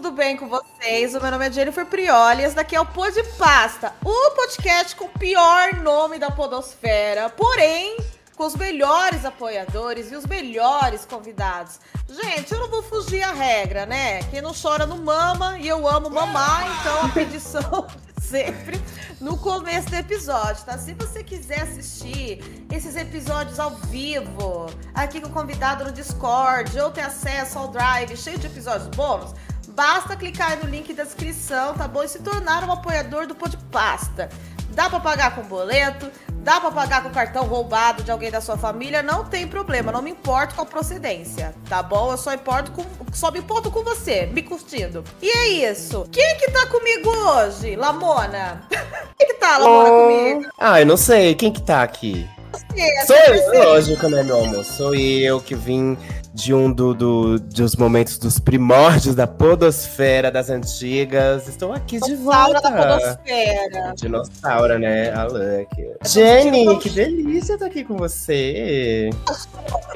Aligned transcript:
tudo 0.00 0.12
bem 0.12 0.34
com 0.34 0.48
vocês? 0.48 1.14
O 1.14 1.20
meu 1.20 1.30
nome 1.30 1.46
é 1.46 1.52
Jennifer 1.52 1.84
Prioli, 1.84 2.42
esse 2.42 2.54
daqui 2.54 2.74
é 2.74 2.80
o 2.80 2.86
Pô 2.86 3.10
de 3.10 3.22
Pasta, 3.36 3.92
o 4.02 4.30
podcast 4.30 4.96
com 4.96 5.04
o 5.04 5.10
pior 5.10 5.74
nome 5.74 6.18
da 6.18 6.30
podosfera, 6.30 7.28
porém 7.28 7.98
com 8.34 8.46
os 8.46 8.56
melhores 8.56 9.26
apoiadores 9.26 10.10
e 10.10 10.16
os 10.16 10.24
melhores 10.24 11.04
convidados. 11.04 11.78
Gente, 12.08 12.50
eu 12.50 12.60
não 12.60 12.70
vou 12.70 12.82
fugir 12.82 13.22
à 13.22 13.32
regra, 13.32 13.84
né? 13.84 14.22
Quem 14.30 14.40
não 14.40 14.54
chora 14.54 14.86
não 14.86 14.96
mama 14.96 15.58
e 15.58 15.68
eu 15.68 15.86
amo 15.86 16.08
mamar, 16.08 16.66
então 16.80 17.04
a 17.04 17.08
pedição 17.10 17.86
sempre 18.18 18.80
no 19.20 19.36
começo 19.36 19.90
do 19.90 19.96
episódio, 19.96 20.64
tá? 20.64 20.78
Se 20.78 20.94
você 20.94 21.22
quiser 21.22 21.60
assistir 21.60 22.64
esses 22.72 22.96
episódios 22.96 23.60
ao 23.60 23.72
vivo, 23.72 24.66
aqui 24.94 25.20
com 25.20 25.28
o 25.28 25.30
convidado 25.32 25.84
no 25.84 25.92
Discord, 25.92 26.80
ou 26.80 26.90
ter 26.90 27.02
acesso 27.02 27.58
ao 27.58 27.68
Drive 27.68 28.16
cheio 28.16 28.38
de 28.38 28.46
episódios 28.46 28.88
bônus, 28.96 29.34
basta 29.74 30.16
clicar 30.16 30.58
no 30.62 30.68
link 30.68 30.92
da 30.92 31.04
descrição, 31.04 31.74
tá 31.74 31.86
bom? 31.86 32.02
E 32.02 32.08
se 32.08 32.18
tornar 32.20 32.64
um 32.64 32.72
apoiador 32.72 33.26
do 33.26 33.34
Podpasta. 33.34 34.28
Dá 34.70 34.88
para 34.88 35.00
pagar 35.00 35.34
com 35.34 35.42
boleto, 35.42 36.08
dá 36.28 36.60
para 36.60 36.70
pagar 36.70 37.02
com 37.02 37.10
cartão 37.10 37.44
roubado 37.44 38.04
de 38.04 38.10
alguém 38.10 38.30
da 38.30 38.40
sua 38.40 38.56
família, 38.56 39.02
não 39.02 39.24
tem 39.24 39.46
problema, 39.46 39.90
não 39.90 40.00
me 40.00 40.10
importo 40.12 40.54
com 40.54 40.62
a 40.62 40.66
procedência, 40.66 41.54
tá 41.68 41.82
bom? 41.82 42.12
Eu 42.12 42.16
só 42.16 42.32
importo 42.32 42.70
com, 42.70 42.84
só 43.12 43.32
me 43.32 43.40
importo 43.40 43.70
com 43.70 43.82
você, 43.82 44.26
me 44.26 44.42
curtindo. 44.42 45.02
E 45.20 45.28
é 45.28 45.48
isso. 45.70 46.06
Quem 46.12 46.36
que 46.36 46.50
tá 46.52 46.66
comigo 46.66 47.10
hoje? 47.10 47.74
Lamona. 47.74 48.62
Quem 49.18 49.26
que 49.26 49.34
tá, 49.34 49.58
Lamona, 49.58 49.90
oh. 49.90 50.02
comigo? 50.02 50.50
Ah, 50.56 50.80
eu 50.80 50.86
não 50.86 50.96
sei. 50.96 51.34
Quem 51.34 51.52
que 51.52 51.62
tá 51.62 51.82
aqui? 51.82 52.28
Você, 52.52 53.06
Sou 53.06 53.16
eu, 53.16 53.64
lógico, 53.64 54.08
né, 54.08 54.22
meu 54.22 54.44
amor? 54.44 54.64
Sou 54.64 54.94
eu 54.94 55.40
que 55.40 55.54
vim 55.54 55.96
de 56.32 56.54
um 56.54 56.72
do, 56.72 56.94
do, 56.94 57.38
dos 57.38 57.74
momentos 57.76 58.18
dos 58.18 58.38
primórdios 58.38 59.14
da 59.14 59.26
podosfera 59.26 60.30
das 60.30 60.48
antigas. 60.48 61.48
Estou 61.48 61.72
aqui 61.72 61.98
de 62.00 62.14
volta. 62.16 62.60
da 62.60 62.70
podosfera. 62.70 63.94
Dinossauro, 63.96 64.78
né? 64.78 65.12
A 65.12 65.24
Luck. 65.24 65.68
Jenny, 66.06 66.78
que 66.78 66.90
delícia 66.90 67.54
estar 67.54 67.66
aqui 67.66 67.84
com 67.84 67.96
você. 67.96 69.10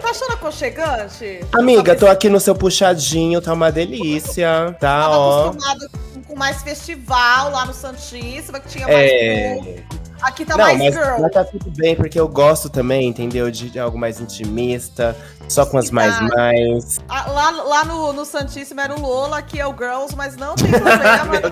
Tá 0.00 0.10
achando 0.10 0.32
aconchegante? 0.32 1.40
Amiga, 1.52 1.94
tô 1.94 2.06
aqui 2.06 2.28
no 2.28 2.40
seu 2.40 2.54
puxadinho, 2.54 3.40
tá 3.40 3.52
uma 3.52 3.70
delícia. 3.70 4.76
Tá, 4.80 5.08
ó. 5.10 5.48
acostumado 5.48 5.90
com 6.26 6.36
mais 6.36 6.62
festival 6.62 7.50
lá 7.50 7.64
no 7.64 7.72
Santíssima, 7.72 8.58
que 8.58 8.68
tinha 8.68 8.86
mais 8.86 9.10
é... 9.10 9.84
Aqui 10.22 10.44
tá 10.44 10.56
não, 10.56 10.64
mais 10.64 10.78
mas, 10.78 10.94
girl. 10.94 11.20
Mas 11.20 11.32
tá 11.32 11.44
tudo 11.44 11.70
bem, 11.70 11.94
porque 11.94 12.18
eu 12.18 12.28
gosto 12.28 12.70
também, 12.70 13.08
entendeu? 13.08 13.50
De 13.50 13.78
algo 13.78 13.98
mais 13.98 14.20
intimista, 14.20 15.16
só 15.48 15.66
com 15.66 15.76
as 15.76 15.90
mais 15.90 16.16
tá. 16.16 16.22
mais. 16.22 17.00
Ah, 17.08 17.30
lá, 17.30 17.50
lá 17.50 17.84
no, 17.84 18.12
no 18.12 18.24
Santíssimo 18.24 18.80
era 18.80 18.94
o 18.94 19.00
Lola, 19.00 19.38
aqui 19.38 19.60
é 19.60 19.66
o 19.66 19.76
Girls, 19.76 20.16
mas 20.16 20.36
não 20.36 20.54
tem 20.54 20.70
problema. 20.72 21.42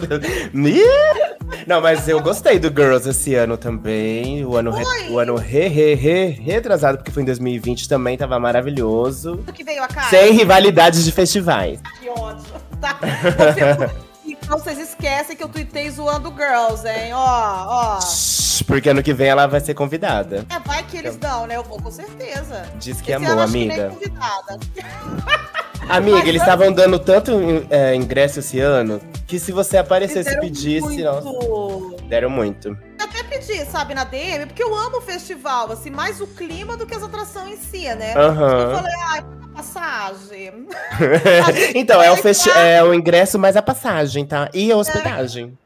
não, 1.67 1.81
mas 1.81 2.09
eu 2.09 2.21
gostei 2.21 2.59
do 2.59 2.69
Girls 2.69 3.09
esse 3.09 3.35
ano 3.35 3.57
também. 3.57 4.45
O 4.45 4.57
ano, 4.57 4.71
re, 4.71 4.85
o 5.11 5.19
ano 5.19 5.37
re, 5.37 5.69
re, 5.69 5.95
re, 5.95 6.27
retrasado, 6.31 6.99
porque 6.99 7.11
foi 7.11 7.23
em 7.23 7.27
2020 7.27 7.89
também, 7.89 8.17
tava 8.17 8.39
maravilhoso. 8.39 9.39
Que 9.53 9.65
veio 9.65 9.83
a 9.83 9.89
cara? 9.89 10.09
Sem 10.09 10.33
rivalidades 10.33 11.05
de 11.05 11.13
festivais. 11.13 11.81
Que 12.01 12.09
ódio. 12.09 12.43
Tá. 12.81 12.99
Então 14.27 14.59
vocês 14.59 14.79
esquecem 14.79 15.37
que 15.37 15.43
eu 15.43 15.49
tuitei 15.49 15.89
zoando 15.91 16.35
girls, 16.35 16.87
hein? 16.89 17.13
Ó, 17.13 17.19
ó. 17.19 18.01
Porque 18.61 18.91
ano 18.91 19.03
que 19.03 19.15
vem 19.15 19.29
ela 19.29 19.47
vai 19.47 19.61
ser 19.61 19.75
convidada. 19.75 20.45
É, 20.51 20.59
vai 20.61 20.83
que 20.83 20.97
eles 20.97 21.17
dão, 21.17 21.47
né? 21.47 21.57
Eu 21.57 21.63
vou 21.63 21.81
com 21.81 21.91
certeza. 21.91 22.65
Diz 22.79 23.01
que 23.01 23.13
Esse 23.13 23.25
amou, 23.25 23.41
amiga. 23.41 23.89
Que 23.89 24.11
convidada. 24.11 24.59
Amiga, 25.89 26.19
Mas, 26.19 26.29
eles 26.29 26.43
estavam 26.43 26.73
dando 26.73 26.99
tanto 26.99 27.33
é, 27.69 27.95
ingresso 27.95 28.39
esse 28.39 28.61
ano 28.61 29.01
que 29.27 29.39
se 29.39 29.51
você 29.51 29.77
aparecesse 29.77 30.33
e 30.33 30.41
pedisse. 30.41 30.81
Muito. 30.81 31.03
Nossa, 31.03 32.03
deram 32.05 32.31
muito. 32.31 32.69
Eu 32.69 33.05
até 33.05 33.23
pedi, 33.25 33.65
sabe, 33.65 33.95
na 33.95 34.05
DM, 34.05 34.47
porque 34.47 34.63
eu 34.63 34.75
amo 34.75 34.99
o 34.99 35.01
festival, 35.01 35.73
assim, 35.73 35.91
mais 35.91 36.21
o 36.21 36.27
clima 36.27 36.77
do 36.77 36.87
que 36.87 36.95
as 36.95 37.03
atrações 37.03 37.55
em 37.55 37.57
si, 37.57 37.95
né? 37.95 38.15
Uhum. 38.15 38.49
Eu 38.49 38.77
falei, 38.77 38.93
ai, 39.11 39.25
passagem. 39.55 40.67
então, 41.75 42.01
é 42.03 42.11
o, 42.11 42.17
festi 42.17 42.51
é 42.51 42.83
o 42.83 42.93
ingresso 42.95 43.39
mais 43.39 43.57
a 43.57 43.63
passagem, 43.63 44.25
tá? 44.25 44.49
E 44.53 44.73
a 44.73 44.77
hospedagem. 44.77 45.57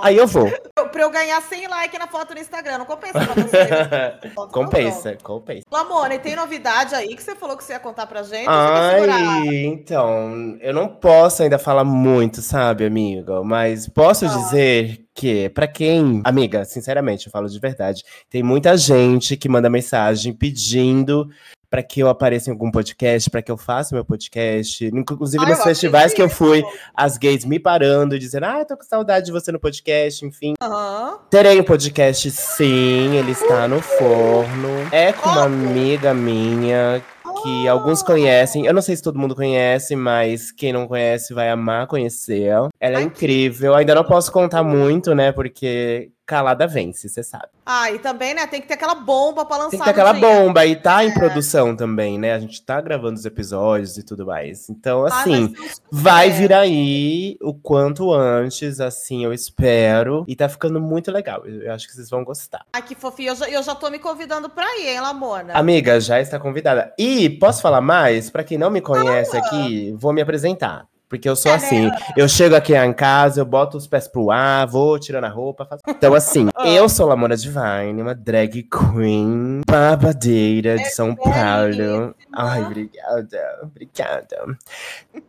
Aí 0.00 0.16
eu 0.16 0.26
vou. 0.26 0.50
Pra 0.92 1.02
eu 1.02 1.10
ganhar 1.10 1.40
100 1.40 1.68
likes 1.68 1.98
na 1.98 2.06
foto 2.06 2.34
no 2.34 2.40
Instagram, 2.40 2.78
não 2.78 2.86
compensa 2.86 3.20
pra 3.20 3.34
você. 3.42 4.28
compensa, 4.52 5.16
compensa. 5.22 5.66
Lamone, 5.70 6.18
tem 6.18 6.36
novidade 6.36 6.94
aí 6.94 7.14
que 7.14 7.22
você 7.22 7.34
falou 7.34 7.56
que 7.56 7.64
você 7.64 7.72
ia 7.72 7.80
contar 7.80 8.06
pra 8.06 8.22
gente? 8.22 8.46
Ai, 8.48 9.66
então, 9.66 10.56
eu 10.60 10.72
não 10.72 10.88
posso 10.88 11.42
ainda 11.42 11.58
falar 11.58 11.84
muito, 11.84 12.40
sabe, 12.40 12.84
amigo? 12.84 13.44
Mas 13.44 13.88
posso 13.88 14.24
ah. 14.26 14.28
dizer 14.28 15.04
que, 15.14 15.48
para 15.50 15.66
quem. 15.66 16.20
Amiga, 16.24 16.64
sinceramente, 16.64 17.26
eu 17.26 17.32
falo 17.32 17.48
de 17.48 17.58
verdade. 17.58 18.02
Tem 18.28 18.42
muita 18.42 18.76
gente 18.76 19.36
que 19.36 19.48
manda 19.48 19.70
mensagem 19.70 20.32
pedindo 20.32 21.28
para 21.74 21.82
que 21.82 21.98
eu 21.98 22.08
apareça 22.08 22.48
em 22.48 22.52
algum 22.52 22.70
podcast, 22.70 23.28
para 23.28 23.42
que 23.42 23.50
eu 23.50 23.56
faça 23.56 23.96
meu 23.96 24.04
podcast. 24.04 24.86
Inclusive 24.94 25.42
Ai, 25.44 25.50
nos 25.50 25.64
festivais 25.64 26.14
que 26.14 26.22
eu 26.22 26.28
fui, 26.28 26.62
as 26.94 27.18
gays 27.18 27.44
me 27.44 27.58
parando, 27.58 28.16
dizendo: 28.16 28.44
Ah, 28.44 28.64
tô 28.64 28.76
com 28.76 28.84
saudade 28.84 29.26
de 29.26 29.32
você 29.32 29.50
no 29.50 29.58
podcast, 29.58 30.24
enfim. 30.24 30.54
Uhum. 30.62 31.18
Terei 31.28 31.60
um 31.60 31.64
podcast, 31.64 32.30
sim, 32.30 33.16
ele 33.16 33.32
está 33.32 33.66
no 33.66 33.82
forno. 33.82 34.68
É 34.92 35.12
com 35.12 35.28
uma 35.28 35.46
amiga 35.46 36.14
minha 36.14 37.02
que 37.42 37.66
alguns 37.66 38.04
conhecem. 38.04 38.66
Eu 38.66 38.72
não 38.72 38.80
sei 38.80 38.94
se 38.94 39.02
todo 39.02 39.18
mundo 39.18 39.34
conhece, 39.34 39.96
mas 39.96 40.52
quem 40.52 40.72
não 40.72 40.86
conhece 40.86 41.34
vai 41.34 41.50
amar 41.50 41.88
conhecer. 41.88 42.52
Ela 42.78 43.00
é 43.00 43.02
incrível. 43.02 43.74
Ainda 43.74 43.96
não 43.96 44.04
posso 44.04 44.30
contar 44.30 44.62
muito, 44.62 45.12
né? 45.12 45.32
Porque 45.32 46.12
calada 46.24 46.68
vence, 46.68 47.08
você 47.08 47.24
sabe. 47.24 47.48
Ah, 47.66 47.90
e 47.90 47.98
também, 47.98 48.34
né, 48.34 48.46
tem 48.46 48.60
que 48.60 48.68
ter 48.68 48.74
aquela 48.74 48.94
bomba 48.94 49.44
pra 49.44 49.56
lançar. 49.56 49.70
Tem 49.70 49.78
que 49.78 49.84
ter 49.84 49.90
aquela 49.90 50.12
bomba, 50.12 50.66
e 50.66 50.76
tá 50.76 51.02
é. 51.02 51.06
em 51.06 51.14
produção 51.14 51.74
também, 51.74 52.18
né? 52.18 52.34
A 52.34 52.38
gente 52.38 52.62
tá 52.62 52.80
gravando 52.80 53.14
os 53.14 53.24
episódios 53.24 53.96
e 53.96 54.02
tudo 54.02 54.26
mais. 54.26 54.68
Então, 54.68 55.04
assim, 55.04 55.54
ah, 55.58 55.70
vai 55.90 56.30
vir 56.30 56.52
aí 56.52 57.38
o 57.40 57.54
quanto 57.54 58.12
antes, 58.12 58.80
assim, 58.80 59.24
eu 59.24 59.32
espero. 59.32 60.24
E 60.28 60.36
tá 60.36 60.48
ficando 60.48 60.80
muito 60.80 61.10
legal. 61.10 61.46
Eu 61.46 61.72
acho 61.72 61.86
que 61.86 61.94
vocês 61.94 62.10
vão 62.10 62.22
gostar. 62.22 62.66
Ai, 62.72 62.82
que 62.82 62.94
fofinho. 62.94 63.30
Eu 63.30 63.36
já, 63.36 63.48
eu 63.48 63.62
já 63.62 63.74
tô 63.74 63.88
me 63.88 63.98
convidando 63.98 64.48
pra 64.50 64.66
ir, 64.78 64.88
hein, 64.88 65.00
Lamona? 65.00 65.54
Amiga, 65.54 65.98
já 66.00 66.20
está 66.20 66.38
convidada. 66.38 66.92
E 66.98 67.30
posso 67.30 67.62
falar 67.62 67.80
mais? 67.80 68.28
Pra 68.28 68.44
quem 68.44 68.58
não 68.58 68.70
me 68.70 68.80
conhece 68.80 69.36
ah, 69.36 69.40
aqui, 69.40 69.94
vou 69.98 70.12
me 70.12 70.20
apresentar. 70.20 70.86
Porque 71.08 71.28
eu 71.28 71.36
sou 71.36 71.52
é, 71.52 71.54
assim, 71.54 71.90
eu 72.16 72.28
chego 72.28 72.56
aqui 72.56 72.74
em 72.74 72.92
casa, 72.92 73.40
eu 73.40 73.44
boto 73.44 73.76
os 73.76 73.86
pés 73.86 74.08
pro 74.08 74.30
ar, 74.30 74.66
vou 74.66 74.98
tirando 74.98 75.24
a 75.24 75.28
roupa. 75.28 75.64
Faço... 75.64 75.82
Então, 76.04 76.12
assim, 76.12 76.48
oh. 76.58 76.62
eu 76.64 76.88
sou 76.88 77.06
Lamona 77.06 77.36
Divine, 77.36 78.02
uma 78.02 78.14
drag 78.14 78.62
queen 78.64 79.62
babadeira 79.66 80.76
de 80.76 80.82
é 80.82 80.90
São 80.90 81.14
Paulo. 81.14 82.14
Ai, 82.32 82.62
obrigada, 82.62 83.60
obrigada. 83.62 84.56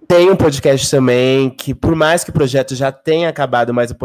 Tem 0.08 0.30
um 0.30 0.36
podcast 0.36 0.90
também 0.90 1.50
que, 1.50 1.74
por 1.74 1.96
mais 1.96 2.24
que 2.24 2.30
o 2.30 2.34
projeto 2.34 2.76
já 2.76 2.92
tenha 2.92 3.30
acabado, 3.30 3.74
mas 3.74 3.92
o 3.92 3.96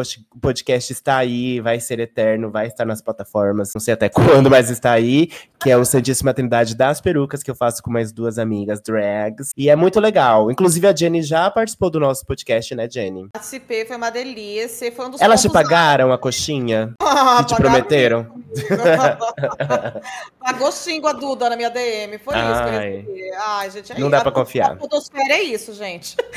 podcast 0.41 0.93
está 0.93 1.17
aí, 1.17 1.61
vai 1.61 1.81
ser 1.81 1.99
eterno, 1.99 2.51
vai 2.51 2.67
estar 2.67 2.85
nas 2.85 3.03
plataformas, 3.03 3.73
não 3.75 3.81
sei 3.81 3.95
até 3.95 4.09
quando, 4.11 4.49
mas 4.49 4.71
está 4.71 4.93
aí, 4.93 5.31
que 5.61 5.71
é 5.71 5.77
o 5.77 5.85
Santíssima 5.85 6.33
Trindade 6.33 6.75
das 6.75 7.01
Perucas, 7.01 7.43
que 7.43 7.51
eu 7.51 7.55
faço 7.55 7.83
com 7.83 7.91
mais 7.91 8.13
duas 8.13 8.39
amigas 8.39 8.81
drags. 8.81 9.53
E 9.57 9.69
é 9.69 9.77
muito 9.77 9.99
legal. 10.01 10.51
Inclusive, 10.51 10.87
a 10.87 10.95
Jenny 10.95 11.23
já 11.23 11.51
participou 11.51 11.70
participou 11.71 11.91
do 11.91 12.01
nosso 12.01 12.25
podcast, 12.27 12.75
né, 12.75 12.89
Jenny? 12.91 13.29
Participei, 13.33 13.85
foi 13.85 13.97
uma 13.97 14.11
delícia. 14.11 14.91
Foi 14.93 15.07
um 15.07 15.11
dos 15.11 15.21
Elas 15.21 15.41
te 15.41 15.49
pagaram 15.51 16.13
a 16.13 16.19
coxinha? 16.19 16.95
Ah, 17.13 17.45
que 17.45 17.55
te 17.55 17.57
prometeram? 17.57 18.27
Pagou 20.41 20.71
sim 20.71 21.01
a 21.05 21.13
Duda 21.13 21.51
na 21.51 21.57
minha 21.57 21.69
DM. 21.69 22.19
Foi 22.19 22.34
Ai. 22.34 22.53
isso 22.53 22.63
que 22.63 22.69
eu 22.69 22.72
recebi. 22.72 23.33
Ai, 23.37 23.71
gente, 23.71 23.93
é 23.93 23.99
Não 23.99 24.09
dá 24.09 24.21
pra 24.21 24.31
confiar. 24.31 24.72
A 24.72 24.77
podosfera 24.77 25.34
é 25.34 25.43
isso, 25.43 25.75
gente. 25.75 26.17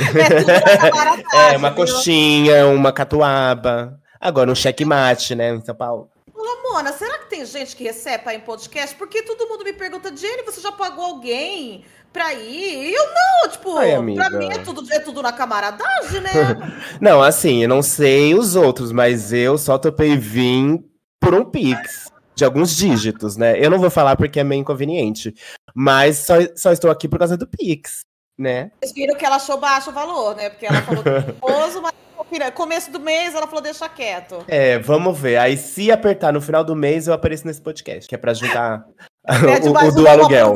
É, 1.33 1.53
é 1.53 1.57
uma 1.57 1.71
coxinha, 1.71 2.65
uma 2.67 2.91
catuaba. 2.91 3.99
Agora 4.19 4.51
um 4.51 4.55
checkmate, 4.55 5.35
né, 5.35 5.53
em 5.53 5.61
São 5.63 5.75
Paulo. 5.75 6.09
Lamona, 6.35 6.93
será 6.93 7.19
que 7.19 7.29
tem 7.29 7.45
gente 7.45 7.75
que 7.75 7.83
recebe 7.83 8.31
em 8.33 8.39
podcast? 8.39 8.95
Porque 8.95 9.23
todo 9.23 9.47
mundo 9.47 9.63
me 9.63 9.73
pergunta, 9.73 10.15
Jenny, 10.15 10.43
você 10.43 10.61
já 10.61 10.71
pagou 10.71 11.05
alguém? 11.05 11.85
pra 12.13 12.31
ir. 12.35 12.91
E 12.91 12.93
eu 12.93 13.05
não, 13.07 13.51
tipo, 13.51 13.75
Ai, 13.75 13.91
pra 14.13 14.29
mim 14.29 14.47
é 14.51 14.59
tudo, 14.59 14.93
é 14.93 14.99
tudo 14.99 15.21
na 15.23 15.33
camaradagem, 15.33 16.21
né? 16.21 16.29
não, 17.01 17.21
assim, 17.23 17.63
eu 17.63 17.67
não 17.67 17.81
sei 17.81 18.35
os 18.35 18.55
outros, 18.55 18.91
mas 18.91 19.33
eu 19.33 19.57
só 19.57 19.79
topei 19.79 20.15
vir 20.15 20.79
por 21.19 21.33
um 21.33 21.43
Pix. 21.43 22.13
De 22.35 22.43
alguns 22.43 22.75
dígitos, 22.75 23.37
né? 23.37 23.63
Eu 23.63 23.69
não 23.69 23.77
vou 23.77 23.91
falar 23.91 24.15
porque 24.15 24.39
é 24.39 24.43
meio 24.43 24.61
inconveniente. 24.61 25.35
Mas 25.75 26.17
só, 26.17 26.33
só 26.55 26.71
estou 26.71 26.89
aqui 26.89 27.07
por 27.07 27.19
causa 27.19 27.37
do 27.37 27.45
Pix, 27.45 28.05
né? 28.35 28.71
Vocês 28.81 28.91
viram 28.91 29.15
que 29.15 29.23
ela 29.23 29.35
achou 29.35 29.59
baixo 29.59 29.91
o 29.91 29.93
valor, 29.93 30.35
né? 30.35 30.49
Porque 30.49 30.65
ela 30.65 30.81
falou 30.81 31.03
do 31.03 31.09
esposo, 31.31 31.81
mas 31.83 31.93
começo 32.53 32.91
do 32.91 32.99
mês 32.99 33.33
ela 33.35 33.47
falou 33.47 33.61
deixa 33.61 33.87
quieto. 33.89 34.43
É, 34.47 34.79
vamos 34.79 35.17
ver. 35.17 35.37
Aí 35.37 35.57
se 35.57 35.91
apertar 35.91 36.31
no 36.31 36.41
final 36.41 36.63
do 36.63 36.75
mês, 36.75 37.07
eu 37.07 37.13
apareço 37.13 37.45
nesse 37.45 37.61
podcast, 37.61 38.07
que 38.07 38.15
é 38.15 38.17
pra 38.17 38.33
juntar 38.33 38.85
o, 39.27 39.87
o 39.87 39.91
do 39.91 40.07
aluguel. 40.07 40.55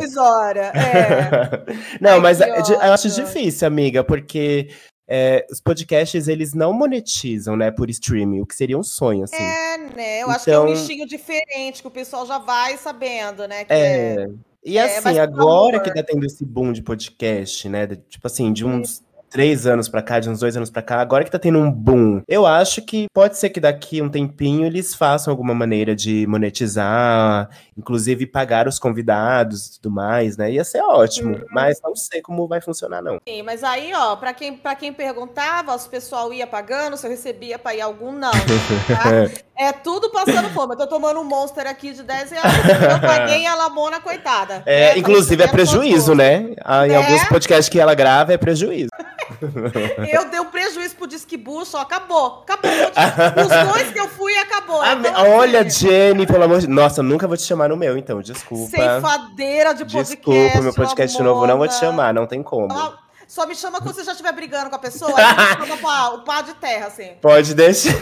É. 0.74 1.63
Não, 2.01 2.12
Ai, 2.12 2.19
mas 2.19 2.42
é 2.42 2.50
eu 2.59 2.94
acho 2.94 3.09
difícil, 3.09 3.68
amiga, 3.68 4.04
porque 4.04 4.69
é, 5.09 5.45
os 5.50 5.62
podcasts, 5.62 6.27
eles 6.27 6.54
não 6.54 6.74
monetizam, 6.74 7.56
né, 7.56 7.71
por 7.71 7.89
streaming, 7.89 8.42
o 8.42 8.45
que 8.45 8.54
seria 8.56 8.77
um 8.77 8.83
sonho, 8.83 9.24
assim. 9.24 9.38
É, 9.42 9.77
né? 9.95 10.19
Eu 10.24 10.30
acho 10.30 10.44
que 10.44 10.51
é 10.51 10.59
um 10.59 10.68
Então- 10.68 10.81
nichinho 10.81 11.07
diferente, 11.07 11.81
que 11.81 11.88
o 11.88 11.92
pessoal 11.92 12.25
já 12.25 12.38
vai 12.38 12.77
sabendo, 12.77 13.48
né? 13.48 13.63
que 13.63 13.71
É. 13.74 14.27
E 14.65 14.77
É, 14.77 14.98
assim, 14.98 15.13
por 15.13 15.19
agora 15.19 15.80
que 15.80 15.94
tá 15.94 16.04
tendo 16.04 16.25
esse 16.25 16.44
boom 16.44 16.74
de 16.74 16.81
podcast, 16.81 17.69
né? 17.69 17.88
tipo 17.88 18.27
assim, 18.27 18.51
de 18.51 18.65
uns 18.65 19.01
três 19.29 19.68
anos 19.68 19.88
pra 19.89 20.01
cá, 20.01 20.19
de 20.19 20.29
uns 20.29 20.39
dois 20.39 20.56
anos 20.56 20.69
pra 20.69 20.81
cá, 20.81 21.00
agora 21.01 21.24
que 21.24 21.31
tá 21.31 21.39
tendo 21.39 21.59
um 21.59 21.71
boom. 21.71 22.21
Eu 22.27 22.45
acho 22.45 22.81
que 22.81 23.07
pode 23.13 23.38
ser 23.38 23.50
que 23.50 23.59
daqui 23.59 24.01
um 24.01 24.09
tempinho 24.09 24.65
eles 24.65 24.94
façam 24.95 25.31
alguma 25.31 25.53
maneira 25.53 25.95
de 25.95 26.25
monetizar, 26.27 27.50
inclusive 27.77 28.25
pagar 28.25 28.68
os 28.68 28.79
convidados 28.79 29.68
e 29.68 29.81
tudo 29.81 29.94
mais, 29.94 30.38
né? 30.38 30.51
Ia 30.51 30.63
ser 30.63 30.81
ótimo. 30.81 31.35
Uhum. 31.35 31.45
Mas 31.51 31.79
não 31.83 31.95
sei 31.95 32.21
como 32.21 32.47
vai 32.47 32.62
funcionar, 32.62 33.01
não. 33.01 33.18
Sim, 33.27 33.41
mas 33.44 33.63
aí, 33.63 33.91
ó, 33.94 34.15
pra 34.15 34.33
quem, 34.33 34.56
pra 34.56 34.75
quem 34.75 34.94
perguntava, 34.94 35.77
se 35.77 35.88
o 35.88 35.91
pessoal 35.91 36.33
ia 36.33 36.47
pagando, 36.47 36.97
se 36.97 37.06
eu 37.06 37.12
recebia 37.12 37.59
pra 37.59 37.75
ir 37.75 37.81
algum, 37.81 38.12
não. 38.12 38.31
Tá? 38.31 38.38
É 39.59 39.71
tudo 39.71 40.12
passando 40.12 40.50
fome. 40.51 40.73
Eu 40.75 40.77
tô 40.77 40.85
tomando 40.85 41.19
um 41.19 41.23
monster 41.23 41.65
aqui 41.65 41.91
de 41.91 42.03
10 42.03 42.30
reais. 42.30 42.53
Eu 42.94 43.00
paguei 43.01 43.44
a 43.47 43.56
Lamona, 43.56 44.00
coitada. 44.00 44.62
É, 44.68 44.89
Essa 44.89 45.00
inclusive 45.00 45.41
é 45.41 45.47
prejuízo, 45.47 46.13
né? 46.13 46.53
Ah, 46.63 46.85
em 46.85 46.91
Né? 46.91 46.95
alguns 46.95 47.23
podcasts 47.23 47.68
que 47.68 47.80
ela 47.80 47.95
grava 47.95 48.31
é 48.33 48.38
prejuízo. 48.38 48.89
Eu 50.12 50.29
dei 50.29 50.39
um 50.39 50.45
prejuízo 50.45 50.95
pro 50.95 51.07
Disque 51.07 51.38
só 51.65 51.81
acabou. 51.81 52.44
Acabou. 52.44 52.71
Os 52.71 53.71
dois 53.74 53.91
que 53.91 54.00
eu 54.00 54.07
fui, 54.09 54.35
acabou. 54.38 54.81
Ah, 54.81 54.94
Então, 54.94 55.12
me- 55.12 55.29
olha, 55.29 55.62
assim, 55.62 55.88
Jenny, 55.88 56.25
pelo 56.25 56.44
amor 56.44 56.59
de 56.59 56.68
Nossa, 56.68 57.01
nunca 57.03 57.27
vou 57.27 57.38
te 57.38 57.44
chamar 57.44 57.69
no 57.69 57.77
meu, 57.77 57.97
então, 57.97 58.21
desculpa. 58.21 58.69
Ceifadeira 58.75 59.74
de 59.74 59.85
podcast. 59.85 60.15
Desculpa, 60.15 60.62
meu 60.62 60.74
podcast 60.74 61.21
novo 61.21 61.45
não 61.47 61.57
vou 61.57 61.68
te 61.68 61.75
chamar, 61.75 62.13
não 62.13 62.25
tem 62.25 62.41
como. 62.44 62.71
Ah, 62.71 62.97
Só 63.27 63.45
me 63.45 63.56
chama 63.56 63.81
quando 63.81 63.95
você 63.95 64.03
já 64.03 64.12
estiver 64.12 64.31
brigando 64.31 64.69
com 64.69 64.75
a 64.75 64.79
pessoa. 64.79 65.13
Aí 65.15 65.68
chama 65.68 66.13
o 66.13 66.21
pá 66.21 66.41
de 66.41 66.53
terra, 66.56 66.88
assim. 66.88 67.12
Pode 67.21 67.53
deixar. 67.53 67.94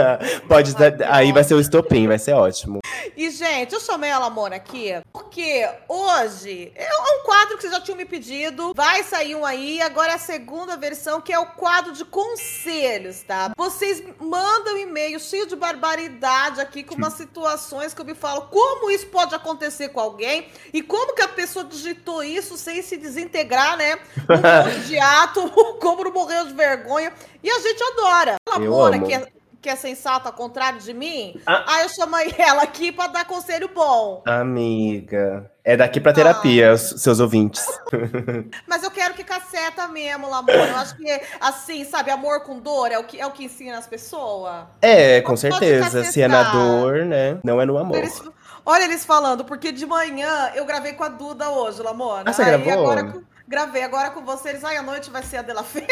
Pode 0.46 0.74
Aí 1.08 1.32
vai 1.32 1.42
ser 1.42 1.54
o 1.54 1.60
estopim, 1.60 2.06
vai 2.06 2.18
ser 2.18 2.32
ótimo. 2.32 2.80
E, 3.16 3.30
gente, 3.30 3.72
eu 3.74 3.80
chamei 3.80 4.10
a 4.10 4.18
Lamona 4.18 4.56
aqui 4.56 4.92
porque 5.12 5.68
hoje 5.88 6.72
é 6.74 6.88
um 7.16 7.24
quadro 7.24 7.56
que 7.56 7.62
vocês 7.62 7.72
já 7.72 7.80
tinham 7.80 7.96
me 7.96 8.04
pedido. 8.04 8.72
Vai 8.74 9.02
sair 9.02 9.34
um 9.34 9.44
aí, 9.44 9.80
agora 9.80 10.12
é 10.12 10.14
a 10.14 10.18
segunda 10.18 10.76
versão, 10.76 11.20
que 11.20 11.32
é 11.32 11.38
o 11.38 11.46
quadro 11.46 11.92
de 11.92 12.04
conselhos, 12.04 13.22
tá? 13.22 13.52
Vocês 13.56 14.02
mandam 14.20 14.76
e-mail 14.76 15.18
cheio 15.18 15.46
de 15.46 15.56
barbaridade 15.56 16.60
aqui, 16.60 16.82
com 16.82 16.94
umas 16.94 17.14
situações 17.14 17.94
que 17.94 18.00
eu 18.00 18.04
me 18.04 18.14
falo 18.14 18.42
como 18.42 18.90
isso 18.90 19.06
pode 19.06 19.34
acontecer 19.34 19.88
com 19.88 20.00
alguém 20.00 20.48
e 20.72 20.82
como 20.82 21.14
que 21.14 21.22
a 21.22 21.28
pessoa 21.28 21.64
digitou 21.64 22.22
isso 22.22 22.56
sem 22.56 22.82
se 22.82 22.96
desintegrar, 22.96 23.76
né? 23.76 23.98
Um 24.73 24.73
de 24.80 24.98
ato, 24.98 25.48
como 25.80 26.04
não 26.04 26.12
morreu 26.12 26.46
de 26.46 26.52
vergonha. 26.54 27.12
E 27.42 27.50
a 27.50 27.58
gente 27.60 27.82
adora. 27.82 28.36
A 28.48 28.56
Eu 28.58 28.70
Lamona, 28.70 28.96
amo. 28.96 29.06
que 29.06 29.14
é 29.14 29.26
que 29.62 29.70
é 29.70 29.76
sensata, 29.76 30.28
ao 30.28 30.34
contrário 30.34 30.78
de 30.78 30.92
mim, 30.92 31.40
Ah. 31.46 31.64
aí 31.66 31.84
eu 31.84 31.88
chamei 31.88 32.34
ela 32.36 32.62
aqui 32.62 32.92
pra 32.92 33.06
dar 33.06 33.24
conselho 33.24 33.70
bom. 33.74 34.22
Amiga. 34.26 35.50
É 35.64 35.74
daqui 35.74 35.98
pra 36.00 36.12
terapia, 36.12 36.72
Ah. 36.72 36.76
seus 36.76 37.18
ouvintes. 37.18 37.64
Mas 38.68 38.82
eu 38.82 38.90
quero 38.90 39.14
que 39.14 39.24
caceta 39.24 39.88
mesmo, 39.88 40.28
Lamona. 40.28 40.52
Eu 40.68 40.76
acho 40.76 40.94
que, 40.98 41.20
assim, 41.40 41.82
sabe, 41.84 42.10
amor 42.10 42.40
com 42.42 42.58
dor 42.58 42.92
é 42.92 42.98
o 42.98 43.04
que, 43.04 43.18
é 43.18 43.26
o 43.26 43.30
que 43.30 43.44
ensina 43.44 43.78
as 43.78 43.86
pessoas. 43.86 44.66
É, 44.82 45.22
com 45.22 45.34
certeza. 45.34 46.04
Se 46.04 46.20
é 46.20 46.28
na 46.28 46.42
dor, 46.52 47.06
né? 47.06 47.38
Não 47.42 47.58
é 47.58 47.64
no 47.64 47.78
amor. 47.78 47.96
Eles- 47.96 48.20
olha 48.66 48.84
eles 48.84 49.06
falando, 49.06 49.46
porque 49.46 49.72
de 49.72 49.86
manhã 49.86 50.52
eu 50.54 50.66
gravei 50.66 50.92
com 50.92 51.04
a 51.04 51.08
Duda 51.08 51.48
hoje, 51.48 51.80
Lamona. 51.82 52.24
Ah, 52.26 52.32
você 52.34 52.42
aí 52.42 52.48
gravou? 52.62 52.72
agora 52.84 53.04
com- 53.04 53.22
gravei 53.46 53.82
agora 53.82 54.10
com 54.10 54.24
você. 54.24 54.50
Eles, 54.50 54.64
ai, 54.64 54.76
a 54.76 54.82
noite 54.82 55.10
vai 55.10 55.22
ser 55.22 55.38
a 55.38 55.42
Dela 55.42 55.62
Fê. 55.62 55.86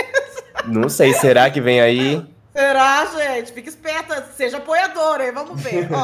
Não 0.67 0.89
sei, 0.89 1.13
será 1.15 1.51
que 1.51 1.61
vem 1.61 1.81
aí? 1.81 2.25
Será, 2.55 3.07
gente? 3.07 3.53
Fica 3.53 3.69
esperta, 3.69 4.27
seja 4.37 4.59
apoiadora, 4.59 5.25
aí 5.25 5.33
vamos 5.33 5.61
ver. 5.61 5.89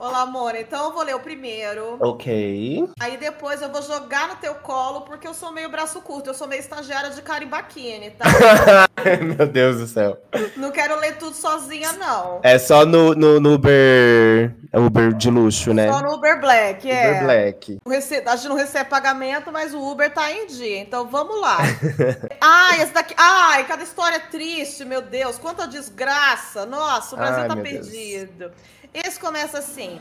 Olá, 0.00 0.22
amor. 0.22 0.54
Então 0.54 0.86
eu 0.86 0.92
vou 0.94 1.02
ler 1.02 1.14
o 1.14 1.20
primeiro. 1.20 1.98
Ok. 2.00 2.88
Aí 2.98 3.18
depois 3.18 3.60
eu 3.60 3.68
vou 3.70 3.82
jogar 3.82 4.28
no 4.28 4.36
teu 4.36 4.54
colo, 4.54 5.02
porque 5.02 5.28
eu 5.28 5.34
sou 5.34 5.52
meio 5.52 5.68
braço 5.68 6.00
curto, 6.00 6.30
eu 6.30 6.32
sou 6.34 6.48
meio 6.48 6.60
estagiária 6.60 7.10
de 7.10 7.20
carimbaquine, 7.20 8.10
tá? 8.12 8.24
Meu 9.36 9.46
Deus 9.46 9.76
do 9.76 9.86
céu. 9.86 10.16
não 10.56 10.70
quero 10.70 10.98
ler 10.98 11.18
tudo 11.18 11.36
sozinha, 11.36 11.92
não. 11.92 12.40
É 12.42 12.58
só 12.58 12.86
no, 12.86 13.14
no, 13.14 13.38
no 13.40 13.54
Uber. 13.56 14.54
é 14.72 14.78
Uber 14.78 15.12
de 15.12 15.30
luxo, 15.30 15.74
né? 15.74 15.92
Só 15.92 16.00
no 16.00 16.14
Uber 16.14 16.40
Black, 16.40 16.90
é. 16.90 17.10
Uber 17.10 17.24
Black. 17.24 17.78
Rece- 17.86 18.22
A 18.24 18.36
gente 18.36 18.48
não 18.48 18.56
recebe 18.56 18.88
pagamento, 18.88 19.52
mas 19.52 19.74
o 19.74 19.86
Uber 19.86 20.10
tá 20.10 20.32
em 20.32 20.46
dia. 20.46 20.78
Então 20.80 21.08
vamos 21.08 21.38
lá. 21.38 21.58
Ai, 22.40 22.82
esse 22.82 22.92
daqui. 22.94 23.14
Ai, 23.18 23.64
cada 23.66 23.82
história 23.82 24.16
é 24.16 24.20
triste, 24.20 24.82
meu 24.82 25.02
Deus. 25.02 25.38
Quanta 25.38 25.68
desgraça. 25.68 26.64
Nossa, 26.64 27.14
o 27.14 27.18
Brasil 27.18 27.42
Ai, 27.42 27.48
tá 27.48 27.54
meu 27.54 27.64
Deus. 27.64 28.50
Esse 28.92 29.18
começa 29.20 29.58
assim. 29.58 30.00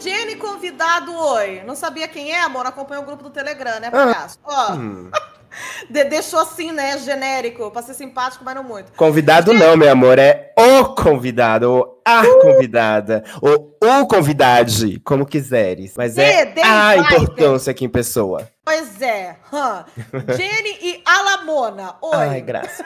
Jenny 0.00 0.36
convidado, 0.36 1.14
oi. 1.14 1.62
Não 1.64 1.76
sabia 1.76 2.08
quem 2.08 2.32
é, 2.32 2.40
amor? 2.40 2.66
Acompanha 2.66 3.00
o 3.00 3.04
grupo 3.04 3.22
do 3.22 3.30
Telegram, 3.30 3.78
né, 3.80 3.90
palhaço? 3.90 4.38
Ó, 4.44 4.72
Hum. 4.72 5.10
de- 5.88 6.04
deixou 6.04 6.40
assim, 6.40 6.72
né, 6.72 6.98
genérico, 6.98 7.70
pra 7.70 7.82
ser 7.82 7.94
simpático, 7.94 8.44
mas 8.44 8.54
não 8.54 8.64
muito. 8.64 8.90
Convidado 8.92 9.52
não, 9.54 9.76
meu 9.76 9.90
amor, 9.92 10.18
é 10.18 10.52
o 10.58 10.86
convidado, 10.94 11.70
ou 11.70 12.02
a 12.04 12.22
convidada, 12.42 13.22
ou 13.40 13.76
o 13.80 14.06
convidade, 14.06 14.98
como 15.00 15.24
quiseres. 15.24 15.94
Mas 15.96 16.18
é 16.18 16.46
Dê, 16.46 16.52
dê, 16.52 16.62
a 16.62 16.96
vai, 16.96 16.98
importância 16.98 17.70
aqui 17.70 17.84
em 17.84 17.88
pessoa. 17.88 18.48
Pois 18.64 19.00
é. 19.00 19.36
hã. 19.52 19.84
Jenny 20.36 20.78
e 20.82 21.02
Alamona, 21.06 21.94
oi. 22.02 22.16
Ai, 22.16 22.40
graças. 22.40 22.84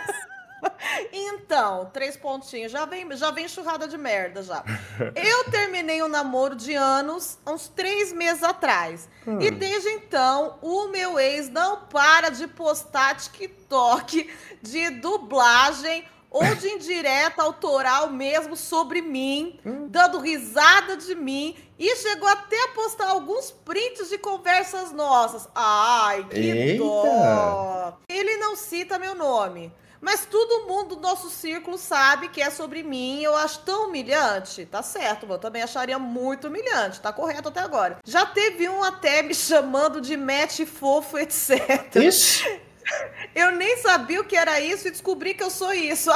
Então, 1.12 1.90
três 1.92 2.16
pontinhos. 2.16 2.72
Já 2.72 2.84
vem, 2.84 3.14
já 3.16 3.30
vem 3.30 3.44
enxurrada 3.44 3.86
de 3.86 3.96
merda 3.96 4.42
já. 4.42 4.64
Eu 5.14 5.50
terminei 5.50 6.02
um 6.02 6.08
namoro 6.08 6.54
de 6.54 6.74
anos, 6.74 7.38
uns 7.46 7.68
três 7.68 8.12
meses 8.12 8.42
atrás. 8.42 9.08
E 9.40 9.50
desde 9.50 9.88
então, 9.90 10.58
o 10.62 10.88
meu 10.88 11.18
ex 11.18 11.48
não 11.48 11.86
para 11.86 12.30
de 12.30 12.46
postar 12.46 13.16
TikTok 13.16 14.30
de 14.62 14.90
dublagem 14.90 16.04
ou 16.30 16.54
de 16.54 16.68
indireta 16.68 17.42
autoral 17.42 18.10
mesmo 18.10 18.56
sobre 18.56 19.00
mim, 19.00 19.58
dando 19.88 20.18
risada 20.18 20.96
de 20.96 21.14
mim. 21.14 21.56
E 21.78 21.94
chegou 21.96 22.28
até 22.28 22.64
a 22.64 22.68
postar 22.68 23.08
alguns 23.08 23.50
prints 23.50 24.08
de 24.08 24.18
conversas 24.18 24.92
nossas. 24.92 25.48
Ai, 25.54 26.24
que 26.28 26.38
Eita. 26.38 26.82
dó! 26.82 27.98
Ele 28.08 28.36
não 28.36 28.56
cita 28.56 28.98
meu 28.98 29.14
nome. 29.14 29.72
Mas 30.06 30.24
todo 30.24 30.68
mundo 30.68 30.94
do 30.94 31.02
nosso 31.02 31.28
círculo 31.28 31.76
sabe 31.76 32.28
que 32.28 32.40
é 32.40 32.48
sobre 32.48 32.84
mim. 32.84 33.24
Eu 33.24 33.36
acho 33.36 33.58
tão 33.64 33.88
humilhante. 33.88 34.64
Tá 34.64 34.80
certo, 34.80 35.26
eu 35.28 35.36
também 35.36 35.64
acharia 35.64 35.98
muito 35.98 36.46
humilhante. 36.46 37.00
Tá 37.00 37.12
correto 37.12 37.48
até 37.48 37.58
agora. 37.58 37.98
Já 38.04 38.24
teve 38.24 38.68
um 38.68 38.84
até 38.84 39.20
me 39.20 39.34
chamando 39.34 40.00
de 40.00 40.16
match 40.16 40.60
fofo, 40.60 41.18
etc. 41.18 41.92
Ixi, 41.96 42.60
Eu 43.34 43.50
nem 43.50 43.78
sabia 43.78 44.20
o 44.20 44.24
que 44.24 44.36
era 44.36 44.60
isso 44.60 44.86
e 44.86 44.92
descobri 44.92 45.34
que 45.34 45.42
eu 45.42 45.50
sou 45.50 45.72
isso. 45.72 46.08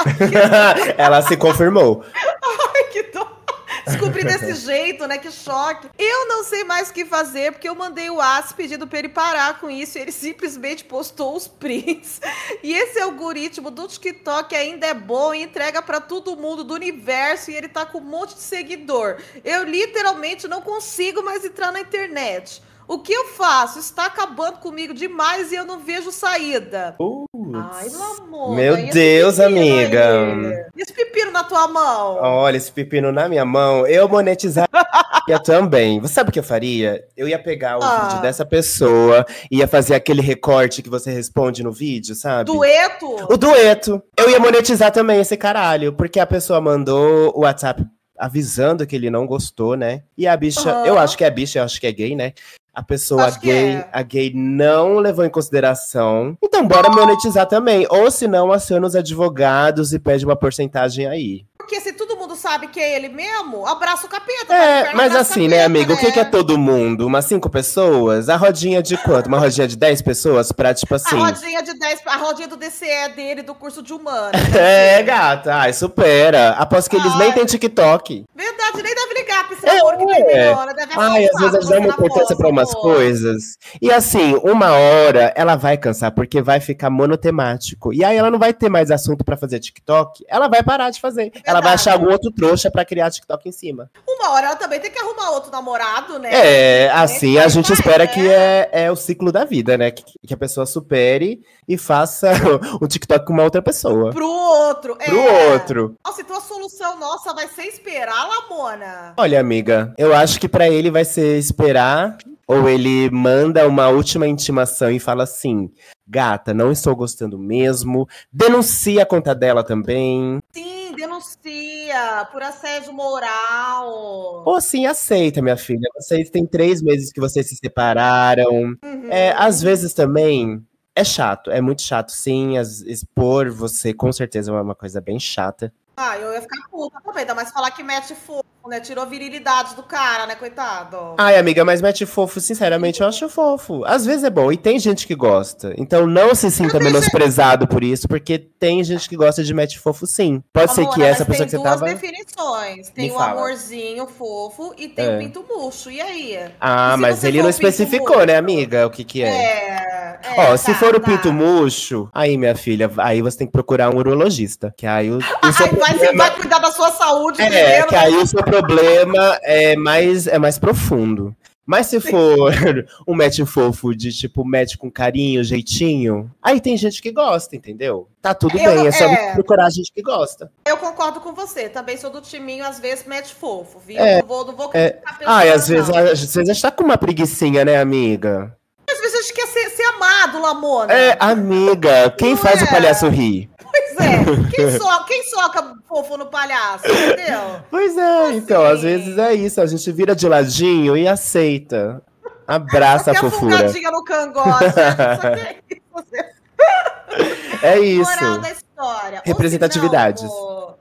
ela 0.97 1.21
se 1.21 1.35
confirmou. 1.35 2.05
Ai, 2.15 2.83
que 2.93 3.03
dó. 3.11 3.40
Descobri 3.85 4.23
desse 4.23 4.53
jeito, 4.55 5.07
né? 5.07 5.17
Que 5.17 5.31
choque. 5.31 5.89
Eu 5.97 6.27
não 6.27 6.43
sei 6.43 6.63
mais 6.63 6.89
o 6.89 6.93
que 6.93 7.05
fazer, 7.05 7.51
porque 7.51 7.67
eu 7.67 7.75
mandei 7.75 8.09
o 8.09 8.19
As 8.19 8.51
pedindo 8.51 8.87
pra 8.87 8.99
ele 8.99 9.09
parar 9.09 9.59
com 9.59 9.69
isso 9.69 9.97
e 9.97 10.01
ele 10.01 10.11
simplesmente 10.11 10.83
postou 10.83 11.35
os 11.35 11.47
prints. 11.47 12.19
E 12.63 12.73
esse 12.73 12.99
algoritmo 12.99 13.71
do 13.71 13.87
TikTok 13.87 14.55
ainda 14.55 14.87
é 14.87 14.93
bom 14.93 15.33
e 15.33 15.43
entrega 15.43 15.81
pra 15.81 15.99
todo 15.99 16.35
mundo 16.35 16.63
do 16.63 16.73
universo 16.73 17.51
e 17.51 17.55
ele 17.55 17.67
tá 17.67 17.85
com 17.85 17.99
um 17.99 18.01
monte 18.01 18.35
de 18.35 18.41
seguidor. 18.41 19.17
Eu 19.43 19.63
literalmente 19.63 20.47
não 20.47 20.61
consigo 20.61 21.23
mais 21.23 21.43
entrar 21.45 21.71
na 21.71 21.81
internet. 21.81 22.61
O 22.91 22.99
que 22.99 23.13
eu 23.13 23.27
faço? 23.29 23.79
Está 23.79 24.05
acabando 24.07 24.57
comigo 24.57 24.93
demais 24.93 25.49
e 25.53 25.55
eu 25.55 25.63
não 25.63 25.79
vejo 25.79 26.11
saída. 26.11 26.97
Ai, 26.99 27.85
Putz. 27.89 28.19
amor. 28.19 28.53
Meu 28.53 28.77
e 28.77 28.81
esse 28.83 28.91
Deus, 28.91 29.39
amiga. 29.39 30.11
aí? 30.11 30.65
E 30.75 30.81
esse 30.81 30.91
pepino 30.93 31.31
na 31.31 31.41
tua 31.41 31.69
mão? 31.69 32.17
Olha, 32.21 32.57
esse 32.57 32.69
pepino 32.69 33.09
na 33.09 33.29
minha 33.29 33.45
mão, 33.45 33.87
eu 33.87 34.09
monetizaria 34.09 34.67
também. 35.45 36.01
Você 36.01 36.15
sabe 36.15 36.31
o 36.31 36.33
que 36.33 36.39
eu 36.39 36.43
faria? 36.43 37.01
Eu 37.15 37.29
ia 37.29 37.39
pegar 37.41 37.79
o 37.79 37.81
Ah. 37.81 38.07
vídeo 38.09 38.21
dessa 38.21 38.45
pessoa, 38.45 39.25
ia 39.49 39.69
fazer 39.69 39.95
aquele 39.95 40.21
recorte 40.21 40.81
que 40.81 40.89
você 40.89 41.11
responde 41.11 41.63
no 41.63 41.71
vídeo, 41.71 42.13
sabe? 42.13 42.51
Dueto? 42.51 43.07
O 43.33 43.37
dueto. 43.37 44.03
Eu 44.17 44.29
ia 44.29 44.39
monetizar 44.39 44.91
também 44.91 45.21
esse 45.21 45.37
caralho, 45.37 45.93
porque 45.93 46.19
a 46.19 46.27
pessoa 46.27 46.59
mandou 46.59 47.31
o 47.37 47.43
WhatsApp 47.43 47.85
avisando 48.19 48.85
que 48.85 48.95
ele 48.95 49.09
não 49.09 49.25
gostou, 49.25 49.75
né? 49.75 50.03
E 50.15 50.27
a 50.27 50.37
bicha, 50.37 50.69
Aham. 50.69 50.85
eu 50.85 50.99
acho 50.99 51.17
que 51.17 51.23
é 51.23 51.29
bicha, 51.31 51.57
eu 51.59 51.63
acho 51.63 51.79
que 51.81 51.87
é 51.87 51.91
gay, 51.91 52.15
né? 52.15 52.33
A 52.73 52.81
pessoa 52.81 53.25
Acho 53.25 53.39
gay, 53.41 53.75
é. 53.75 53.89
a 53.91 54.01
gay 54.01 54.31
não 54.33 54.99
levou 54.99 55.25
em 55.25 55.29
consideração. 55.29 56.37
Então 56.41 56.65
bora 56.65 56.89
monetizar 56.89 57.45
também. 57.45 57.85
Ou 57.89 58.09
se 58.09 58.27
não, 58.27 58.51
aciona 58.51 58.87
os 58.87 58.95
advogados 58.95 59.91
e 59.91 59.99
pede 59.99 60.25
uma 60.25 60.37
porcentagem 60.37 61.05
aí. 61.05 61.45
Porque 61.57 61.79
se 61.81 61.93
sabe 62.41 62.67
que 62.67 62.79
é 62.79 62.95
ele 62.95 63.07
mesmo, 63.07 63.67
abraça 63.67 64.07
o 64.07 64.09
capeta. 64.09 64.53
É, 64.53 64.93
mas 64.93 65.15
assim, 65.15 65.43
capeta, 65.43 65.55
né, 65.55 65.63
amigo? 65.63 65.91
Né? 65.91 65.95
O 65.95 65.99
que, 65.99 66.11
que 66.11 66.19
é 66.19 66.25
todo 66.25 66.57
mundo? 66.57 67.05
Umas 67.05 67.25
cinco 67.25 67.49
pessoas? 67.49 68.29
A 68.29 68.35
rodinha 68.35 68.81
de 68.81 68.97
quanto? 68.97 69.27
Uma 69.27 69.37
rodinha 69.37 69.67
de 69.67 69.77
dez 69.77 70.01
pessoas 70.01 70.51
pra, 70.51 70.73
tipo 70.73 70.95
assim. 70.95 71.15
A 71.15 71.25
rodinha 71.25 71.61
de 71.61 71.73
dez, 71.77 72.01
a 72.05 72.17
rodinha 72.17 72.47
do 72.47 72.57
DCE 72.57 73.09
dele, 73.15 73.43
do 73.43 73.53
curso 73.53 73.83
de 73.83 73.93
humano. 73.93 74.31
é, 74.57 75.03
gata. 75.03 75.53
Ai, 75.53 75.73
supera. 75.73 76.51
Aposto 76.51 76.89
que 76.89 76.95
eles 76.95 77.11
Ai. 77.13 77.19
nem 77.19 77.31
têm 77.31 77.45
TikTok. 77.45 78.25
Verdade, 78.35 78.83
nem 78.83 78.95
deve 78.95 79.13
ligar 79.13 79.47
pra 79.47 79.57
esse 79.57 79.67
é, 79.67 79.79
amor 79.79 79.97
que 79.97 80.05
tem 80.07 80.25
melhor. 80.25 80.73
Deve 80.73 80.93
Ai, 80.97 81.25
às 81.25 81.51
vezes 81.51 81.69
dá 81.69 81.77
uma 81.77 81.87
importância 81.89 82.35
pra 82.35 82.49
umas 82.49 82.71
amor. 82.71 82.81
coisas. 82.81 83.57
E 83.79 83.91
assim, 83.91 84.35
uma 84.43 84.71
hora 84.71 85.31
ela 85.35 85.55
vai 85.55 85.77
cansar, 85.77 86.11
porque 86.11 86.41
vai 86.41 86.59
ficar 86.59 86.89
monotemático. 86.89 87.93
E 87.93 88.03
aí 88.03 88.17
ela 88.17 88.31
não 88.31 88.39
vai 88.39 88.53
ter 88.53 88.69
mais 88.69 88.89
assunto 88.89 89.23
pra 89.23 89.37
fazer 89.37 89.59
TikTok, 89.59 90.23
ela 90.27 90.47
vai 90.47 90.63
parar 90.63 90.89
de 90.89 90.99
fazer. 90.99 91.23
Verdade. 91.23 91.43
Ela 91.45 91.61
vai 91.61 91.73
achar 91.73 91.93
algum 91.93 92.09
outro 92.11 92.30
trouxa 92.31 92.71
pra 92.71 92.85
criar 92.85 93.11
TikTok 93.11 93.47
em 93.47 93.51
cima. 93.51 93.89
Uma 94.07 94.31
hora 94.31 94.47
ela 94.47 94.55
também 94.55 94.79
tem 94.79 94.91
que 94.91 94.99
arrumar 94.99 95.31
outro 95.31 95.51
namorado, 95.51 96.19
né? 96.19 96.29
É, 96.31 96.89
assim, 96.91 97.37
a 97.37 97.47
gente 97.47 97.71
espera 97.71 98.07
que 98.07 98.27
é, 98.27 98.69
é 98.71 98.91
o 98.91 98.95
ciclo 98.95 99.31
da 99.31 99.45
vida, 99.45 99.77
né? 99.77 99.91
Que, 99.91 100.03
que 100.25 100.33
a 100.33 100.37
pessoa 100.37 100.65
supere 100.65 101.41
e 101.67 101.77
faça 101.77 102.31
o 102.81 102.87
TikTok 102.87 103.25
com 103.25 103.33
uma 103.33 103.43
outra 103.43 103.61
pessoa. 103.61 104.11
Pro 104.11 104.27
outro. 104.27 104.95
Pro 104.95 105.19
é. 105.19 105.53
outro. 105.53 105.95
Nossa, 106.03 106.21
então 106.21 106.37
a 106.37 106.41
solução 106.41 106.97
nossa 106.97 107.33
vai 107.33 107.47
ser 107.47 107.63
esperar, 107.63 108.27
Lamona. 108.27 109.13
Olha, 109.17 109.39
amiga, 109.39 109.93
eu 109.97 110.13
acho 110.13 110.39
que 110.39 110.47
para 110.47 110.69
ele 110.69 110.89
vai 110.89 111.05
ser 111.05 111.37
esperar 111.37 112.17
ou 112.47 112.67
ele 112.67 113.09
manda 113.09 113.65
uma 113.67 113.87
última 113.87 114.27
intimação 114.27 114.91
e 114.91 114.99
fala 114.99 115.23
assim: 115.23 115.71
gata, 116.07 116.53
não 116.53 116.71
estou 116.71 116.95
gostando 116.95 117.39
mesmo. 117.39 118.07
Denuncia 118.31 119.03
a 119.03 119.05
conta 119.05 119.33
dela 119.33 119.63
também. 119.63 120.39
Sim, 120.53 120.80
denuncia 121.01 122.27
por 122.31 122.43
assédio 122.43 122.93
moral. 122.93 124.43
Ou 124.45 124.61
sim, 124.61 124.85
aceita, 124.85 125.41
minha 125.41 125.57
filha. 125.57 125.89
Vocês 125.95 126.29
têm 126.29 126.45
três 126.45 126.81
meses 126.81 127.11
que 127.11 127.19
vocês 127.19 127.47
se 127.49 127.55
separaram. 127.55 128.77
Uhum. 128.83 129.07
É, 129.09 129.33
às 129.35 129.61
vezes 129.61 129.93
também 129.93 130.63
é 130.95 131.03
chato, 131.03 131.49
é 131.49 131.59
muito 131.59 131.81
chato, 131.81 132.11
sim. 132.11 132.57
As, 132.57 132.81
expor 132.81 133.49
você 133.51 133.93
com 133.93 134.11
certeza 134.11 134.51
é 134.51 134.61
uma 134.61 134.75
coisa 134.75 135.01
bem 135.01 135.19
chata. 135.19 135.73
Ah, 135.97 136.17
eu 136.17 136.33
ia 136.33 136.41
ficar 136.41 136.67
puta 136.69 136.99
também, 137.03 137.21
ainda 137.21 137.35
mais 137.35 137.51
falar 137.51 137.71
que 137.71 137.83
mete 137.83 138.15
fogo, 138.15 138.45
né? 138.67 138.79
Tirou 138.79 139.05
virilidade 139.05 139.75
do 139.75 139.83
cara, 139.83 140.25
né, 140.25 140.35
coitado. 140.35 141.15
Ai, 141.17 141.37
amiga, 141.37 141.63
mas 141.65 141.81
mete 141.81 142.05
fofo, 142.05 142.39
sinceramente, 142.39 143.01
eu 143.01 143.07
acho 143.07 143.29
fofo. 143.29 143.83
Às 143.85 144.05
vezes 144.05 144.23
é 144.23 144.29
bom, 144.29 144.51
e 144.51 144.57
tem 144.57 144.79
gente 144.79 145.07
que 145.07 145.15
gosta. 145.15 145.73
Então 145.77 146.05
não 146.05 146.33
se 146.35 146.49
sinta 146.51 146.79
menosprezado 146.79 147.67
por 147.67 147.83
isso, 147.83 148.07
porque 148.07 148.37
tem 148.37 148.83
gente 148.83 149.07
que 149.07 149.15
gosta 149.15 149.43
de 149.43 149.53
mete 149.53 149.79
fofo, 149.79 150.05
sim. 150.05 150.43
Pode 150.53 150.71
Amor, 150.71 150.75
ser 150.75 150.95
que 150.95 151.03
essa 151.03 151.25
pessoa 151.25 151.45
que 151.45 151.51
você 151.51 151.63
tava... 151.63 151.85
tem 151.85 151.95
duas 151.95 152.01
definições. 152.01 152.89
Tem 152.89 153.11
o 153.11 153.19
amorzinho 153.19 154.07
fofo 154.07 154.73
e 154.77 154.87
tem 154.87 155.05
é. 155.05 155.15
o 155.15 155.19
pinto 155.19 155.45
murcho. 155.47 155.89
E 155.91 156.01
aí? 156.01 156.39
Ah, 156.59 156.95
e 156.95 156.99
mas 156.99 157.23
ele 157.23 157.41
não 157.41 157.49
especificou, 157.49 158.17
murcho, 158.17 158.27
né, 158.27 158.37
amiga, 158.37 158.87
o 158.87 158.89
que 158.89 159.03
que 159.03 159.23
é. 159.23 159.27
É, 159.27 160.19
é 160.23 160.41
Ó, 160.41 160.45
tá, 160.47 160.57
se 160.57 160.73
for 160.75 160.91
tá. 160.91 160.97
o 160.97 161.01
pinto 161.01 161.33
murcho, 161.33 162.09
aí, 162.13 162.37
minha 162.37 162.55
filha, 162.55 162.91
aí 162.97 163.21
você 163.21 163.39
tem 163.39 163.47
que 163.47 163.53
procurar 163.53 163.93
um 163.93 163.97
urologista, 163.97 164.73
que 164.77 164.85
aí 164.85 165.09
o, 165.09 165.17
o 165.17 165.21
Ai, 165.41 165.51
vai 165.51 165.97
você 165.97 166.15
vai 166.15 166.31
cuidar 166.35 166.59
da 166.59 166.71
sua 166.71 166.91
saúde 166.91 167.41
é, 167.41 167.83
que 167.83 167.95
aí 167.95 168.15
o 168.15 168.25
seu 168.25 168.43
problema 168.51 169.39
é 169.43 169.75
mais, 169.75 170.27
é 170.27 170.37
mais 170.37 170.59
profundo. 170.59 171.35
Mas 171.65 171.87
se 171.87 171.99
for 171.99 172.51
um 173.07 173.13
match 173.13 173.39
fofo 173.45 173.95
de 173.95 174.11
tipo 174.11 174.43
match 174.43 174.75
com 174.75 174.91
carinho, 174.91 175.43
jeitinho, 175.43 176.29
aí 176.41 176.59
tem 176.59 176.75
gente 176.75 177.01
que 177.01 177.11
gosta, 177.11 177.55
entendeu? 177.55 178.09
Tá 178.21 178.33
tudo 178.33 178.57
eu, 178.57 178.65
bem, 178.65 178.87
é 178.87 178.91
só 178.91 179.05
é... 179.05 179.33
procurar 179.33 179.69
gente 179.69 179.91
que 179.93 180.01
gosta. 180.01 180.51
Eu 180.65 180.77
concordo 180.77 181.21
com 181.21 181.33
você, 181.33 181.69
também 181.69 181.97
sou 181.97 182.09
do 182.09 182.19
timinho, 182.19 182.65
às 182.65 182.79
vezes 182.79 183.05
match 183.05 183.31
fofo, 183.31 183.79
viu? 183.79 183.99
É, 183.99 184.21
não 184.21 184.27
vou, 184.27 184.45
não 184.45 184.55
vou 184.55 184.71
é... 184.73 184.99
Ah, 185.25 185.45
e 185.45 185.51
às 185.51 185.67
vezes, 185.67 185.89
às 185.89 186.33
vezes 186.33 186.49
está 186.49 186.71
com 186.71 186.83
uma 186.83 186.97
preguiçinha, 186.97 187.63
né, 187.63 187.79
amiga? 187.79 188.57
Às 188.89 188.99
vezes 188.99 189.19
a 189.19 189.21
gente 189.21 189.33
quer 189.33 189.47
ser, 189.47 189.69
ser 189.69 189.83
amado, 189.83 190.41
Lamona. 190.41 190.93
É, 190.93 191.15
amiga, 191.19 192.09
quem 192.17 192.31
não 192.31 192.37
faz 192.37 192.61
é? 192.61 192.65
o 192.65 192.69
palhaço 192.69 193.07
rir? 193.07 193.49
Pois 193.71 194.07
é. 194.07 194.11
Quem, 194.53 194.77
so, 194.77 195.05
quem 195.05 195.23
soca 195.23 195.73
fofo 195.87 196.17
no 196.17 196.27
palhaço, 196.27 196.85
entendeu? 196.87 197.61
Pois 197.69 197.97
é, 197.97 198.27
assim. 198.27 198.37
então, 198.37 198.63
às 198.63 198.81
vezes 198.81 199.17
é 199.17 199.33
isso. 199.33 199.61
A 199.61 199.65
gente 199.65 199.89
vira 199.91 200.15
de 200.15 200.27
ladinho 200.27 200.97
e 200.97 201.07
aceita. 201.07 202.01
Abraça 202.47 203.11
a 203.11 203.15
fofura. 203.15 203.69
A 203.69 203.91
no 203.91 204.03
cangote. 204.03 204.65
é 207.63 207.79
isso. 207.79 208.11
Moral 208.11 208.39
da 208.39 208.51
história. 208.51 209.21
Representatividades. 209.25 210.23
Não, 210.23 210.75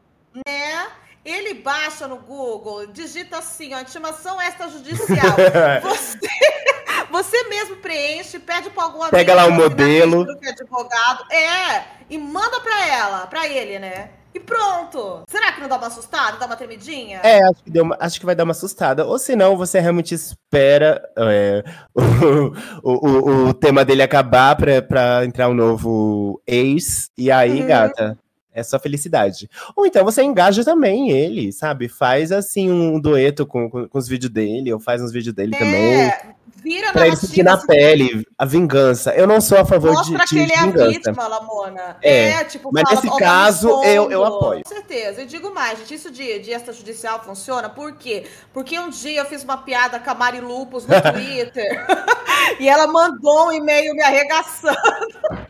né? 0.47 0.87
Ele 1.25 1.54
baixa 1.54 2.09
no 2.09 2.16
Google, 2.16 2.87
digita 2.87 3.38
assim, 3.38 3.75
ó, 3.75 3.80
intimação 3.80 4.40
extrajudicial. 4.40 5.37
Você, 5.85 6.18
você 7.11 7.49
mesmo 7.49 7.76
preenche, 7.76 8.38
pede 8.38 8.71
para 8.71 8.85
alguma 8.85 9.09
Pega 9.09 9.35
lá 9.35 9.47
o 9.47 9.52
modelo. 9.52 10.26
Que 10.38 10.47
é 10.47 10.50
advogado. 10.50 11.25
É, 11.33 11.85
e 12.09 12.19
manda 12.19 12.61
para 12.61 12.87
ela, 12.87 13.26
para 13.26 13.49
ele, 13.49 13.79
né? 13.79 14.11
E 14.33 14.38
pronto! 14.38 15.23
Será 15.29 15.50
que 15.50 15.61
não 15.61 15.69
dá 15.69 15.76
uma 15.76 15.88
assustada? 15.88 16.37
Dá 16.37 16.47
uma 16.47 16.57
tremidinha? 16.57 17.19
É, 17.25 17.43
acho 17.43 17.64
que, 17.64 17.81
uma, 17.81 17.97
acho 17.99 18.21
que 18.21 18.26
vai 18.26 18.35
dar 18.35 18.45
uma 18.45 18.52
assustada. 18.52 19.05
Ou 19.05 19.19
senão 19.19 19.57
você 19.57 19.81
realmente 19.81 20.14
espera 20.14 21.02
é, 21.17 21.64
o, 22.83 22.93
o, 22.93 23.49
o, 23.49 23.55
tema 23.55 23.85
dele 23.85 24.02
acabar 24.02 24.55
pra, 24.55 24.81
pra 24.81 25.25
entrar 25.25 25.49
um 25.49 25.55
novo 25.55 26.40
ex. 26.47 27.11
E 27.19 27.29
aí, 27.29 27.61
uhum. 27.61 27.67
gata, 27.67 28.17
é 28.52 28.62
só 28.62 28.79
felicidade. 28.79 29.49
Ou 29.75 29.85
então 29.85 30.05
você 30.05 30.23
engaja 30.23 30.64
também 30.64 31.11
ele, 31.11 31.52
sabe? 31.52 31.88
Faz 31.88 32.31
assim 32.31 32.71
um 32.71 33.00
dueto 33.00 33.45
com, 33.45 33.69
com, 33.69 33.88
com 33.88 33.99
os 33.99 34.07
vídeos 34.07 34.33
dele, 34.33 34.73
ou 34.73 34.79
faz 34.79 35.02
uns 35.02 35.12
vídeos 35.12 35.35
dele 35.35 35.57
é, 35.57 35.59
também. 35.59 36.35
Vira 36.62 36.93
pra 36.93 37.07
ele 37.07 37.17
sentir 37.17 37.43
na 37.43 37.57
pele 37.57 38.26
a 38.37 38.45
vingança. 38.45 39.12
Eu 39.14 39.26
não 39.26 39.40
sou 39.40 39.59
a 39.59 39.64
favor 39.64 39.93
Mostra 39.93 40.19
de, 40.19 40.25
de, 40.25 40.29
que 40.29 40.38
ele 40.38 40.52
é 40.52 40.62
vingança. 40.62 40.85
a 40.85 40.88
vítima, 40.88 41.26
Lamona. 41.26 41.97
É, 42.02 42.31
é 42.31 42.45
tipo, 42.45 42.71
mas 42.73 42.83
fala, 42.83 42.95
nesse 42.97 43.19
caso 43.19 43.85
eu, 43.85 44.11
eu 44.11 44.25
apoio. 44.25 44.62
Com 44.62 44.69
certeza. 44.69 45.23
Eu 45.23 45.26
digo 45.26 45.55
mais, 45.55 45.79
gente, 45.79 45.95
isso 45.95 46.11
de, 46.11 46.38
de 46.40 46.50
extrajudicial 46.50 47.23
funciona 47.23 47.69
por 47.69 47.93
quê? 47.93 48.26
Porque 48.52 48.79
um 48.79 48.90
dia 48.90 49.21
eu 49.21 49.25
fiz 49.25 49.43
uma 49.43 49.59
piada 49.59 49.99
com 49.99 50.11
a 50.11 50.14
Mari 50.14 50.40
Lupus 50.40 50.87
no 50.87 50.95
Twitter 51.12 51.87
e 52.61 52.69
ela 52.69 52.87
mandou 52.87 53.49
um 53.49 53.52
e-mail 53.52 53.95
me 53.95 54.02
arregaçando. 54.02 54.76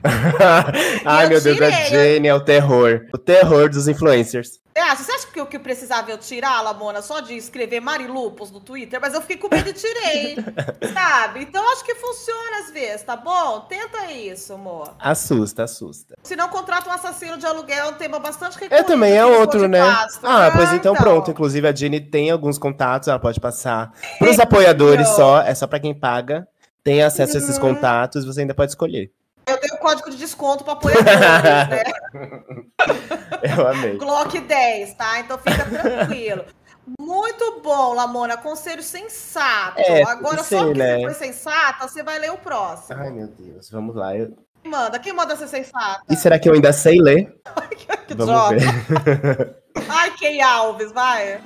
Ai, 1.05 1.29
meu 1.29 1.40
tirei. 1.40 1.59
Deus, 1.59 1.75
a 1.75 1.85
Jane 1.87 2.29
é 2.29 2.35
o 2.35 2.40
terror. 2.40 3.07
O 3.12 3.19
terror 3.19 3.69
dos 3.69 3.88
influencers. 3.88 4.61
É, 4.81 4.97
você 4.97 5.13
acha 5.13 5.27
que 5.27 5.39
eu, 5.39 5.47
que 5.47 5.57
eu 5.57 5.61
precisava 5.61 6.11
eu 6.11 6.17
tirar, 6.17 6.63
Lamona, 6.63 7.03
só 7.03 7.21
de 7.21 7.37
escrever 7.37 7.81
Marilupos 7.81 8.51
no 8.51 8.61
Twitter? 8.61 8.99
Mas 9.01 9.13
eu 9.13 9.21
fiquei 9.21 9.37
com 9.37 9.55
medo 9.55 9.69
e 9.69 9.73
tirei, 9.75 10.37
sabe? 10.95 11.43
Então 11.43 11.71
acho 11.73 11.85
que 11.85 11.95
funciona 11.95 12.61
às 12.65 12.71
vezes, 12.71 13.03
tá 13.03 13.15
bom? 13.15 13.61
Tenta 13.69 14.11
isso, 14.11 14.55
amor. 14.55 14.95
Assusta, 14.99 15.65
assusta. 15.65 16.17
Se 16.23 16.35
não 16.35 16.49
contrata 16.49 16.89
um 16.89 16.93
assassino 16.93 17.37
de 17.37 17.45
aluguel, 17.45 17.85
é 17.85 17.89
um 17.89 17.95
tema 17.95 18.19
bastante 18.19 18.59
recorrente. 18.59 18.75
É, 18.75 18.83
também 18.83 19.15
é 19.15 19.25
outro, 19.25 19.69
né? 19.69 19.81
Pasto, 19.81 20.27
ah, 20.27 20.47
né? 20.47 20.51
pois 20.57 20.73
então, 20.73 20.93
então, 20.93 20.95
pronto. 20.95 21.31
Inclusive 21.31 21.69
a 21.69 21.75
Jenny 21.75 22.01
tem 22.01 22.31
alguns 22.31 22.59
contatos, 22.59 23.09
ela 23.09 23.19
pode 23.19 23.39
passar 23.39 23.93
pros 24.19 24.39
apoiadores 24.39 25.09
só, 25.09 25.43
é 25.43 25.55
só 25.55 25.67
para 25.67 25.81
quem 25.81 25.95
paga. 25.95 26.49
Tem 26.83 27.03
acesso 27.03 27.37
a 27.37 27.41
esses 27.41 27.57
uhum. 27.57 27.75
contatos, 27.75 28.25
você 28.25 28.41
ainda 28.41 28.55
pode 28.55 28.73
escolher. 28.73 29.13
Código 29.81 30.11
de 30.11 30.17
desconto 30.17 30.63
para 30.63 30.75
apoiadores, 30.75 31.21
né? 31.69 31.83
Eu 33.59 33.67
amei. 33.67 33.97
Glock 33.97 34.39
10, 34.39 34.95
tá? 34.95 35.21
Então 35.21 35.39
fica 35.39 35.65
tranquilo. 35.65 36.45
Muito 36.99 37.61
bom, 37.63 37.95
Lamona. 37.95 38.37
Conselho 38.37 38.83
sensato. 38.83 39.81
É, 39.81 40.03
Agora, 40.03 40.43
sei, 40.43 40.59
só 40.59 40.73
que 40.73 40.79
né? 40.79 40.97
você 40.97 41.03
foi 41.05 41.15
sensata, 41.15 41.89
você 41.89 42.03
vai 42.03 42.19
ler 42.19 42.33
o 42.33 42.39
próximo. 42.39 43.01
Ai, 43.01 43.11
meu 43.11 43.29
Deus. 43.29 43.71
Vamos 43.71 43.95
lá. 43.95 44.17
Eu... 44.17 44.37
Quem 44.63 44.71
manda? 44.71 44.99
Quem 44.99 45.13
manda 45.13 45.37
ser 45.37 45.49
sensata? 45.49 46.03
E 46.11 46.17
será 46.17 46.39
que 46.39 46.49
eu 46.49 46.53
ainda 46.53 46.73
sei 46.73 47.01
ler? 47.01 47.35
Ai, 47.57 47.69
que 48.07 48.15
Vamos 48.15 48.51
ver. 48.51 49.57
Ai, 49.89 50.11
Key 50.13 50.41
Alves, 50.41 50.93
vai. 50.93 51.41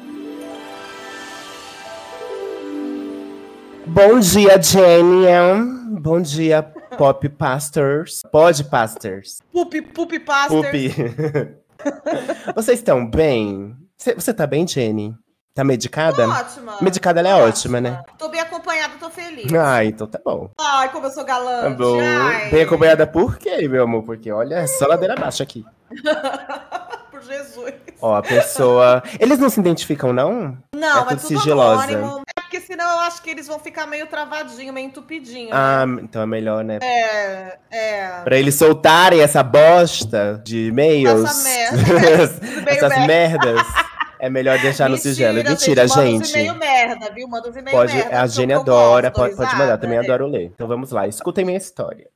Bom 3.87 4.19
dia, 4.19 4.61
Jenny. 4.61 6.01
Bom 6.01 6.21
dia, 6.21 6.63
Pop 6.97 7.29
Pastors. 7.31 8.23
Pod 8.31 8.65
Pastors. 8.65 9.43
Pup, 9.53 9.75
Pup 9.93 10.19
Pastors. 10.21 10.67
Pup. 10.67 11.65
Vocês 12.55 12.79
estão 12.79 13.09
bem? 13.09 13.77
Você 13.97 14.33
tá 14.33 14.47
bem, 14.47 14.67
Jenny? 14.67 15.15
Tá 15.55 15.63
medicada? 15.63 16.25
Tô 16.25 16.31
ótima. 16.33 16.77
Medicada 16.83 17.21
ela 17.21 17.29
é 17.29 17.35
ótima, 17.35 17.49
ótima, 17.49 17.81
né? 17.81 18.03
Tô 18.19 18.29
bem 18.29 18.41
acompanhada, 18.41 18.95
tô 18.99 19.09
feliz. 19.09 19.53
Ah, 19.55 19.85
então 19.85 20.05
tá 20.07 20.21
bom. 20.25 20.51
Ai, 20.59 20.91
como 20.91 21.07
eu 21.07 21.11
sou 21.11 21.25
galante. 21.25 21.63
Tá 21.63 21.71
bom. 21.71 22.01
Ai. 22.01 22.51
Bem 22.51 22.63
acompanhada 22.63 23.07
por 23.07 23.39
quê, 23.39 23.69
meu 23.69 23.85
amor? 23.85 24.03
Porque 24.03 24.33
olha, 24.33 24.57
é 24.57 24.67
só 24.67 24.87
ladeira 24.87 25.15
abaixo 25.15 25.45
aqui. 25.45 25.65
Jesus. 27.25 27.75
Ó, 28.01 28.17
a 28.17 28.23
pessoa. 28.23 29.03
Eles 29.19 29.39
não 29.39 29.49
se 29.49 29.61
identificam, 29.61 30.13
não? 30.13 30.57
Não, 30.75 31.01
é 31.01 31.05
tudo, 31.05 31.21
tudo 31.21 31.39
sigilosa. 31.39 31.83
Anônimo, 31.85 32.23
é 32.37 32.41
porque 32.41 32.61
senão 32.61 32.89
eu 32.89 32.99
acho 33.01 33.23
que 33.23 33.31
eles 33.31 33.47
vão 33.47 33.59
ficar 33.59 33.87
meio 33.87 34.07
travadinho, 34.07 34.73
meio 34.73 34.87
entupidinho. 34.87 35.51
Ah, 35.53 35.87
né? 35.87 36.03
então 36.03 36.23
é 36.23 36.27
melhor, 36.27 36.63
né? 36.63 36.79
É, 36.83 37.59
é. 37.71 38.21
Pra 38.23 38.37
eles 38.37 38.55
soltarem 38.55 39.21
essa 39.21 39.43
bosta 39.43 40.41
de 40.45 40.69
e-mails. 40.69 41.25
Essa 41.25 41.43
merda. 41.43 42.71
essas 42.71 43.07
merdas. 43.07 43.67
É 44.25 44.31
melhor 44.31 44.59
deixar 44.59 44.89
no 44.89 44.97
sigilo. 44.97 45.35
Mentira, 45.35 45.51
Mentira, 45.51 45.87
Manda 45.87 46.07
gente. 46.07 46.31
e-mail 46.31 46.55
merda, 46.55 47.13
viu? 47.13 47.29
Manda 47.29 47.51
uns 47.51 47.57
e-mail 47.57 47.77
Pode, 47.77 47.95
merda. 47.95 48.23
a 48.23 48.27
Gênia 48.27 48.57
adora, 48.57 49.11
pode, 49.11 49.37
pode 49.37 49.55
mandar, 49.55 49.77
também 49.77 49.99
né? 49.99 50.05
adoro 50.05 50.27
ler. 50.27 50.51
Então 50.55 50.67
vamos 50.67 50.91
lá, 50.93 51.07
escutem 51.07 51.45
minha 51.45 51.59
história. 51.59 52.07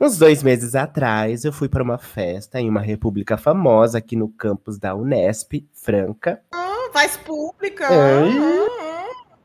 Uns 0.00 0.18
dois 0.18 0.42
meses 0.42 0.74
atrás, 0.74 1.44
eu 1.44 1.52
fui 1.52 1.68
para 1.68 1.82
uma 1.82 1.98
festa 1.98 2.60
em 2.60 2.68
uma 2.68 2.80
república 2.80 3.36
famosa 3.36 3.98
aqui 3.98 4.16
no 4.16 4.28
campus 4.28 4.78
da 4.78 4.94
Unesp, 4.94 5.66
Franca. 5.72 6.40
Faz 6.92 7.16
pública. 7.16 7.88
Hum, 7.92 8.28
hum, 8.28 8.66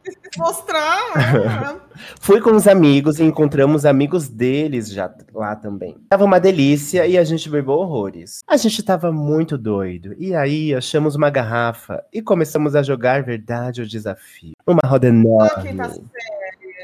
quis 0.04 0.14
se 0.14 0.40
mostrar. 0.40 1.80
Fui 2.22 2.40
com 2.40 2.52
os 2.52 2.68
amigos 2.68 3.20
e 3.20 3.24
encontramos 3.24 3.86
amigos 3.86 4.30
deles 4.30 4.90
já 4.90 5.12
lá 5.34 5.56
também. 5.56 5.96
Tava 6.10 6.26
uma 6.26 6.40
delícia 6.40 7.08
e 7.08 7.18
a 7.18 7.24
gente 7.24 7.50
bebeu 7.50 7.74
horrores. 7.74 8.40
A 8.48 8.58
gente 8.58 8.84
tava 8.84 9.12
muito 9.12 9.58
doido. 9.58 10.16
E 10.18 10.36
aí 10.36 10.74
achamos 10.74 11.16
uma 11.16 11.30
garrafa 11.30 12.04
e 12.14 12.22
começamos 12.22 12.76
a 12.76 12.84
jogar 12.84 13.24
verdade 13.24 13.82
ou 13.82 13.88
desafio. 13.88 14.54
Uma 14.66 14.82
roda 14.86 15.08
Ah, 15.08 15.62
quem 15.62 15.76
tá 15.76 15.86
enorme. 15.86 16.10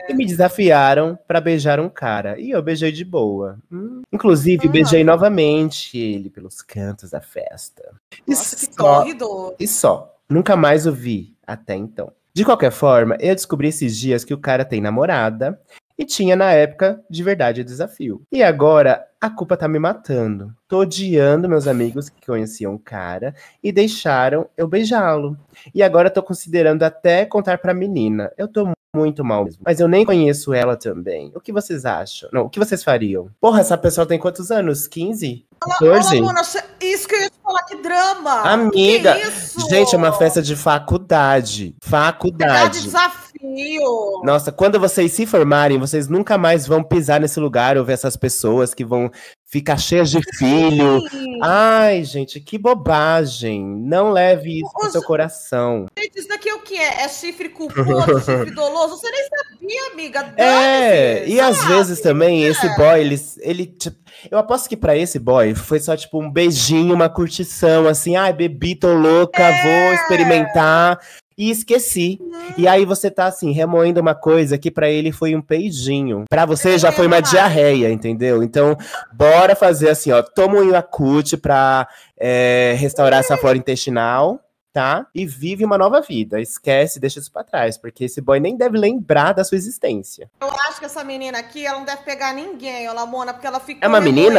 E 0.07 0.13
me 0.13 0.25
desafiaram 0.25 1.17
pra 1.27 1.41
beijar 1.41 1.79
um 1.79 1.89
cara. 1.89 2.39
E 2.39 2.51
eu 2.51 2.61
beijei 2.61 2.91
de 2.91 3.03
boa. 3.05 3.57
Hum. 3.71 4.01
Inclusive, 4.11 4.67
Ah. 4.67 4.71
beijei 4.71 5.03
novamente 5.03 5.97
ele 5.97 6.29
pelos 6.29 6.61
cantos 6.61 7.09
da 7.11 7.21
festa. 7.21 7.83
E 8.27 8.31
Nossa, 8.31 8.55
que 8.55 8.73
só- 8.73 8.99
corre 8.99 9.13
do. 9.13 9.55
e 9.59 9.67
só. 9.67 10.15
Nunca 10.29 10.55
mais 10.55 10.85
o 10.87 10.91
vi 10.91 11.35
até 11.45 11.75
então. 11.75 12.11
De 12.33 12.43
qualquer 12.43 12.71
forma, 12.71 13.15
eu 13.19 13.33
descobri 13.33 13.69
esses 13.69 13.95
dias 13.97 14.23
que 14.25 14.33
o 14.33 14.37
cara 14.37 14.65
tem 14.65 14.81
namorada 14.81 15.59
e 15.97 16.03
tinha 16.03 16.35
na 16.35 16.51
época 16.51 17.01
de 17.09 17.23
verdade 17.23 17.61
o 17.61 17.65
desafio. 17.65 18.21
E 18.31 18.43
agora 18.43 19.05
a 19.21 19.29
culpa 19.29 19.55
tá 19.55 19.67
me 19.67 19.79
matando. 19.79 20.53
Tô 20.67 20.79
odiando 20.79 21.47
meus 21.47 21.67
amigos 21.67 22.09
que 22.09 22.25
conheciam 22.25 22.75
o 22.75 22.79
cara 22.79 23.33
e 23.63 23.71
deixaram 23.71 24.47
eu 24.57 24.67
beijá-lo. 24.67 25.37
E 25.73 25.81
agora 25.81 26.09
tô 26.09 26.21
considerando 26.21 26.83
até 26.83 27.25
contar 27.25 27.57
pra 27.59 27.73
menina. 27.73 28.31
Eu 28.37 28.47
tô 28.47 28.67
muito 28.95 29.23
mal 29.23 29.43
mesmo. 29.43 29.61
Mas 29.65 29.79
eu 29.79 29.87
nem 29.87 30.05
conheço 30.05 30.53
ela 30.53 30.75
também. 30.75 31.31
O 31.35 31.39
que 31.39 31.51
vocês 31.51 31.85
acham? 31.85 32.29
Não, 32.31 32.43
o 32.43 32.49
que 32.49 32.59
vocês 32.59 32.83
fariam? 32.83 33.29
Porra, 33.39 33.61
essa 33.61 33.77
pessoa 33.77 34.05
tem 34.05 34.17
quantos 34.17 34.51
anos? 34.51 34.87
15? 34.87 35.45
14? 35.59 36.17
Olá, 36.17 36.27
Mona, 36.27 36.41
isso 36.81 37.07
que 37.07 37.15
eu 37.15 37.21
ia 37.21 37.29
te 37.29 37.39
falar, 37.43 37.63
que 37.63 37.75
drama. 37.81 38.41
Amiga, 38.41 39.15
Que? 39.15 39.69
Gente, 39.69 39.95
é 39.95 39.97
uma 39.97 40.13
festa 40.13 40.41
de 40.41 40.55
faculdade. 40.55 41.75
Faculdade. 41.81 42.81
desafio. 42.83 44.21
Nossa, 44.23 44.51
quando 44.51 44.79
vocês 44.79 45.11
se 45.11 45.25
formarem, 45.25 45.77
vocês 45.77 46.07
nunca 46.07 46.37
mais 46.37 46.67
vão 46.67 46.83
pisar 46.83 47.19
nesse 47.19 47.39
lugar 47.39 47.77
ou 47.77 47.85
ver 47.85 47.93
essas 47.93 48.17
pessoas 48.17 48.73
que 48.73 48.83
vão 48.83 49.11
ficar 49.55 49.77
cheias 49.77 50.11
de 50.11 50.19
filho. 50.37 51.01
Sim. 51.09 51.39
Ai, 51.41 52.03
gente, 52.03 52.41
que 52.41 52.57
bobagem. 52.57 53.65
Não 53.65 54.11
leve 54.11 54.59
isso 54.59 54.71
pro 54.73 54.91
seu 54.91 55.01
coração. 55.01 55.85
Gente, 55.97 56.19
isso 56.19 56.27
daqui 56.27 56.49
é 56.49 56.53
o 56.55 56.59
que 56.59 56.75
é? 56.75 57.03
É 57.03 57.07
chifre 57.07 57.47
culposo, 57.47 58.19
chifre 58.19 58.51
doloso? 58.51 58.97
Você 58.97 59.09
nem 59.09 59.23
sabia, 59.29 59.91
amiga. 59.93 60.33
É, 60.35 61.25
e 61.25 61.39
às 61.39 61.63
vezes 61.65 62.01
também 62.01 62.43
esse 62.43 62.67
boy, 62.75 62.99
ele, 62.99 63.15
ele 63.39 63.65
tipo, 63.65 63.95
eu 64.29 64.37
aposto 64.37 64.67
que 64.67 64.75
pra 64.75 64.97
esse 64.97 65.17
boy 65.19 65.55
foi 65.55 65.79
só 65.79 65.95
tipo 65.95 66.21
um 66.21 66.29
beijinho, 66.29 66.93
uma 66.93 67.07
curtição, 67.07 67.87
assim, 67.87 68.17
ai, 68.17 68.33
bebi, 68.33 68.75
tô 68.75 68.93
louca, 68.93 69.41
É. 69.41 69.63
vou 69.63 69.93
experimentar. 69.93 70.99
E 71.37 71.49
esqueci. 71.49 72.19
E 72.57 72.67
aí 72.67 72.85
você 72.85 73.11
tá 73.11 73.25
assim, 73.25 73.51
remoendo 73.51 73.99
uma 73.99 74.15
coisa 74.15 74.57
que 74.57 74.71
pra 74.71 74.89
ele 74.89 75.11
foi 75.11 75.35
um 75.35 75.41
peidinho. 75.41 76.23
Pra 76.29 76.45
você 76.45 76.77
já 76.77 76.91
foi 76.91 77.07
uma 77.07 77.19
diarreia, 77.21 77.91
entendeu? 77.91 78.41
Então, 78.41 78.77
bora 79.11 79.55
fazer 79.55 79.89
assim, 79.89 80.11
ó. 80.11 80.21
Toma 80.21 80.59
um 80.59 80.69
Yakult 80.69 81.35
pra 81.37 81.87
é, 82.17 82.75
restaurar 82.77 83.19
essa 83.19 83.35
flora 83.35 83.57
intestinal, 83.57 84.39
tá? 84.75 85.07
E 85.15 85.25
vive 85.25 85.63
uma 85.63 85.77
nova 85.77 86.01
vida. 86.01 86.41
Esquece, 86.41 86.99
deixa 86.99 87.17
isso 87.19 87.31
pra 87.31 87.45
trás. 87.45 87.77
Porque 87.77 88.03
esse 88.03 88.19
boy 88.19 88.41
nem 88.41 88.57
deve 88.57 88.77
lembrar 88.77 89.31
da 89.31 89.41
sua 89.45 89.55
existência. 89.57 90.29
Eu 90.41 90.51
acho 90.67 90.79
que 90.79 90.85
essa 90.85 91.01
menina 91.01 91.39
aqui, 91.39 91.65
ela 91.65 91.79
não 91.79 91.85
deve 91.85 92.03
pegar 92.03 92.33
ninguém, 92.33 92.89
ó, 92.89 92.91
Lamona, 92.93 93.33
porque 93.33 93.47
ela 93.47 93.61
fica. 93.61 93.85
É 93.85 93.87
uma 93.87 94.01
menina? 94.01 94.37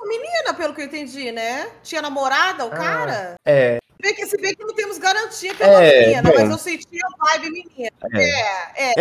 Uma 0.00 0.08
menina, 0.08 0.54
pelo 0.56 0.72
que 0.72 0.82
eu 0.82 0.84
entendi, 0.86 1.32
né? 1.32 1.68
Tinha 1.82 2.00
namorada, 2.00 2.64
o 2.64 2.68
Ah. 2.68 2.76
cara? 2.76 3.34
É, 3.44 3.78
Vê 4.00 4.12
que, 4.12 4.24
se 4.26 4.36
vê 4.36 4.54
que 4.54 4.62
não 4.62 4.74
temos 4.74 4.98
garantia 4.98 5.52
que 5.54 5.62
é 5.62 5.66
uma 5.66 5.82
É, 5.82 6.00
menina, 6.06 6.22
bom. 6.22 6.34
mas 6.36 6.50
eu 6.50 6.58
senti 6.58 6.98
a 7.02 7.24
vibe 7.38 7.50
menina. 7.50 7.90
é. 8.14 8.20
É, 8.22 8.90
é. 8.90 8.92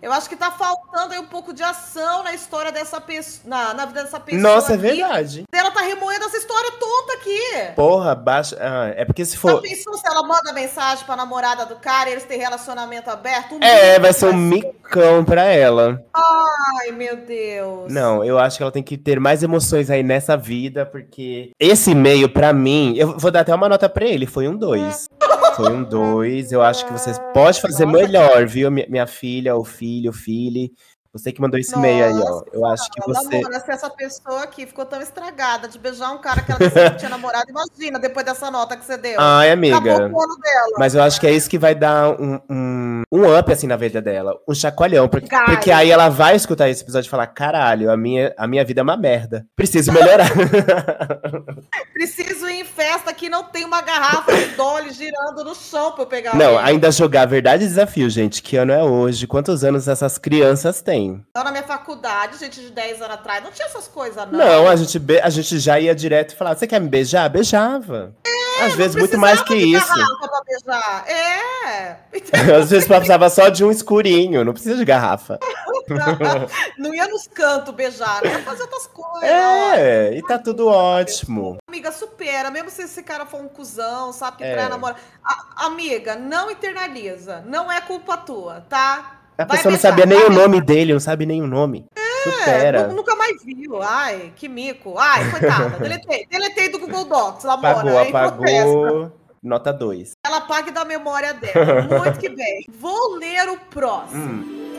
Eu 0.00 0.12
acho 0.12 0.28
que 0.28 0.36
tá 0.36 0.50
faltando 0.50 1.14
aí 1.14 1.18
um 1.20 1.26
pouco 1.26 1.52
de 1.52 1.62
ação 1.62 2.22
na 2.22 2.34
história 2.34 2.72
dessa 2.72 3.00
pessoa, 3.00 3.42
na, 3.48 3.74
na 3.74 3.86
vida 3.86 4.02
dessa 4.02 4.20
pessoa. 4.20 4.42
Nossa, 4.42 4.72
é 4.72 4.74
aqui. 4.74 4.82
verdade. 4.82 5.44
Ela 5.52 5.70
tá 5.70 5.80
remoendo 5.80 6.24
essa 6.24 6.36
história 6.36 6.72
tonta 6.72 7.12
aqui. 7.14 7.72
Porra, 7.76 8.14
baixa. 8.14 8.56
Ah, 8.60 8.92
é 8.96 9.04
porque 9.04 9.24
se 9.24 9.34
Já 9.34 9.40
for. 9.40 9.60
pensou 9.62 9.94
se 9.94 10.06
ela 10.06 10.22
manda 10.26 10.52
mensagem 10.52 11.04
pra 11.04 11.16
namorada 11.16 11.64
do 11.66 11.76
cara 11.76 12.08
e 12.08 12.12
eles 12.12 12.24
têm 12.24 12.38
relacionamento 12.38 13.10
aberto? 13.10 13.56
Um 13.56 13.62
É, 13.62 13.98
vai 13.98 14.12
ser 14.12 14.26
um 14.26 14.36
micão 14.36 15.24
pra 15.24 15.44
ela. 15.44 16.02
Ai, 16.14 16.92
meu 16.92 17.16
Deus. 17.16 17.92
Não, 17.92 18.24
eu 18.24 18.38
acho 18.38 18.56
que 18.56 18.62
ela 18.62 18.72
tem 18.72 18.82
que 18.82 18.96
ter 18.96 19.18
mais 19.20 19.42
emoções 19.42 19.90
aí 19.90 20.02
nessa 20.02 20.36
vida, 20.36 20.84
porque 20.86 21.50
esse 21.58 21.90
e-mail, 21.92 22.28
pra 22.28 22.52
mim, 22.52 22.94
eu 22.96 23.18
vou 23.18 23.30
dar 23.30 23.40
até 23.40 23.54
uma 23.54 23.68
nota 23.68 23.88
pra 23.88 24.04
ele, 24.04 24.26
foi 24.26 24.48
um 24.48 24.56
dois. 24.56 25.08
Foi 25.56 25.70
um 25.70 25.82
dois. 25.82 26.52
Eu 26.52 26.62
acho 26.62 26.86
que 26.86 26.92
vocês 26.92 27.18
podem 27.32 27.60
fazer 27.60 27.86
melhor, 27.86 28.46
viu, 28.46 28.70
minha, 28.70 28.86
minha 28.88 29.06
filha, 29.06 29.54
ou 29.54 29.64
filho, 29.64 30.12
filho. 30.12 30.70
Você 31.12 31.30
que 31.30 31.42
mandou 31.42 31.60
esse 31.60 31.74
e-mail 31.74 32.06
aí, 32.06 32.14
ó. 32.14 32.42
Eu 32.54 32.64
acho 32.64 32.90
que 32.90 32.98
você. 33.06 33.38
Namora, 33.40 33.60
se 33.60 33.70
essa 33.70 33.90
pessoa 33.90 34.44
aqui 34.44 34.64
ficou 34.64 34.86
tão 34.86 34.98
estragada 34.98 35.68
de 35.68 35.78
beijar 35.78 36.10
um 36.10 36.18
cara 36.18 36.40
que 36.40 36.50
ela 36.50 36.58
disse 36.58 36.90
que 36.90 36.96
tinha 36.96 37.10
namorado, 37.10 37.44
imagina 37.50 37.98
depois 37.98 38.24
dessa 38.24 38.50
nota 38.50 38.78
que 38.78 38.84
você 38.84 38.96
deu. 38.96 39.20
Ai, 39.20 39.50
amiga. 39.50 39.76
o 39.76 40.22
ano 40.22 40.38
dela. 40.38 40.76
Mas 40.78 40.94
eu 40.94 41.02
acho 41.02 41.20
que 41.20 41.26
é 41.26 41.30
isso 41.30 41.50
que 41.50 41.58
vai 41.58 41.74
dar 41.74 42.18
um, 42.18 42.40
um, 42.48 43.02
um 43.12 43.38
up, 43.38 43.52
assim, 43.52 43.66
na 43.66 43.76
vida 43.76 44.00
dela. 44.00 44.40
Um 44.48 44.54
chacoalhão. 44.54 45.06
Porque, 45.06 45.28
porque 45.44 45.70
aí 45.70 45.90
ela 45.90 46.08
vai 46.08 46.34
escutar 46.34 46.70
esse 46.70 46.82
episódio 46.82 47.08
e 47.08 47.10
falar: 47.10 47.26
caralho, 47.26 47.90
a 47.90 47.96
minha, 47.96 48.34
a 48.38 48.46
minha 48.46 48.64
vida 48.64 48.80
é 48.80 48.82
uma 48.82 48.96
merda. 48.96 49.46
Preciso 49.54 49.92
melhorar. 49.92 50.30
Preciso 51.92 52.48
ir 52.48 52.60
em 52.60 52.64
festa 52.64 53.12
que 53.12 53.28
não 53.28 53.44
tem 53.44 53.66
uma 53.66 53.82
garrafa 53.82 54.32
de 54.34 54.46
Dolly 54.56 54.92
girando 54.92 55.44
no 55.44 55.54
chão 55.54 55.92
pra 55.92 56.02
eu 56.02 56.06
pegar 56.06 56.34
Não, 56.34 56.58
ainda 56.58 56.90
jogar 56.90 57.26
verdade 57.26 57.64
e 57.64 57.68
desafio, 57.68 58.08
gente. 58.08 58.42
Que 58.42 58.56
ano 58.56 58.72
é 58.72 58.82
hoje? 58.82 59.26
Quantos 59.26 59.62
anos 59.62 59.86
essas 59.86 60.16
crianças 60.16 60.80
têm? 60.80 61.01
Então, 61.30 61.44
na 61.44 61.50
minha 61.50 61.62
faculdade, 61.62 62.38
gente 62.38 62.60
de 62.60 62.70
10 62.70 63.00
anos 63.02 63.14
atrás, 63.14 63.42
não 63.42 63.50
tinha 63.50 63.66
essas 63.66 63.88
coisas, 63.88 64.16
não. 64.30 64.38
Não, 64.38 64.68
a 64.68 64.76
gente, 64.76 64.98
be- 64.98 65.20
a 65.20 65.30
gente 65.30 65.58
já 65.58 65.78
ia 65.80 65.94
direto 65.94 66.32
e 66.32 66.36
falava: 66.36 66.58
você 66.58 66.66
quer 66.66 66.80
me 66.80 66.88
beijar? 66.88 67.28
Beijava. 67.28 68.14
Às 68.62 68.74
vezes, 68.74 68.94
muito 68.94 69.18
mais 69.18 69.40
que 69.42 69.54
isso. 69.54 69.86
pra 69.86 70.42
beijar. 70.46 71.04
É. 71.08 71.96
Às 72.60 72.70
vezes 72.70 72.86
precisava 72.86 73.28
só 73.30 73.48
de 73.48 73.64
um 73.64 73.70
escurinho, 73.70 74.44
não 74.44 74.52
precisa 74.52 74.76
de 74.76 74.84
garrafa. 74.84 75.38
Não 76.78 76.94
ia 76.94 77.08
nos 77.08 77.26
cantos 77.26 77.74
beijar, 77.74 78.22
né? 78.22 78.30
Ia 78.32 78.38
fazer 78.42 78.62
outras 78.62 78.86
coisas. 78.86 79.22
É, 79.28 80.14
e 80.16 80.22
tá 80.22 80.38
tudo 80.38 80.68
ótimo. 80.68 81.58
Amiga, 81.68 81.90
supera. 81.90 82.50
Mesmo 82.50 82.70
se 82.70 82.82
esse 82.82 83.02
cara 83.02 83.26
for 83.26 83.40
um 83.40 83.48
cuzão, 83.48 84.12
sabe? 84.12 84.38
Que 84.38 84.44
É. 84.44 84.68
namora. 84.68 84.96
A- 85.24 85.66
amiga, 85.66 86.14
não 86.14 86.50
internaliza. 86.50 87.42
Não 87.46 87.70
é 87.70 87.80
culpa 87.80 88.16
tua, 88.16 88.60
tá? 88.68 89.21
A 89.38 89.44
Vai 89.44 89.56
pessoa 89.56 89.72
não 89.72 89.78
beijar, 89.80 89.88
sabia 89.90 90.06
nem 90.06 90.24
o 90.26 90.30
nome 90.30 90.60
dele, 90.60 90.92
não 90.92 91.00
sabe 91.00 91.26
nem 91.26 91.42
o 91.42 91.46
nome. 91.46 91.86
É, 91.96 92.30
Supera. 92.30 92.86
nu- 92.88 92.96
nunca 92.96 93.16
mais 93.16 93.42
viu. 93.44 93.82
Ai, 93.82 94.32
que 94.36 94.48
mico. 94.48 94.96
Ai, 94.98 95.30
coitada. 95.30 95.78
Deletei. 95.80 96.26
Deletei 96.30 96.68
do 96.68 96.78
Google 96.78 97.04
Docs. 97.06 97.44
Apagou, 97.46 97.90
hein? 98.00 98.10
Protesta. 98.12 98.26
apagou. 98.28 99.12
Nota 99.42 99.72
2. 99.72 100.12
Ela 100.24 100.36
apague 100.36 100.70
da 100.70 100.84
memória 100.84 101.34
dela. 101.34 101.82
Muito 102.04 102.18
que 102.20 102.28
bem. 102.28 102.64
Vou 102.78 103.16
ler 103.16 103.48
o 103.48 103.56
próximo. 103.58 104.22
Hum. 104.22 104.71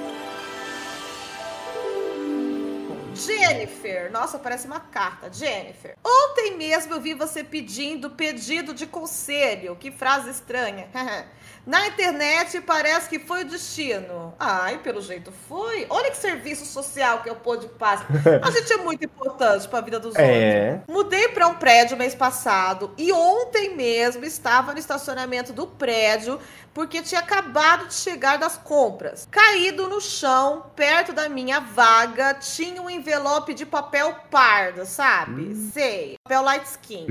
Jennifer, 3.15 4.11
nossa, 4.11 4.39
parece 4.39 4.67
uma 4.67 4.79
carta. 4.79 5.31
Jennifer, 5.31 5.95
ontem 6.03 6.57
mesmo 6.57 6.93
eu 6.93 7.01
vi 7.01 7.13
você 7.13 7.43
pedindo 7.43 8.09
pedido 8.09 8.73
de 8.73 8.85
conselho. 8.85 9.75
Que 9.75 9.91
frase 9.91 10.29
estranha. 10.29 10.87
Na 11.65 11.87
internet 11.87 12.59
parece 12.59 13.07
que 13.07 13.19
foi 13.19 13.43
o 13.43 13.45
destino. 13.45 14.33
Ai, 14.37 14.79
pelo 14.79 15.01
jeito 15.01 15.31
foi. 15.47 15.85
Olha 15.89 16.11
que 16.11 16.17
serviço 16.17 16.65
social 16.65 17.21
que 17.21 17.29
é 17.29 17.31
o 17.31 17.37
Pô 17.37 17.55
de 17.55 17.69
Paz. 17.69 18.01
A 18.41 18.51
gente 18.51 18.73
é 18.73 18.77
muito 18.77 19.05
importante 19.05 19.67
para 19.69 19.79
a 19.79 19.81
vida 19.81 19.97
dos 19.97 20.11
outros. 20.15 20.27
É. 20.27 20.81
Mudei 20.89 21.29
para 21.29 21.47
um 21.47 21.55
prédio 21.55 21.95
mês 21.95 22.13
passado 22.13 22.93
e 22.97 23.13
ontem 23.13 23.75
mesmo 23.75 24.25
estava 24.25 24.73
no 24.73 24.79
estacionamento 24.79 25.53
do 25.53 25.65
prédio 25.65 26.37
porque 26.73 27.01
tinha 27.01 27.21
acabado 27.21 27.87
de 27.87 27.93
chegar 27.93 28.37
das 28.37 28.57
compras. 28.57 29.27
Caído 29.31 29.87
no 29.87 30.01
chão, 30.01 30.65
perto 30.75 31.13
da 31.13 31.29
minha 31.29 31.59
vaga, 31.59 32.33
tinha 32.33 32.81
um 32.81 32.89
envelope 33.03 33.53
de 33.53 33.65
papel 33.65 34.15
pardo, 34.31 34.85
sabe? 34.85 35.53
Sei. 35.71 36.15
Papel 36.23 36.41
light 36.43 36.65
skin. 36.65 37.07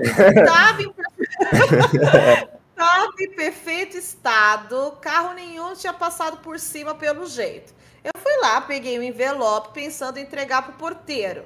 Tava 0.46 0.82
em 0.82 0.94
Tava 2.74 3.12
em 3.20 3.30
perfeito 3.36 3.96
estado, 3.96 4.96
carro 5.00 5.34
nenhum 5.34 5.74
tinha 5.74 5.92
passado 5.92 6.38
por 6.38 6.58
cima 6.58 6.94
pelo 6.94 7.26
jeito. 7.26 7.72
Eu 8.02 8.12
fui 8.18 8.32
lá, 8.38 8.60
peguei 8.62 8.98
o 8.98 9.02
envelope 9.02 9.72
pensando 9.72 10.18
em 10.18 10.22
entregar 10.22 10.62
pro 10.62 10.72
porteiro. 10.72 11.44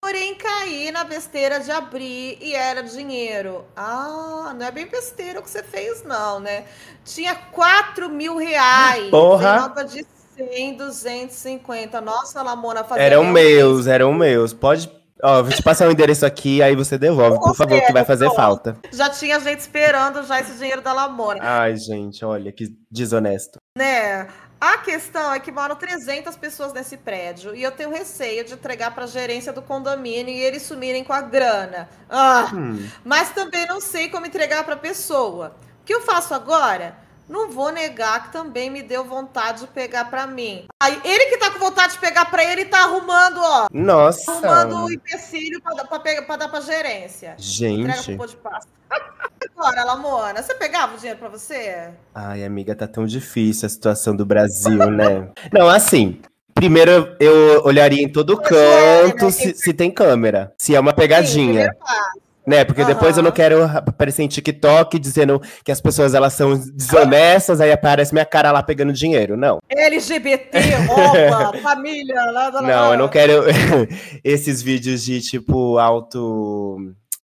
Porém, 0.00 0.34
caí 0.34 0.90
na 0.90 1.04
besteira 1.04 1.60
de 1.60 1.70
abrir 1.70 2.38
e 2.40 2.54
era 2.54 2.82
dinheiro. 2.82 3.66
Ah, 3.76 4.54
não 4.56 4.64
é 4.64 4.70
bem 4.70 4.86
besteira 4.86 5.40
o 5.40 5.42
que 5.42 5.50
você 5.50 5.62
fez, 5.62 6.02
não, 6.02 6.40
né? 6.40 6.64
Tinha 7.04 7.34
4 7.34 8.08
mil 8.08 8.36
reais. 8.36 9.10
Porra. 9.10 9.56
Em 9.56 9.60
nota 9.60 9.84
de 9.84 10.06
100, 10.48 10.74
250. 10.76 12.00
Nossa, 12.00 12.42
Lamona, 12.42 12.84
fazia 12.84 13.04
Eram 13.04 13.24
meu 13.24 13.32
meus, 13.32 13.86
eram 13.86 14.12
meus. 14.12 14.52
Pode. 14.52 14.90
Ó, 15.22 15.42
vou 15.42 15.52
te 15.52 15.62
passar 15.62 15.86
o 15.86 15.92
endereço 15.92 16.24
aqui, 16.24 16.62
aí 16.62 16.74
você 16.74 16.96
devolve, 16.96 17.38
por 17.38 17.54
favor, 17.54 17.78
que 17.82 17.92
vai 17.92 18.04
fazer 18.06 18.30
falta. 18.30 18.78
Já 18.90 19.10
tinha 19.10 19.38
gente 19.38 19.60
esperando 19.60 20.22
já 20.24 20.40
esse 20.40 20.54
dinheiro 20.54 20.80
da 20.80 20.94
Lamona. 20.94 21.40
Ai, 21.42 21.76
gente, 21.76 22.24
olha 22.24 22.50
que 22.50 22.74
desonesto. 22.90 23.58
Né? 23.76 24.26
A 24.58 24.78
questão 24.78 25.32
é 25.32 25.38
que 25.40 25.50
moram 25.52 25.74
300 25.76 26.36
pessoas 26.36 26.72
nesse 26.72 26.96
prédio 26.96 27.54
e 27.54 27.62
eu 27.62 27.70
tenho 27.70 27.90
receio 27.90 28.44
de 28.44 28.54
entregar 28.54 28.94
para 28.94 29.04
a 29.04 29.06
gerência 29.06 29.52
do 29.52 29.62
condomínio 29.62 30.34
e 30.34 30.40
eles 30.40 30.62
sumirem 30.62 31.02
com 31.04 31.12
a 31.14 31.20
grana. 31.22 31.88
Ah, 32.08 32.50
Hum. 32.54 32.86
mas 33.04 33.30
também 33.30 33.66
não 33.66 33.80
sei 33.80 34.08
como 34.08 34.26
entregar 34.26 34.64
para 34.64 34.74
a 34.74 34.78
pessoa. 34.78 35.54
O 35.80 35.84
que 35.84 35.94
eu 35.94 36.00
faço 36.02 36.32
agora? 36.34 36.94
Não 37.30 37.48
vou 37.48 37.70
negar 37.70 38.24
que 38.24 38.32
também 38.32 38.68
me 38.68 38.82
deu 38.82 39.04
vontade 39.04 39.60
de 39.60 39.68
pegar 39.68 40.06
para 40.06 40.26
mim. 40.26 40.66
Aí 40.82 41.00
ele 41.04 41.26
que 41.26 41.36
tá 41.36 41.48
com 41.52 41.60
vontade 41.60 41.92
de 41.92 42.00
pegar 42.00 42.24
para 42.24 42.42
ele 42.42 42.64
tá 42.64 42.82
arrumando, 42.82 43.38
ó, 43.40 43.68
Nossa. 43.72 44.32
arrumando 44.32 44.86
o 44.86 44.92
empecilho 44.92 45.62
para 45.62 46.36
dar 46.36 46.48
para 46.48 46.60
gerência. 46.60 47.36
Entrega 47.38 48.02
Gente. 48.02 48.16
pô 48.16 48.26
de 48.26 48.34
pasta. 48.34 48.68
Agora, 49.56 49.84
Lamona, 49.84 50.42
você 50.42 50.54
pegava 50.54 50.94
o 50.94 50.96
dinheiro 50.96 51.20
para 51.20 51.28
você? 51.28 51.90
Ai, 52.12 52.42
amiga, 52.44 52.74
tá 52.74 52.88
tão 52.88 53.06
difícil 53.06 53.66
a 53.66 53.68
situação 53.68 54.16
do 54.16 54.26
Brasil, 54.26 54.90
né? 54.90 55.30
Não, 55.52 55.68
assim. 55.68 56.20
Primeiro 56.52 57.16
eu 57.20 57.62
olharia 57.64 58.02
em 58.02 58.08
todo 58.08 58.36
Mas 58.36 58.50
é, 58.50 59.02
canto 59.02 59.26
né? 59.26 59.30
se, 59.30 59.54
se 59.54 59.72
tem 59.72 59.88
câmera. 59.88 60.52
Se 60.58 60.74
é 60.74 60.80
uma 60.80 60.90
Sim, 60.90 60.96
pegadinha. 60.96 61.72
passo. 61.78 62.20
Né? 62.50 62.64
Porque 62.64 62.84
depois 62.84 63.16
eu 63.16 63.22
não 63.22 63.30
quero 63.30 63.62
aparecer 63.62 64.24
em 64.24 64.28
TikTok 64.28 64.98
dizendo 64.98 65.40
que 65.64 65.70
as 65.70 65.80
pessoas 65.80 66.14
elas 66.14 66.32
são 66.32 66.58
desonestas, 66.58 67.60
aí 67.60 67.70
aparece 67.70 68.12
minha 68.12 68.26
cara 68.26 68.50
lá 68.50 68.60
pegando 68.60 68.92
dinheiro. 68.92 69.36
Não. 69.36 69.58
LGBT, 69.68 70.50
roupa, 70.88 71.58
família. 71.62 72.16
Lá, 72.32 72.48
lá, 72.48 72.62
Não, 72.62 72.92
eu 72.92 72.98
não 72.98 73.08
quero 73.08 73.44
esses 74.24 74.60
vídeos 74.60 75.04
de 75.04 75.20
tipo 75.20 75.78
auto. 75.78 76.92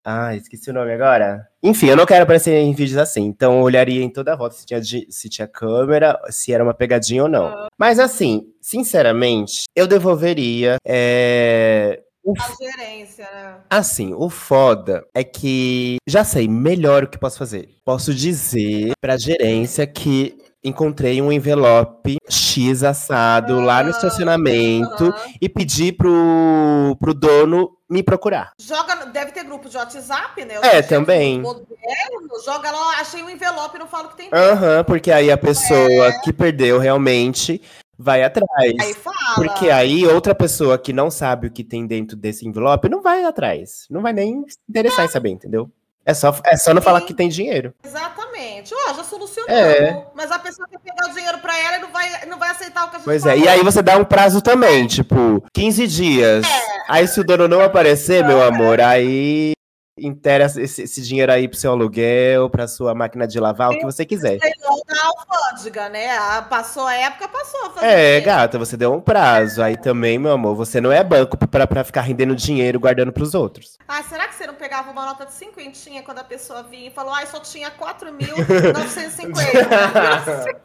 Ah, 0.04 0.36
esqueci 0.36 0.70
o 0.70 0.72
nome 0.72 0.92
agora. 0.92 1.44
Enfim, 1.60 1.88
eu 1.88 1.96
não 1.96 2.06
quero 2.06 2.22
aparecer 2.22 2.54
em 2.54 2.72
vídeos 2.72 2.96
assim. 2.96 3.24
Então 3.24 3.58
eu 3.58 3.64
olharia 3.64 4.04
em 4.04 4.08
toda 4.08 4.32
a 4.32 4.36
volta 4.36 4.54
se 4.54 4.64
tinha, 4.64 4.80
se 4.82 5.28
tinha 5.28 5.48
câmera, 5.48 6.16
se 6.28 6.52
era 6.52 6.62
uma 6.62 6.72
pegadinha 6.72 7.24
ou 7.24 7.28
não. 7.28 7.66
Mas 7.76 7.98
assim, 7.98 8.44
sinceramente, 8.62 9.64
eu 9.74 9.88
devolveria. 9.88 10.76
é, 10.86 12.00
o 12.30 12.34
A 12.40 12.54
gerência, 12.64 13.24
né? 13.32 13.54
Assim, 13.68 14.12
o 14.14 14.28
foda 14.30 15.04
é 15.14 15.22
que 15.24 15.96
já 16.08 16.24
sei 16.24 16.46
melhor 16.48 17.04
o 17.04 17.08
que 17.08 17.18
posso 17.18 17.38
fazer. 17.38 17.68
Posso 17.84 18.14
dizer 18.14 18.92
pra 19.00 19.16
gerência 19.16 19.86
que 19.86 20.36
encontrei 20.62 21.22
um 21.22 21.32
envelope 21.32 22.16
X 22.28 22.82
assado 22.84 23.60
lá 23.60 23.82
no 23.82 23.88
Ah, 23.88 23.92
estacionamento 23.92 25.12
e 25.40 25.48
pedir 25.48 25.92
pro, 25.96 26.96
pro 27.00 27.14
dono 27.14 27.70
me 27.88 28.02
procurar. 28.02 28.52
Joga, 28.60 29.06
deve 29.06 29.32
ter 29.32 29.42
grupo 29.42 29.68
de 29.68 29.76
WhatsApp, 29.76 30.44
né? 30.44 30.56
Eu 30.58 30.62
É, 30.62 30.82
também. 30.82 31.40
Moderno, 31.40 32.28
joga 32.44 32.70
lá, 32.70 33.00
achei 33.00 33.22
um 33.22 33.30
envelope, 33.30 33.78
não 33.78 33.86
falo 33.88 34.10
que 34.10 34.16
tem. 34.18 34.28
Aham, 34.32 34.84
porque 34.84 35.10
aí 35.10 35.30
a 35.30 35.36
pessoa 35.38 36.12
que 36.22 36.32
perdeu 36.32 36.78
realmente 36.78 37.60
vai 38.00 38.22
atrás. 38.24 38.72
Aí 38.80 38.94
fala. 38.94 39.34
Porque 39.34 39.70
aí 39.70 40.06
outra 40.06 40.34
pessoa 40.34 40.78
que 40.78 40.92
não 40.92 41.10
sabe 41.10 41.48
o 41.48 41.50
que 41.50 41.62
tem 41.62 41.86
dentro 41.86 42.16
desse 42.16 42.48
envelope 42.48 42.88
não 42.88 43.02
vai 43.02 43.24
atrás. 43.24 43.86
Não 43.90 44.00
vai 44.00 44.12
nem 44.14 44.42
se 44.48 44.56
interessar 44.68 45.04
em 45.04 45.08
saber, 45.08 45.28
entendeu? 45.30 45.70
É 46.04 46.14
só, 46.14 46.34
é 46.46 46.56
só 46.56 46.72
não 46.72 46.80
falar 46.80 47.02
que 47.02 47.12
tem 47.12 47.28
dinheiro. 47.28 47.74
Exatamente. 47.84 48.72
Ó, 48.74 48.94
já 48.94 49.04
solucionou. 49.04 49.50
É. 49.54 50.06
Mas 50.14 50.32
a 50.32 50.38
pessoa 50.38 50.66
quer 50.66 50.78
pegar 50.78 51.10
o 51.10 51.14
dinheiro 51.14 51.38
pra 51.38 51.56
ela 51.58 51.78
não 51.78 51.92
vai, 51.92 52.26
não 52.26 52.38
vai 52.38 52.48
aceitar 52.48 52.86
o 52.86 52.88
que 52.90 52.96
a 52.96 52.98
gente 52.98 53.04
Pois 53.04 53.26
é, 53.26 53.30
falou. 53.30 53.44
e 53.44 53.48
aí 53.48 53.62
você 53.62 53.82
dá 53.82 53.98
um 53.98 54.04
prazo 54.04 54.40
também, 54.40 54.86
tipo, 54.86 55.44
15 55.52 55.86
dias. 55.86 56.46
É. 56.46 56.60
Aí 56.88 57.06
se 57.06 57.20
o 57.20 57.24
dono 57.24 57.46
não 57.46 57.60
aparecer, 57.60 58.24
meu 58.24 58.42
amor, 58.42 58.80
aí 58.80 59.52
inteira 60.00 60.44
esse, 60.44 60.82
esse 60.82 61.02
dinheiro 61.02 61.32
aí 61.32 61.48
pro 61.48 61.58
seu 61.58 61.72
aluguel, 61.72 62.48
pra 62.50 62.68
sua 62.68 62.94
máquina 62.94 63.26
de 63.26 63.38
lavar, 63.40 63.70
o 63.70 63.78
que 63.78 63.84
você 63.84 64.04
quiser. 64.04 64.38
Leilão 64.40 64.80
da 64.86 65.04
alfândega, 65.06 65.88
né? 65.88 66.10
Ah, 66.16 66.42
Passou 66.48 66.86
a 66.86 66.94
época, 66.94 67.28
passou. 67.28 67.60
É, 67.82 68.20
gata, 68.20 68.58
você 68.58 68.76
deu 68.76 68.92
um 68.92 69.00
prazo. 69.00 69.62
Aí 69.62 69.76
também, 69.76 70.18
meu 70.18 70.32
amor, 70.32 70.54
você 70.54 70.80
não 70.80 70.90
é 70.92 71.02
banco 71.04 71.36
pra, 71.36 71.66
pra 71.66 71.84
ficar 71.84 72.00
rendendo 72.02 72.34
dinheiro 72.34 72.78
guardando 72.80 73.12
pros 73.12 73.34
outros. 73.34 73.78
Ah, 73.86 74.02
será 74.02 74.26
que 74.28 74.34
você 74.34 74.46
não 74.46 74.54
pegava 74.54 74.90
uma 74.90 75.04
nota 75.06 75.26
de 75.26 75.32
cinquentinha 75.32 76.02
quando 76.02 76.18
a 76.18 76.24
pessoa 76.24 76.62
vinha 76.62 76.88
e 76.88 76.90
falou, 76.90 77.12
ai, 77.14 77.26
só 77.26 77.38
tinha 77.40 77.70
4.950? 77.70 80.60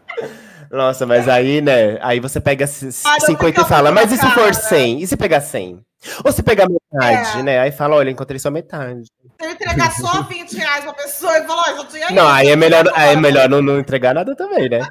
Nossa, 0.72 1.06
mas 1.06 1.28
aí, 1.30 1.62
né? 1.62 1.98
Aí 2.02 2.20
você 2.20 2.40
pega 2.40 2.66
c- 2.68 2.90
Ah, 3.06 3.18
não, 3.20 3.28
50 3.28 3.62
e 3.62 3.66
fala, 3.66 3.92
mas 3.92 4.12
e 4.12 4.18
se 4.18 4.30
for 4.32 4.48
né?" 4.48 4.54
100? 4.54 5.02
E 5.02 5.08
se 5.08 5.16
pegar 5.18 5.42
100? 5.42 5.80
Ou 6.24 6.32
se 6.32 6.44
pegar 6.44 6.68
metade, 6.70 7.40
É. 7.40 7.44
né? 7.44 7.60
Aí 7.60 7.72
fala, 7.72 7.96
olha, 7.96 8.10
encontrei 8.10 8.40
só 8.40 8.52
metade. 8.52 9.04
Se 9.40 9.46
eu 9.46 9.52
entregar 9.52 9.92
só 9.92 10.22
20 10.24 10.56
reais 10.56 10.84
pra 10.84 10.94
pessoa 10.94 11.38
e 11.38 11.46
falar, 11.46 11.62
ó, 11.74 11.76
só 11.78 11.86
tinha 11.86 12.10
Não, 12.12 12.28
aí 12.28 12.50
é 12.50 12.56
melhor, 12.56 12.86
aí 12.94 13.14
é 13.14 13.16
melhor 13.16 13.50
não, 13.50 13.62
não 13.62 13.80
entregar 13.80 14.14
nada 14.14 14.36
também, 14.36 14.70
né? 14.70 14.88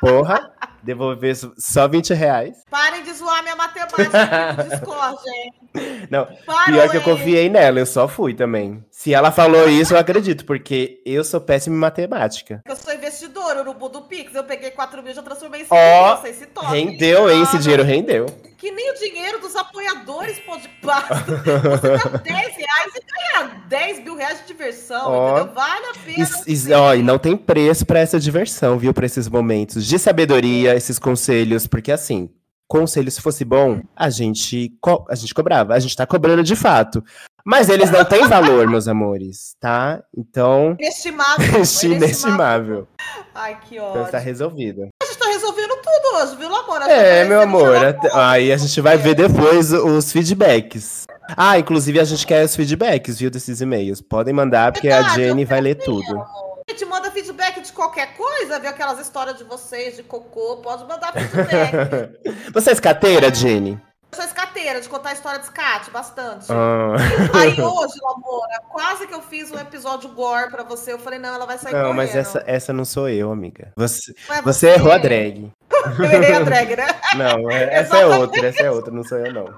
Porra, 0.00 0.50
devolver 0.82 1.34
só 1.56 1.88
20 1.88 2.12
reais. 2.14 2.56
Parem 2.70 3.02
de 3.02 3.12
zoar 3.12 3.42
minha 3.42 3.56
matemática 3.56 4.22
aqui 4.22 4.62
no 4.62 4.68
Discord, 4.70 5.18
hein? 5.28 5.52
Não, 6.10 6.26
pior 6.66 6.88
que 6.88 6.96
eu 6.98 7.02
confiei 7.02 7.48
nela, 7.48 7.80
eu 7.80 7.86
só 7.86 8.06
fui 8.06 8.32
também. 8.34 8.84
Se 8.92 9.12
ela 9.12 9.32
falou 9.32 9.68
isso, 9.68 9.94
eu 9.94 9.98
acredito, 9.98 10.44
porque 10.44 11.02
eu 11.04 11.24
sou 11.24 11.40
péssimo 11.40 11.74
em 11.74 11.78
matemática. 11.80 12.62
Eu 12.64 12.76
sou 12.76 12.94
investidora, 12.94 13.60
urubu 13.60 13.88
do 13.88 14.02
Pix. 14.02 14.32
Eu 14.34 14.44
peguei 14.44 14.70
4 14.70 15.02
mil 15.02 15.10
e 15.10 15.14
já 15.14 15.22
transformei 15.22 15.62
em 15.62 15.64
5 15.64 15.74
Ó, 15.74 16.06
mil. 16.06 16.16
Vocês 16.22 16.36
se 16.36 16.46
toquem. 16.46 16.90
Rendeu, 16.90 17.28
hein? 17.30 17.42
Esse 17.42 17.58
dinheiro 17.58 17.82
rendeu. 17.82 18.26
Que 18.64 18.70
nem 18.70 18.92
o 18.92 18.94
dinheiro 18.94 19.40
dos 19.40 19.54
apoiadores 19.54 20.38
pode 20.38 20.66
pasta. 20.80 21.22
Você 21.22 21.98
dá 22.08 22.18
10 22.18 22.56
reais 22.56 22.92
e 22.96 23.00
ganha 23.04 23.60
10 23.68 24.04
mil 24.04 24.16
reais 24.16 24.40
de 24.40 24.46
diversão, 24.46 25.02
Ó. 25.06 25.36
entendeu? 25.36 25.54
Vale 25.54 25.84
a 25.84 25.92
pena. 26.02 26.24
Sim. 26.24 26.72
ó, 26.72 26.94
e 26.94 27.02
não 27.02 27.18
tem 27.18 27.36
preço 27.36 27.84
pra 27.84 27.98
essa 27.98 28.18
diversão, 28.18 28.78
viu? 28.78 28.94
Pra 28.94 29.04
esses 29.04 29.28
momentos 29.28 29.84
de 29.84 29.98
sabedoria, 29.98 30.74
esses 30.74 30.98
conselhos, 30.98 31.66
porque 31.66 31.92
assim, 31.92 32.30
conselho 32.66 33.10
se 33.10 33.20
fosse 33.20 33.44
bom, 33.44 33.82
a 33.94 34.08
gente, 34.08 34.72
a 35.10 35.14
gente 35.14 35.34
cobrava, 35.34 35.74
a 35.74 35.78
gente 35.78 35.94
tá 35.94 36.06
cobrando 36.06 36.42
de 36.42 36.56
fato. 36.56 37.04
Mas 37.46 37.68
eles 37.68 37.90
não 37.90 38.04
têm 38.04 38.26
valor, 38.26 38.66
meus 38.66 38.88
amores, 38.88 39.54
tá? 39.60 40.02
Então, 40.16 40.74
Inestimável. 40.80 41.62
inestimável. 41.84 42.88
Ai, 43.34 43.58
que 43.60 43.74
Então 43.76 43.90
ódio. 43.90 44.02
está 44.04 44.18
resolvido. 44.18 44.88
A 45.02 45.06
gente 45.06 45.18
tá 45.18 45.26
resolvendo 45.26 45.76
tudo 45.76 46.16
hoje, 46.22 46.36
viu, 46.36 46.46
amor? 46.54 46.76
Acho 46.78 46.86
que 46.86 46.92
É, 46.92 47.22
tá 47.22 47.28
meu 47.28 47.40
amor. 47.42 47.76
até- 47.84 48.10
Aí 48.14 48.52
a 48.52 48.56
gente 48.56 48.80
vai 48.80 48.96
ver 48.96 49.14
depois 49.14 49.72
os 49.72 50.10
feedbacks. 50.12 51.04
Ah, 51.36 51.58
inclusive 51.58 51.98
a 52.00 52.04
gente 52.04 52.26
quer 52.26 52.44
os 52.44 52.54
feedbacks, 52.56 53.18
viu, 53.18 53.30
desses 53.30 53.60
e-mails. 53.60 54.00
Podem 54.00 54.32
mandar, 54.34 54.72
porque 54.72 54.88
a 54.88 54.96
Verdade, 55.00 55.14
Jenny 55.22 55.42
eu 55.42 55.48
vai 55.48 55.60
ler 55.60 55.74
tudo. 55.76 56.18
A 56.66 56.70
gente 56.70 56.84
manda 56.86 57.10
feedback 57.10 57.60
de 57.60 57.72
qualquer 57.72 58.16
coisa, 58.16 58.58
viu 58.58 58.70
aquelas 58.70 58.98
histórias 58.98 59.36
de 59.36 59.44
vocês, 59.44 59.96
de 59.96 60.02
cocô, 60.02 60.58
pode 60.62 60.84
mandar 60.86 61.12
feedback. 61.12 62.18
Você 62.54 62.70
é 62.70 62.72
escateira, 62.72 63.32
Jenny? 63.34 63.78
Eu 64.14 64.16
sou 64.16 64.24
escateira, 64.26 64.80
de 64.80 64.88
contar 64.88 65.12
história 65.12 65.40
de 65.40 65.46
escate, 65.46 65.90
bastante. 65.90 66.46
Ah. 66.48 66.94
Aí 67.36 67.60
hoje, 67.60 67.94
Lamora, 68.00 68.60
quase 68.70 69.08
que 69.08 69.12
eu 69.12 69.20
fiz 69.20 69.50
um 69.50 69.58
episódio 69.58 70.08
gore 70.10 70.50
pra 70.52 70.62
você. 70.62 70.92
Eu 70.92 71.00
falei, 71.00 71.18
não, 71.18 71.34
ela 71.34 71.44
vai 71.46 71.58
sair 71.58 71.72
Não, 71.72 71.80
correndo. 71.80 71.96
mas 71.96 72.14
essa, 72.14 72.44
essa 72.46 72.72
não 72.72 72.84
sou 72.84 73.08
eu, 73.08 73.32
amiga. 73.32 73.72
Você, 73.76 74.14
Mas 74.28 74.44
você 74.44 74.68
errou 74.68 74.92
a 74.92 74.98
drag. 74.98 75.50
Eu 75.98 76.04
errei 76.06 76.32
a 76.32 76.40
drag, 76.40 76.76
né? 76.76 76.86
Não, 77.18 77.50
é- 77.50 77.74
essa 77.74 77.98
é 77.98 78.06
outra, 78.06 78.46
essa 78.46 78.62
é 78.62 78.70
outra, 78.70 78.92
não 78.92 79.02
sou 79.02 79.18
eu, 79.18 79.32
não. 79.32 79.52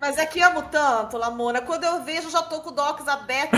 Mas 0.00 0.16
é 0.16 0.24
que 0.24 0.40
amo 0.40 0.62
tanto, 0.62 1.18
Lamona. 1.18 1.60
Quando 1.60 1.84
eu 1.84 2.02
vejo, 2.02 2.28
eu 2.28 2.30
já 2.30 2.40
tô 2.42 2.60
com 2.60 2.70
o 2.70 2.72
Docs 2.72 3.06
aberto. 3.08 3.52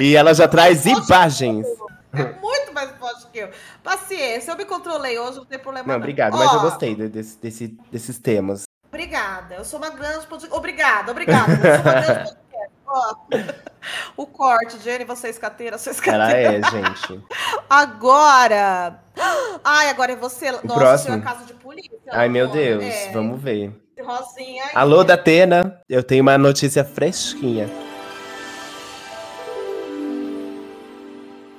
E 0.00 0.16
ela 0.16 0.34
já 0.34 0.48
traz 0.48 0.84
imagens. 0.86 1.66
É 2.14 2.24
muito 2.40 2.74
mais 2.74 2.90
forte 2.98 3.26
que 3.32 3.38
eu. 3.38 3.48
Paciência, 3.82 4.50
eu 4.50 4.56
me 4.56 4.64
controlei 4.64 5.18
hoje, 5.18 5.38
não 5.38 5.44
tem 5.44 5.58
problema 5.58 5.86
Não, 5.86 5.94
não. 5.94 6.00
obrigado, 6.00 6.36
mas 6.36 6.52
eu 6.52 6.58
Ó, 6.58 6.62
gostei 6.62 6.94
de- 6.94 7.08
desse, 7.08 7.38
desse- 7.38 7.78
desses 7.90 8.18
temas. 8.18 8.64
Obrigada, 8.92 9.54
eu 9.54 9.64
sou 9.64 9.78
uma 9.78 9.88
grande 9.88 10.26
podcast. 10.26 10.54
Obrigada, 10.54 11.10
obrigada. 11.10 11.50
Eu 11.52 11.56
sou 11.76 11.82
uma 11.82 12.00
grande 12.00 12.36
podcast. 12.36 12.42
Ó, 12.86 13.16
o 14.18 14.26
corte, 14.26 14.78
Jenny, 14.80 15.06
você 15.06 15.28
é 15.28 15.30
escateira, 15.30 15.78
sou 15.78 15.94
Ela 16.06 16.28
escateira. 16.28 16.58
é, 16.58 16.70
gente. 16.70 17.24
Agora! 17.70 19.02
Ai, 19.64 19.88
agora 19.88 20.12
é 20.12 20.16
você. 20.16 20.50
Nossa, 20.52 20.66
próximo? 20.74 21.14
seu 21.14 21.22
é 21.22 21.24
caso 21.24 21.46
de 21.46 21.54
polícia. 21.54 21.90
Ai, 22.10 22.28
meu. 22.28 22.48
Deus, 22.48 22.84
É, 22.84 23.10
vamos 23.12 23.40
ver. 23.40 23.72
Rosinha 23.98 24.64
aí. 24.64 24.70
Alô, 24.74 25.02
Datena, 25.04 25.80
eu 25.88 26.02
tenho 26.02 26.20
uma 26.22 26.36
notícia 26.36 26.84
fresquinha. 26.84 27.70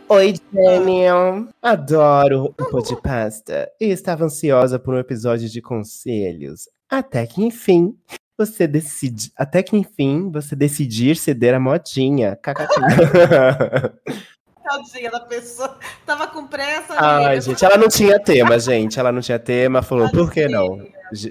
Oi, 0.07 0.35
Daniel. 0.51 1.47
Adoro 1.61 2.53
o 2.59 2.65
pô 2.69 2.79
de 2.79 2.95
pasta. 3.01 3.71
E 3.81 3.85
estava 3.85 4.25
ansiosa 4.25 4.77
por 4.77 4.93
um 4.93 4.99
episódio 4.99 5.49
de 5.49 5.61
conselhos. 5.61 6.69
Até 6.97 7.25
que 7.25 7.43
enfim. 7.43 7.95
você 8.37 8.67
decide, 8.67 9.31
até 9.37 9.61
que 9.61 9.75
enfim, 9.75 10.29
você 10.31 10.55
decidir 10.55 11.15
ceder 11.15 11.53
a 11.53 11.59
modinha. 11.59 12.37
Tadinha 14.63 15.11
da 15.11 15.19
pessoa. 15.19 15.77
Tava 16.05 16.27
com 16.27 16.47
pressa. 16.47 16.93
Ai, 16.97 17.25
amiga. 17.25 17.41
gente, 17.41 17.65
ela 17.65 17.77
não 17.77 17.87
tinha 17.87 18.19
tema, 18.19 18.57
gente. 18.59 18.99
Ela 18.99 19.11
não 19.11 19.21
tinha 19.21 19.39
tema, 19.39 19.81
falou, 19.81 20.09
por 20.09 20.31
que 20.31 20.47
não? 20.47 20.85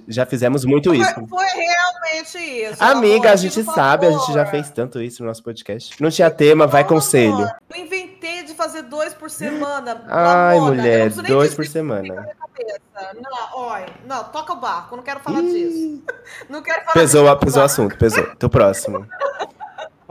Já 0.06 0.24
fizemos 0.24 0.64
muito 0.64 0.90
Foi, 0.90 0.98
isso. 0.98 1.26
foi 1.26 1.46
realmente 1.46 2.38
isso. 2.38 2.76
Amiga, 2.84 3.16
amor, 3.16 3.32
a 3.32 3.36
gente 3.36 3.64
por 3.64 3.74
sabe, 3.74 4.06
a 4.06 4.12
gente 4.12 4.26
já 4.28 4.44
favor. 4.44 4.50
fez 4.52 4.70
tanto 4.70 5.02
isso 5.02 5.22
no 5.22 5.28
nosso 5.28 5.42
podcast. 5.42 6.00
Não 6.00 6.08
tinha 6.08 6.30
tema, 6.30 6.68
vai 6.68 6.84
conselho. 6.84 7.50
Eu 7.74 7.80
inventei 7.84 8.44
de 8.44 8.54
fazer 8.54 8.82
dois 8.82 9.12
por 9.12 9.28
semana. 9.28 10.04
Ai, 10.06 10.60
mulher, 10.60 11.10
dois 11.10 11.52
por 11.52 11.66
semana. 11.66 12.28
Não, 13.20 13.58
olha, 13.60 13.86
não, 14.06 14.22
toca 14.24 14.52
o 14.52 14.56
barco, 14.60 14.94
não 14.96 15.02
quero 15.02 15.18
falar 15.18 15.40
Ih. 15.40 15.50
disso. 15.50 16.02
Não 16.48 16.62
quero 16.62 16.80
falar 16.82 16.92
Pesou, 16.92 17.24
disso. 17.24 17.36
pesou 17.38 17.62
o 17.62 17.64
assunto, 17.64 17.98
pesou. 17.98 18.36
Tô 18.36 18.48
próximo. 18.48 19.04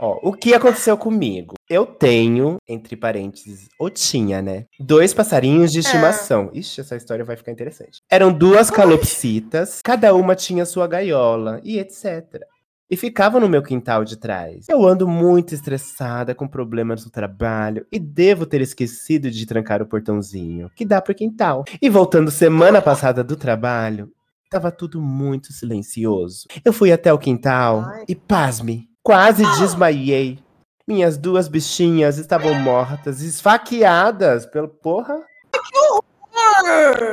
Ó, 0.02 0.18
o 0.20 0.32
que 0.32 0.52
aconteceu 0.52 0.98
comigo? 0.98 1.54
Eu 1.70 1.86
tenho, 1.86 2.56
entre 2.68 2.96
parênteses, 2.96 3.68
ou 3.78 3.88
tinha, 3.88 4.42
né? 4.42 4.66
Dois 4.80 5.14
passarinhos 5.14 5.70
de 5.70 5.78
estimação. 5.78 6.50
Ixi, 6.52 6.80
essa 6.80 6.96
história 6.96 7.24
vai 7.24 7.36
ficar 7.36 7.52
interessante. 7.52 8.00
Eram 8.10 8.32
duas 8.32 8.68
calopsitas, 8.68 9.80
cada 9.80 10.12
uma 10.12 10.34
tinha 10.34 10.66
sua 10.66 10.88
gaiola 10.88 11.60
e 11.62 11.78
etc. 11.78 12.42
E 12.90 12.96
ficavam 12.96 13.40
no 13.40 13.48
meu 13.48 13.62
quintal 13.62 14.04
de 14.04 14.16
trás. 14.16 14.66
Eu 14.68 14.84
ando 14.84 15.06
muito 15.06 15.54
estressada 15.54 16.34
com 16.34 16.48
problemas 16.48 17.04
no 17.04 17.10
trabalho 17.12 17.86
e 17.92 18.00
devo 18.00 18.44
ter 18.44 18.60
esquecido 18.60 19.30
de 19.30 19.46
trancar 19.46 19.80
o 19.80 19.86
portãozinho, 19.86 20.68
que 20.74 20.84
dá 20.84 21.00
pro 21.00 21.14
quintal. 21.14 21.64
E 21.80 21.88
voltando 21.88 22.28
semana 22.32 22.82
passada 22.82 23.22
do 23.22 23.36
trabalho, 23.36 24.10
Tava 24.50 24.70
tudo 24.70 25.00
muito 25.00 25.50
silencioso. 25.50 26.46
Eu 26.62 26.74
fui 26.74 26.92
até 26.92 27.10
o 27.10 27.18
quintal 27.18 27.80
Ai. 27.86 28.04
e, 28.06 28.14
pasme, 28.14 28.86
quase 29.02 29.42
desmaiei. 29.58 30.38
Minhas 30.86 31.16
duas 31.16 31.46
bichinhas 31.48 32.18
estavam 32.18 32.54
mortas, 32.54 33.20
esfaqueadas 33.22 34.44
pelo 34.46 34.68
porra. 34.68 35.20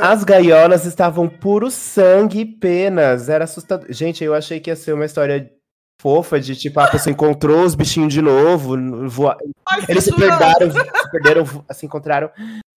As 0.01 0.23
gaiolas 0.23 0.85
estavam 0.85 1.27
puro 1.29 1.69
sangue 1.69 2.39
e 2.41 2.45
penas. 2.45 3.29
Era 3.29 3.43
assustador. 3.43 3.87
Gente, 3.91 4.23
eu 4.23 4.33
achei 4.33 4.59
que 4.59 4.69
ia 4.69 4.75
ser 4.75 4.93
uma 4.93 5.05
história 5.05 5.49
fofa 6.01 6.39
de 6.39 6.55
tipo, 6.55 6.79
a 6.79 6.87
pessoa 6.87 7.11
encontrou 7.11 7.63
os 7.63 7.75
bichinhos 7.75 8.13
de 8.13 8.21
novo. 8.21 8.75
voa- 9.09 9.37
Ai, 9.67 9.83
Eles 9.87 10.03
se 10.05 10.15
perderam, 10.15 10.71
se 10.71 11.11
perderam, 11.11 11.65
se 11.71 11.85
encontraram. 11.85 12.29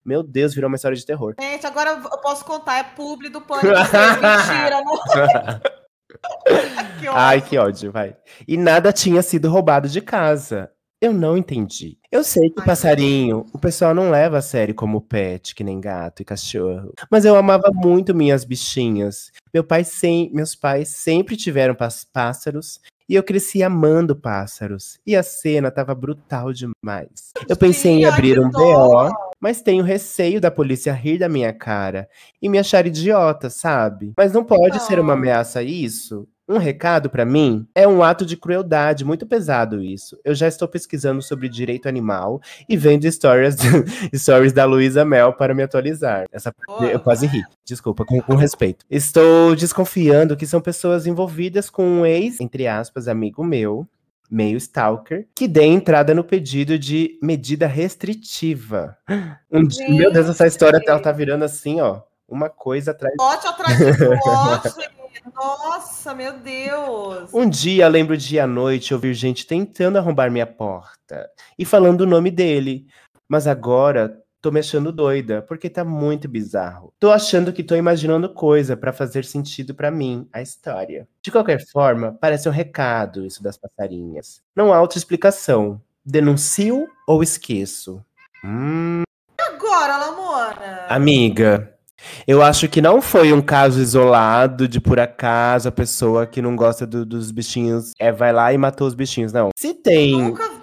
Meu 0.05 0.21
Deus, 0.21 0.53
virou 0.53 0.67
uma 0.67 0.75
história 0.75 0.97
de 0.97 1.05
terror. 1.05 1.33
Gente, 1.39 1.65
agora 1.65 1.91
eu 1.91 2.17
posso 2.19 2.43
contar, 2.43 2.77
é 2.79 2.83
publi 2.83 3.29
do 3.29 3.39
pânico. 3.39 3.67
Mentira, 4.21 4.81
não. 4.83 4.99
Que. 6.99 7.07
Ai, 7.07 7.41
que 7.41 7.57
ódio, 7.57 7.91
vai. 7.91 8.15
E 8.47 8.55
nada 8.55 8.93
tinha 8.93 9.21
sido 9.21 9.49
roubado 9.49 9.89
de 9.89 9.99
casa. 9.99 10.71
Eu 11.01 11.11
não 11.11 11.35
entendi. 11.35 11.97
Eu 12.09 12.23
sei 12.23 12.49
que 12.49 12.61
Ai, 12.61 12.65
passarinho, 12.65 13.45
o 13.51 13.59
pessoal 13.59 13.93
não 13.93 14.09
leva 14.09 14.37
a 14.37 14.41
sério 14.41 14.73
como 14.73 15.01
pet, 15.01 15.53
que 15.53 15.63
nem 15.65 15.81
gato 15.81 16.21
e 16.21 16.25
cachorro. 16.25 16.93
Mas 17.11 17.25
eu 17.25 17.35
amava 17.35 17.71
muito 17.73 18.15
minhas 18.15 18.45
bichinhas. 18.45 19.31
Meu 19.53 19.65
pai 19.65 19.83
sem, 19.83 20.31
meus 20.33 20.55
pais 20.55 20.87
sempre 20.87 21.35
tiveram 21.35 21.75
pás- 21.75 22.05
pássaros 22.05 22.79
e 23.09 23.15
eu 23.15 23.23
cresci 23.23 23.61
amando 23.61 24.15
pássaros. 24.15 24.97
E 25.05 25.13
a 25.13 25.23
cena 25.23 25.69
tava 25.69 25.93
brutal 25.93 26.53
demais. 26.53 27.33
Eu 27.49 27.57
pensei 27.57 27.91
em 27.91 27.97
Sim, 27.99 28.05
ai, 28.05 28.11
abrir 28.11 28.39
um. 28.39 28.49
BO, 28.49 29.09
mas 29.43 29.61
tenho 29.61 29.83
receio 29.83 30.39
da 30.39 30.49
polícia 30.49 30.93
rir 30.93 31.17
da 31.17 31.27
minha 31.27 31.51
cara 31.51 32.07
e 32.41 32.47
me 32.47 32.57
achar 32.57 32.87
idiota, 32.87 33.49
sabe? 33.49 34.13
Mas 34.15 34.31
não 34.31 34.41
pode 34.41 34.81
ser 34.81 35.01
uma 35.01 35.15
ameaça 35.15 35.61
isso? 35.61 36.25
Um 36.47 36.57
recado 36.57 37.09
pra 37.09 37.25
mim 37.25 37.67
é 37.75 37.85
um 37.85 38.01
ato 38.01 38.25
de 38.25 38.37
crueldade 38.37 39.03
muito 39.03 39.25
pesado 39.25 39.83
isso. 39.83 40.17
Eu 40.23 40.33
já 40.33 40.47
estou 40.47 40.65
pesquisando 40.65 41.21
sobre 41.21 41.49
direito 41.49 41.89
animal 41.89 42.39
e 42.69 42.77
vendo 42.77 43.09
stories, 43.11 43.57
stories 44.15 44.53
da 44.53 44.63
Luísa 44.63 45.03
Mel 45.03 45.33
para 45.33 45.53
me 45.53 45.63
atualizar. 45.63 46.23
Essa 46.31 46.53
Pô. 46.65 46.81
eu 46.85 47.01
quase 47.01 47.27
ri. 47.27 47.43
Desculpa, 47.65 48.05
com, 48.05 48.21
com 48.21 48.35
respeito. 48.35 48.85
Estou 48.89 49.57
desconfiando 49.57 50.37
que 50.37 50.47
são 50.47 50.61
pessoas 50.61 51.05
envolvidas 51.05 51.69
com 51.69 51.83
um 51.85 52.05
ex, 52.05 52.39
entre 52.39 52.65
aspas, 52.65 53.09
amigo 53.09 53.43
meu, 53.43 53.85
meio 54.33 54.57
stalker, 54.57 55.27
que 55.35 55.47
dê 55.47 55.63
entrada 55.63 56.13
no 56.15 56.23
pedido 56.23 56.77
de 56.79 57.19
medida 57.21 57.67
restritiva. 57.67 58.97
Um 59.51 59.65
dia- 59.67 59.89
meu 59.89 60.11
Deus, 60.11 60.27
essa 60.29 60.47
história 60.47 60.81
ela 60.85 60.99
tá 60.99 61.11
virando 61.11 61.45
assim, 61.45 61.79
ó, 61.79 62.01
uma 62.27 62.49
coisa 62.49 62.91
atrás 62.91 63.13
Pote 63.15 63.47
atrás 63.47 63.77
de 63.77 63.93
pote. 64.07 64.89
Nossa, 65.35 66.13
meu 66.13 66.33
Deus. 66.39 67.29
Um 67.33 67.47
dia, 67.47 67.87
lembro 67.87 68.17
de 68.17 68.39
à 68.39 68.47
noite 68.47 68.93
ouvir 68.93 69.13
gente 69.13 69.45
tentando 69.45 69.97
arrombar 69.97 70.29
minha 70.31 70.47
porta 70.47 71.29
e 71.57 71.63
falando 71.63 72.01
o 72.01 72.07
nome 72.07 72.29
dele. 72.31 72.87
Mas 73.29 73.47
agora 73.47 74.19
tô 74.43 74.51
me 74.51 74.59
achando 74.59 74.91
doida, 74.91 75.41
porque 75.41 75.69
tá 75.69 75.85
muito 75.85 76.27
bizarro. 76.27 76.93
Tô 76.99 77.09
achando 77.11 77.53
que 77.53 77.63
tô 77.63 77.75
imaginando 77.77 78.27
coisa 78.27 78.75
pra 78.75 78.91
fazer 78.91 79.23
sentido 79.23 79.73
pra 79.73 79.89
mim, 79.89 80.27
a 80.33 80.41
história. 80.41 81.07
De 81.21 81.31
qualquer 81.31 81.65
forma, 81.71 82.15
parece 82.19 82.49
um 82.49 82.51
recado 82.51 83.25
isso 83.25 83.41
das 83.41 83.57
passarinhas. 83.57 84.41
Não 84.53 84.73
há 84.73 84.81
outra 84.81 84.97
explicação. 84.97 85.81
Denuncio 86.05 86.85
ou 87.07 87.23
esqueço? 87.23 88.03
Hum, 88.43 89.03
Agora, 89.39 89.95
Lamona. 89.97 90.85
amiga. 90.89 91.69
Eu 92.27 92.41
acho 92.41 92.67
que 92.67 92.81
não 92.81 93.01
foi 93.01 93.31
um 93.31 93.41
caso 93.41 93.79
isolado 93.79 94.67
de 94.67 94.81
por 94.81 94.99
acaso 94.99 95.69
a 95.69 95.71
pessoa 95.71 96.27
que 96.27 96.41
não 96.41 96.53
gosta 96.53 96.85
do- 96.85 97.05
dos 97.05 97.31
bichinhos 97.31 97.93
é, 97.97 98.11
vai 98.11 98.33
lá 98.33 98.51
e 98.51 98.57
matou 98.57 98.85
os 98.85 98.93
bichinhos. 98.93 99.31
Não. 99.31 99.51
Se 99.57 99.73
tem. 99.73 100.21
Nunca 100.21 100.49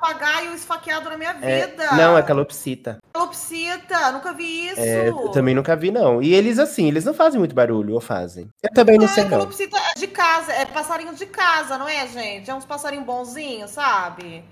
papagaio 0.00 0.54
esfaqueado 0.54 1.10
na 1.10 1.16
minha 1.16 1.36
é, 1.42 1.66
vida. 1.66 1.92
não, 1.92 2.16
é 2.16 2.22
calopsita. 2.22 2.98
Calopsita, 3.12 4.10
nunca 4.12 4.32
vi 4.32 4.68
isso. 4.68 4.80
É, 4.80 5.08
eu 5.08 5.28
também 5.28 5.54
nunca 5.54 5.76
vi, 5.76 5.90
não. 5.90 6.22
E 6.22 6.34
eles, 6.34 6.58
assim, 6.58 6.88
eles 6.88 7.04
não 7.04 7.12
fazem 7.12 7.38
muito 7.38 7.54
barulho, 7.54 7.94
ou 7.94 8.00
fazem? 8.00 8.48
Eu 8.62 8.72
também 8.72 8.98
não 8.98 9.06
sei, 9.06 9.24
Ai, 9.24 9.28
não. 9.28 9.38
calopsita 9.38 9.76
é 9.76 9.98
de 9.98 10.06
casa, 10.06 10.52
é 10.52 10.64
passarinho 10.64 11.14
de 11.14 11.26
casa, 11.26 11.76
não 11.76 11.86
é, 11.86 12.06
gente? 12.08 12.50
É 12.50 12.54
uns 12.54 12.64
passarinhos 12.64 13.04
bonzinhos, 13.04 13.70
sabe? 13.70 14.42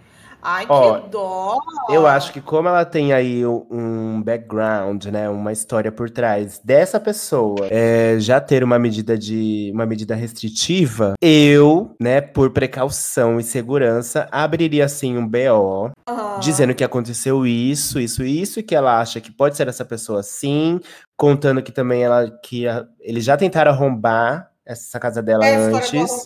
Ai, 0.41 0.67
Ó, 0.69 1.01
que 1.01 1.09
dó. 1.11 1.59
Eu 1.91 2.07
acho 2.07 2.33
que 2.33 2.41
como 2.41 2.69
ela 2.69 2.85
tem 2.85 3.13
aí 3.13 3.45
um 3.47 4.23
background, 4.23 5.07
né, 5.07 5.29
uma 5.29 5.53
história 5.53 5.91
por 5.91 6.11
trás 6.11 6.61
dessa 6.63 7.01
pessoa 7.01 7.67
é, 7.71 8.17
já 8.21 8.41
ter 8.41 8.63
uma 8.63 8.79
medida 8.79 9.17
de 9.19 9.71
uma 9.75 9.85
medida 9.87 10.15
restritiva, 10.15 11.15
eu, 11.21 11.95
né, 12.01 12.21
por 12.21 12.51
precaução 12.51 13.41
e 13.41 13.43
segurança, 13.43 14.29
abriria 14.31 14.85
assim 14.85 15.17
um 15.17 15.27
BO 15.27 15.91
Aham. 16.09 16.39
dizendo 16.39 16.75
que 16.75 16.85
aconteceu 16.85 17.47
isso, 17.47 17.99
isso, 17.99 18.23
isso, 18.23 18.61
e 18.61 18.63
que 18.63 18.75
ela 18.75 19.01
acha 19.01 19.21
que 19.21 19.33
pode 19.33 19.57
ser 19.57 19.67
essa 19.69 19.85
pessoa 19.85 20.23
sim, 20.23 20.79
contando 21.17 21.63
que 21.63 21.73
também 21.73 22.03
ela 22.05 22.31
que 22.45 22.67
a- 22.69 22.87
eles 23.01 23.25
já 23.25 23.37
tentaram 23.37 23.73
arrombar 23.73 24.51
essa 24.65 25.01
casa 25.01 25.23
dela 25.23 25.47
É 25.47 25.55
antes. 25.57 26.25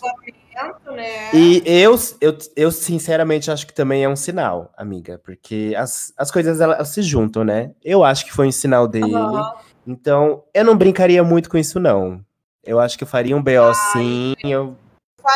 Né? 0.93 1.29
E 1.33 1.61
eu, 1.65 1.95
eu, 2.21 2.37
eu, 2.55 2.71
sinceramente, 2.71 3.49
acho 3.51 3.65
que 3.67 3.73
também 3.73 4.03
é 4.03 4.09
um 4.09 4.15
sinal, 4.15 4.71
amiga. 4.77 5.19
Porque 5.23 5.73
as, 5.77 6.13
as 6.17 6.31
coisas 6.31 6.61
elas 6.61 6.89
se 6.89 7.01
juntam, 7.01 7.43
né? 7.43 7.71
Eu 7.83 8.03
acho 8.03 8.25
que 8.25 8.31
foi 8.33 8.47
um 8.47 8.51
sinal 8.51 8.87
dele. 8.87 9.13
Aham. 9.15 9.53
Então, 9.85 10.43
eu 10.53 10.63
não 10.63 10.77
brincaria 10.77 11.23
muito 11.23 11.49
com 11.49 11.57
isso, 11.57 11.79
não. 11.79 12.23
Eu 12.63 12.79
acho 12.79 12.97
que 12.97 13.03
eu 13.03 13.07
faria 13.07 13.35
um 13.35 13.43
BO 13.43 13.73
sim, 13.91 14.33
eu, 14.43 14.77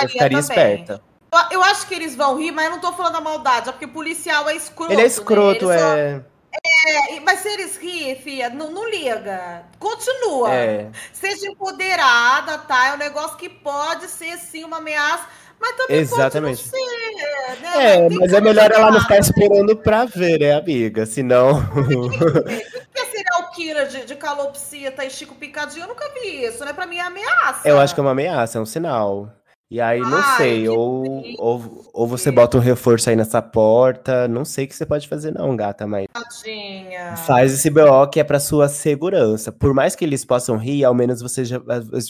eu 0.02 0.10
ficaria 0.10 0.40
também. 0.40 0.40
esperta. 0.40 1.02
Eu, 1.34 1.40
eu 1.60 1.64
acho 1.64 1.86
que 1.88 1.94
eles 1.94 2.16
vão 2.16 2.38
rir, 2.38 2.52
mas 2.52 2.66
eu 2.66 2.72
não 2.72 2.80
tô 2.80 2.94
falando 2.94 3.14
da 3.14 3.22
maldade, 3.22 3.68
é 3.68 3.72
porque 3.74 3.86
policial 3.86 4.48
é 4.48 4.56
escroto. 4.56 4.94
Ele 4.94 5.02
é 5.02 5.06
escroto, 5.06 5.68
né? 5.68 5.76
Ele 5.76 5.80
só- 5.82 5.96
é. 5.98 6.26
É, 6.66 7.20
mas 7.20 7.40
se 7.40 7.50
eles 7.50 7.78
rirem, 7.78 8.16
filha, 8.16 8.50
não, 8.50 8.72
não 8.72 8.90
liga. 8.90 9.66
Continua. 9.78 10.54
É. 10.54 10.90
Seja 11.12 11.48
empoderada, 11.50 12.58
tá? 12.60 12.88
É 12.88 12.94
um 12.94 12.98
negócio 12.98 13.38
que 13.38 13.50
pode 13.50 14.08
ser, 14.08 14.38
sim, 14.38 14.64
uma 14.64 14.78
ameaça, 14.78 15.26
mas 15.60 15.76
também 15.76 15.98
Exatamente. 15.98 16.64
pode 16.64 16.70
ser, 16.70 17.62
né? 17.62 17.96
É, 17.96 18.10
mas 18.10 18.34
é 18.34 18.42
melhor 18.42 18.72
ela 18.72 18.92
não 18.92 19.02
ficar 19.02 19.20
esperando 19.20 19.76
pra 19.76 20.06
ver, 20.06 20.40
né, 20.40 20.54
amiga? 20.54 21.06
Senão. 21.06 21.64
Porque 21.74 23.06
serial 23.12 23.52
killer 23.52 23.88
de, 23.88 24.06
de 24.06 24.16
calopsita 24.16 25.06
e 25.06 25.10
Chico 25.10 25.36
Picadinho, 25.36 25.84
eu 25.84 25.88
nunca 25.88 26.10
vi 26.14 26.46
isso, 26.46 26.64
né? 26.66 26.74
Pra 26.74 26.86
mim 26.86 26.98
é 26.98 27.02
ameaça. 27.02 27.68
eu 27.68 27.80
acho 27.80 27.94
que 27.94 28.00
é 28.00 28.04
uma 28.04 28.12
ameaça, 28.12 28.58
é 28.58 28.62
um 28.62 28.66
sinal. 28.66 29.32
E 29.70 29.82
aí, 29.82 30.00
não 30.00 30.18
Ai, 30.18 30.38
sei, 30.38 30.62
que 30.62 30.70
ou, 30.70 31.22
ou, 31.38 31.90
ou 31.94 32.08
você 32.08 32.32
bota 32.32 32.56
um 32.56 32.62
reforço 32.62 33.10
aí 33.10 33.18
nessa 33.18 33.42
porta. 33.42 34.26
Não 34.26 34.46
sei 34.46 34.64
o 34.64 34.68
que 34.70 34.74
você 34.74 34.86
pode 34.86 35.10
fazer, 35.10 35.34
não, 35.34 35.54
gata, 35.58 35.86
mas. 35.86 36.08
Tadinha. 36.14 37.18
Faz 37.18 37.54
esse 37.54 37.70
BO 37.70 38.08
que 38.10 38.22
é 38.22 38.24
pra 38.24 38.40
sua 38.40 38.70
segurança. 38.70 39.52
Por 39.52 39.74
mais 39.74 39.94
que 39.94 40.06
eles 40.06 40.24
possam 40.24 40.56
rir, 40.56 40.86
ao 40.86 40.94
menos 40.94 41.22
você, 41.22 41.44
já, 41.44 41.60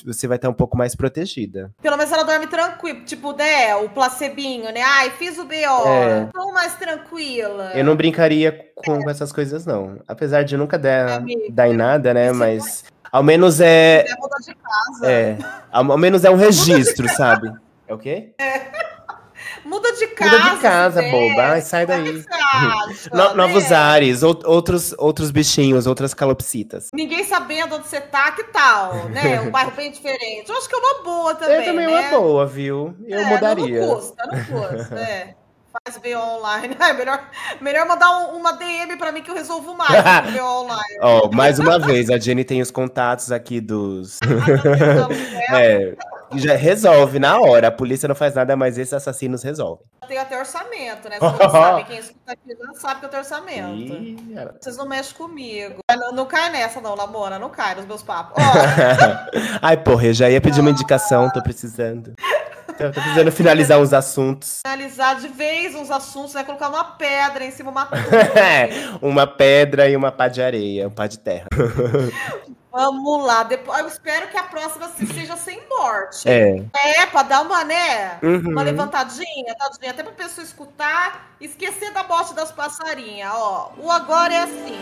você 0.05 0.27
vai 0.27 0.37
estar 0.37 0.49
um 0.49 0.53
pouco 0.53 0.77
mais 0.77 0.95
protegida. 0.95 1.71
Pelo 1.81 1.97
menos 1.97 2.11
ela 2.13 2.23
dorme 2.23 2.45
tranquila. 2.45 3.01
Tipo, 3.05 3.33
né? 3.33 3.75
O 3.77 3.89
placebinho, 3.89 4.71
né? 4.71 4.81
Ai, 4.83 5.09
fiz 5.17 5.39
o 5.39 5.45
BO. 5.45 5.87
É. 5.87 6.29
Tô 6.31 6.51
mais 6.53 6.75
tranquila. 6.75 7.71
Eu 7.73 7.83
não 7.83 7.95
brincaria 7.95 8.67
com 8.75 9.09
essas 9.09 9.31
coisas, 9.31 9.65
não. 9.65 9.99
Apesar 10.07 10.43
de 10.43 10.55
nunca 10.55 10.77
dar, 10.77 11.13
Amigo, 11.13 11.51
dar 11.51 11.67
em 11.67 11.73
nada, 11.73 12.13
né? 12.13 12.27
isso 12.27 12.35
Mas 12.35 12.83
ao 13.17 13.23
menos 13.23 13.59
é. 13.59 14.05
É 14.07 14.15
mudar 14.19 14.37
de 14.37 14.53
casa. 14.55 15.11
É. 15.11 15.37
Ao, 15.71 15.97
menos 15.97 16.23
é 16.23 16.29
um 16.29 16.35
registro, 16.35 17.09
sabe? 17.09 17.51
É 17.87 17.93
o 17.93 17.97
quê? 17.97 18.33
Muda 19.65 19.91
de 19.93 20.07
casa. 20.07 20.37
Muda 20.39 20.55
de 20.55 20.61
casa, 20.61 21.01
se 21.01 21.11
boba. 21.11 21.41
Ai, 21.43 21.61
sai 21.61 21.83
é 21.83 21.85
daí. 21.85 22.25
acha, 22.29 23.09
No- 23.11 23.33
novos 23.35 23.69
né? 23.69 23.75
ares, 23.75 24.23
ou- 24.23 24.39
outros, 24.45 24.93
outros 24.97 25.29
bichinhos, 25.29 25.85
outras 25.87 26.13
calopsitas. 26.13 26.87
Ninguém 26.93 27.23
sabendo 27.25 27.75
onde 27.75 27.87
você 27.87 27.99
tá, 27.99 28.31
que 28.31 28.43
tal, 28.45 28.93
né? 29.09 29.41
Um 29.41 29.51
bairro 29.51 29.71
bem 29.71 29.91
diferente. 29.91 30.49
Eu 30.49 30.57
acho 30.57 30.69
que 30.69 30.75
é 30.75 30.77
uma 30.79 31.03
boa 31.03 31.35
também, 31.35 31.55
eu 31.57 31.63
também 31.65 31.87
né? 31.87 32.09
uma 32.09 32.19
boa, 32.19 32.45
viu? 32.45 32.95
Eu 33.05 33.19
É, 33.19 33.25
mudaria. 33.25 33.81
Não 33.85 33.95
custa, 33.95 34.23
não 34.25 34.45
custa, 34.45 34.95
é. 34.99 35.35
Faz 35.85 35.97
BO 35.97 36.17
online. 36.17 36.75
É 36.87 36.93
melhor, 36.93 37.21
melhor 37.61 37.85
mandar 37.87 38.09
um- 38.19 38.37
uma 38.37 38.53
DM 38.53 38.95
pra 38.97 39.11
mim 39.11 39.21
que 39.21 39.29
eu 39.31 39.35
resolvo 39.35 39.75
mais 39.75 39.91
que 40.31 40.31
BO 40.39 40.45
online. 40.45 40.97
Ó, 41.01 41.29
mais 41.31 41.59
uma 41.59 41.77
vez, 41.79 42.09
a 42.09 42.17
Jenny 42.17 42.43
tem 42.43 42.61
os 42.61 42.71
contatos 42.71 43.31
aqui 43.31 43.59
dos. 43.59 44.19
É, 45.49 45.93
É, 45.93 45.95
já 46.35 46.55
resolve 46.55 47.19
na 47.19 47.39
hora. 47.39 47.69
A 47.69 47.71
polícia 47.71 48.07
não 48.07 48.15
faz 48.15 48.33
nada, 48.35 48.55
mas 48.55 48.77
esses 48.77 48.93
assassinos 48.93 49.43
resolvem. 49.43 49.85
eu 50.01 50.07
tenho 50.09 50.21
até 50.21 50.37
orçamento, 50.37 51.07
né? 51.09 51.17
Vocês 51.19 51.39
não 51.39 51.49
sabem, 51.49 51.85
quem 51.85 51.97
escuta 51.99 52.31
aqui 52.33 52.57
sabe 52.79 52.99
que 52.99 53.05
eu 53.05 53.09
tenho 53.09 53.21
orçamento. 53.23 53.75
Ih, 53.75 54.35
Vocês 54.59 54.75
não 54.77 54.87
mexem 54.87 55.15
comigo. 55.15 55.77
Não, 55.89 56.11
não 56.11 56.25
cai 56.25 56.49
nessa, 56.49 56.81
não, 56.81 56.95
Lamona. 56.95 57.39
Não 57.39 57.49
cai 57.49 57.75
nos 57.75 57.85
meus 57.85 58.03
papos. 58.03 58.43
Ai, 59.61 59.77
porra, 59.77 60.07
eu 60.07 60.13
já 60.13 60.29
ia 60.29 60.41
pedir 60.41 60.59
uma 60.59 60.69
indicação, 60.69 61.29
tô 61.31 61.41
precisando. 61.41 62.13
Tô, 62.77 62.85
tô 62.91 63.01
precisando 63.01 63.31
finalizar 63.31 63.79
uns 63.79 63.93
assuntos. 63.93 64.59
analisar 64.65 65.15
de 65.19 65.27
vez 65.29 65.73
uns 65.75 65.89
assuntos, 65.91 66.33
né? 66.33 66.43
Colocar 66.43 66.69
uma 66.69 66.83
pedra 66.83 67.43
em 67.45 67.51
cima, 67.51 67.71
uma 67.71 67.87
uma 69.01 69.25
pedra 69.27 69.89
e 69.89 69.95
uma 69.95 70.11
pá 70.11 70.27
de 70.27 70.41
areia, 70.41 70.87
um 70.87 70.91
pá 70.91 71.07
de 71.07 71.19
terra. 71.19 71.47
Vamos 72.71 73.25
lá. 73.25 73.41
Depois, 73.43 73.79
eu 73.79 73.87
espero 73.87 74.27
que 74.27 74.37
a 74.37 74.43
próxima 74.43 74.87
se- 74.89 75.07
seja 75.07 75.35
sem 75.35 75.59
morte. 75.67 76.29
É. 76.29 76.63
É, 77.01 77.05
pra 77.07 77.23
dar 77.23 77.41
uma, 77.41 77.63
né? 77.63 78.19
Uhum. 78.21 78.51
Uma 78.51 78.61
levantadinha, 78.61 79.55
tadinha, 79.57 79.89
até 79.91 80.03
pra 80.03 80.11
pessoa 80.11 80.45
escutar, 80.45 81.31
esquecer 81.41 81.91
da 81.91 82.03
morte 82.03 82.35
das 82.35 82.51
passarinhas, 82.51 83.31
ó. 83.33 83.71
O 83.79 83.89
agora 83.91 84.31
é 84.33 84.43
assim. 84.43 84.79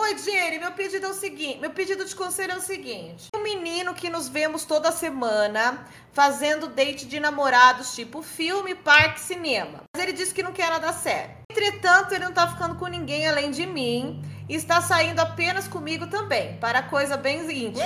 Oi, 0.00 0.16
Jenny, 0.16 0.60
meu 0.60 0.70
pedido 0.70 1.06
é 1.06 1.08
o 1.08 1.12
seguinte, 1.12 1.58
meu 1.58 1.70
pedido 1.70 2.04
de 2.04 2.14
conselho 2.14 2.52
é 2.52 2.56
o 2.56 2.60
seguinte. 2.60 3.26
Um 3.34 3.42
menino 3.42 3.92
que 3.92 4.08
nos 4.08 4.28
vemos 4.28 4.64
toda 4.64 4.92
semana 4.92 5.84
fazendo 6.12 6.68
date 6.68 7.04
de 7.04 7.18
namorados, 7.18 7.96
tipo 7.96 8.22
filme, 8.22 8.76
parque, 8.76 9.20
cinema. 9.20 9.82
Mas 9.92 10.02
ele 10.04 10.12
disse 10.12 10.32
que 10.32 10.42
não 10.42 10.52
quer 10.52 10.70
nada 10.70 10.92
sério. 10.92 11.34
Entretanto, 11.50 12.14
ele 12.14 12.24
não 12.24 12.32
tá 12.32 12.46
ficando 12.46 12.76
com 12.76 12.86
ninguém 12.86 13.26
além 13.26 13.50
de 13.50 13.66
mim 13.66 14.22
e 14.48 14.54
está 14.54 14.80
saindo 14.80 15.18
apenas 15.18 15.66
comigo 15.66 16.06
também, 16.06 16.56
para 16.58 16.80
coisa 16.80 17.16
bem 17.16 17.40
íntima. 17.40 17.84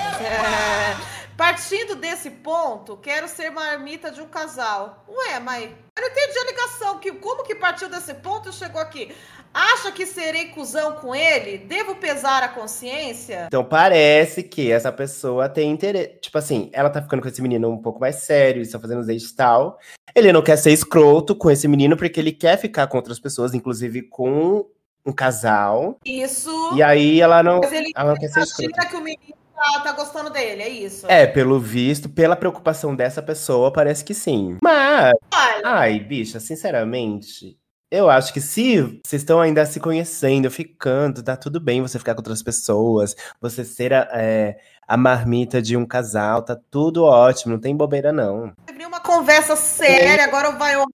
Partindo 1.35 1.97
desse 1.97 2.31
ponto, 2.31 2.99
quero 2.99 3.27
ser 3.27 3.51
marmita 3.51 4.11
de 4.11 4.21
um 4.21 4.29
casal. 4.29 5.03
Ué, 5.09 5.41
mas 5.41 5.65
eu 5.65 6.03
não 6.03 6.09
entendi 6.09 6.39
a 6.39 6.45
ligação. 6.45 6.99
Que, 6.99 7.13
como 7.13 7.43
que 7.43 7.55
partiu 7.55 7.89
desse 7.89 8.13
ponto 8.15 8.51
e 8.51 8.53
chegou 8.53 8.81
aqui? 8.81 9.15
Acha 9.55 9.93
que 9.93 10.07
serei 10.07 10.47
cuzão 10.47 10.93
com 10.93 11.15
ele? 11.15 11.59
Devo 11.59 11.95
pesar 11.97 12.43
a 12.43 12.49
consciência? 12.49 13.45
Então 13.47 13.65
parece 13.65 14.43
que 14.43 14.71
essa 14.71 14.91
pessoa 14.91 15.49
tem 15.49 15.71
interesse. 15.71 16.19
Tipo 16.21 16.39
assim, 16.39 16.71
ela 16.73 16.89
tá 16.89 17.03
ficando 17.03 17.21
com 17.21 17.29
esse 17.29 17.43
menino 17.43 17.71
um 17.71 17.79
pouco 17.79 18.01
mais 18.01 18.17
sério, 18.17 18.59
eles 18.59 18.69
estão 18.69 18.81
fazendo 18.81 19.01
os 19.01 19.07
dates 19.07 19.31
e 19.31 19.37
tal. 19.37 19.79
Ele 20.15 20.33
não 20.33 20.43
quer 20.43 20.57
ser 20.57 20.73
escroto 20.73 21.35
com 21.35 21.51
esse 21.51 21.69
menino 21.69 21.97
porque 21.97 22.19
ele 22.19 22.33
quer 22.33 22.57
ficar 22.57 22.87
com 22.87 22.97
outras 22.97 23.19
pessoas, 23.19 23.55
inclusive 23.55 24.03
com 24.03 24.67
um 25.05 25.13
casal. 25.13 25.99
Isso. 26.05 26.51
E 26.75 26.83
aí 26.83 27.21
ela 27.21 27.43
não, 27.43 27.61
Mas 27.61 27.73
ele 27.73 27.93
ela 27.95 28.11
não 28.11 28.17
quer 28.17 28.29
ser 28.29 28.41
escrota. 28.41 28.87
que 28.87 28.97
o 28.97 29.01
menino 29.01 29.35
tá, 29.55 29.81
tá 29.81 29.93
gostando 29.93 30.31
dele, 30.31 30.63
é 30.63 30.69
isso? 30.69 31.07
É, 31.09 31.27
pelo 31.27 31.59
visto, 31.61 32.09
pela 32.09 32.37
preocupação 32.37 32.95
dessa 32.95 33.23
pessoa, 33.23 33.73
parece 33.73 34.05
que 34.05 34.15
sim. 34.15 34.57
Mas, 34.63 35.13
Olha, 35.35 35.63
ai, 35.65 35.99
bicha, 36.01 36.41
sinceramente, 36.41 37.59
eu 37.93 38.09
acho 38.09 38.33
que 38.33 38.41
se 38.41 38.81
vocês 39.05 39.21
estão 39.21 39.39
ainda 39.39 39.67
se 39.67 39.79
conhecendo, 39.79 40.51
ficando, 40.51 41.23
tá 41.23 41.37
tudo 41.37 41.61
bem 41.61 41.83
você 41.83 41.99
ficar 41.99 42.15
com 42.15 42.21
outras 42.21 42.43
pessoas, 42.43 43.15
você 43.39 43.67
ser 43.67 43.93
a, 43.93 44.09
é, 44.15 44.57
a 44.89 44.97
marmita 44.97 45.61
de 45.61 45.77
um 45.77 45.85
casal, 45.85 46.41
tá 46.43 46.57
tudo 46.71 47.05
ótimo, 47.05 47.53
não 47.53 47.61
tem 47.61 47.77
bobeira 47.77 48.11
não. 48.11 48.55
abrir 48.67 48.87
uma 48.87 49.01
conversa 49.01 49.55
séria, 49.57 50.25
agora 50.25 50.53
vai 50.53 50.75
honrar. 50.75 50.91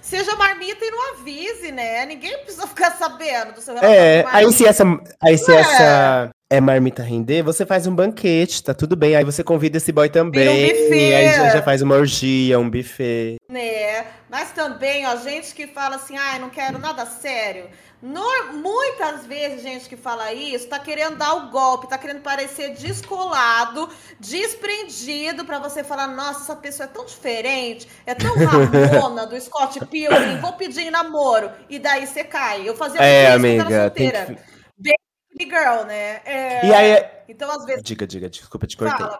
Seja 0.00 0.34
marmita 0.36 0.82
e 0.82 0.90
não 0.90 1.14
avise, 1.14 1.72
né? 1.72 2.06
Ninguém 2.06 2.38
precisa 2.38 2.66
ficar 2.66 2.92
sabendo 2.92 3.52
do 3.52 3.60
seu 3.60 3.76
É, 3.76 4.22
relacionamento. 4.22 4.36
aí 4.36 4.52
se 4.52 4.66
essa, 4.66 4.84
aí 5.20 5.36
se 5.36 5.50
Ué. 5.50 5.60
essa 5.60 6.30
é 6.50 6.60
marmita 6.60 7.02
render, 7.02 7.42
você 7.42 7.66
faz 7.66 7.86
um 7.86 7.94
banquete, 7.94 8.62
tá 8.62 8.72
tudo 8.72 8.96
bem. 8.96 9.14
Aí 9.14 9.24
você 9.24 9.44
convida 9.44 9.76
esse 9.76 9.92
boy 9.92 10.08
também, 10.08 10.68
buffet. 10.68 11.14
aí 11.14 11.32
já, 11.34 11.48
já 11.50 11.62
faz 11.62 11.82
uma 11.82 11.94
orgia, 11.94 12.58
um 12.58 12.68
buffet. 12.70 13.36
né? 13.50 14.06
Mas 14.30 14.50
também, 14.52 15.06
ó, 15.06 15.16
gente 15.16 15.54
que 15.54 15.66
fala 15.66 15.96
assim, 15.96 16.16
ai, 16.16 16.38
não 16.38 16.48
quero 16.50 16.78
nada 16.78 17.04
sério. 17.06 17.66
Nor- 18.00 18.52
muitas 18.54 19.26
vezes, 19.26 19.60
gente 19.62 19.88
que 19.88 19.96
fala 19.96 20.32
isso, 20.32 20.68
tá 20.68 20.78
querendo 20.78 21.16
dar 21.16 21.34
o 21.34 21.50
golpe, 21.50 21.88
tá 21.88 21.98
querendo 21.98 22.20
parecer 22.20 22.72
descolado, 22.74 23.88
desprendido, 24.20 25.44
pra 25.44 25.58
você 25.58 25.82
falar, 25.82 26.06
nossa, 26.08 26.42
essa 26.42 26.56
pessoa 26.56 26.84
é 26.84 26.88
tão 26.92 27.04
diferente, 27.04 27.88
é 28.06 28.14
tão 28.14 28.34
ramona 28.38 29.26
do 29.26 29.38
Scott 29.40 29.84
Pilgrim, 29.86 30.38
vou 30.40 30.52
pedir 30.52 30.82
em 30.86 30.90
namoro. 30.90 31.50
E 31.68 31.78
daí 31.78 32.06
você 32.06 32.22
cai. 32.24 32.68
Eu 32.68 32.76
fazia 32.76 33.00
É, 33.00 33.36
muito 33.36 33.46
isso 33.46 33.56
quando 33.64 33.72
era 33.72 33.84
amiga, 33.86 33.90
tem 33.90 34.10
solteira. 34.10 34.34
que... 34.42 34.57
Girl, 35.40 35.84
né? 35.86 36.20
É, 36.24 36.66
E 36.66 36.72
aí, 36.74 37.04
Então, 37.28 37.50
às 37.50 37.64
vezes, 37.64 37.82
diga, 37.82 38.06
diga, 38.06 38.28
desculpa, 38.30 38.66
te 38.66 38.76
cortei. 38.76 38.98
fala. 38.98 39.18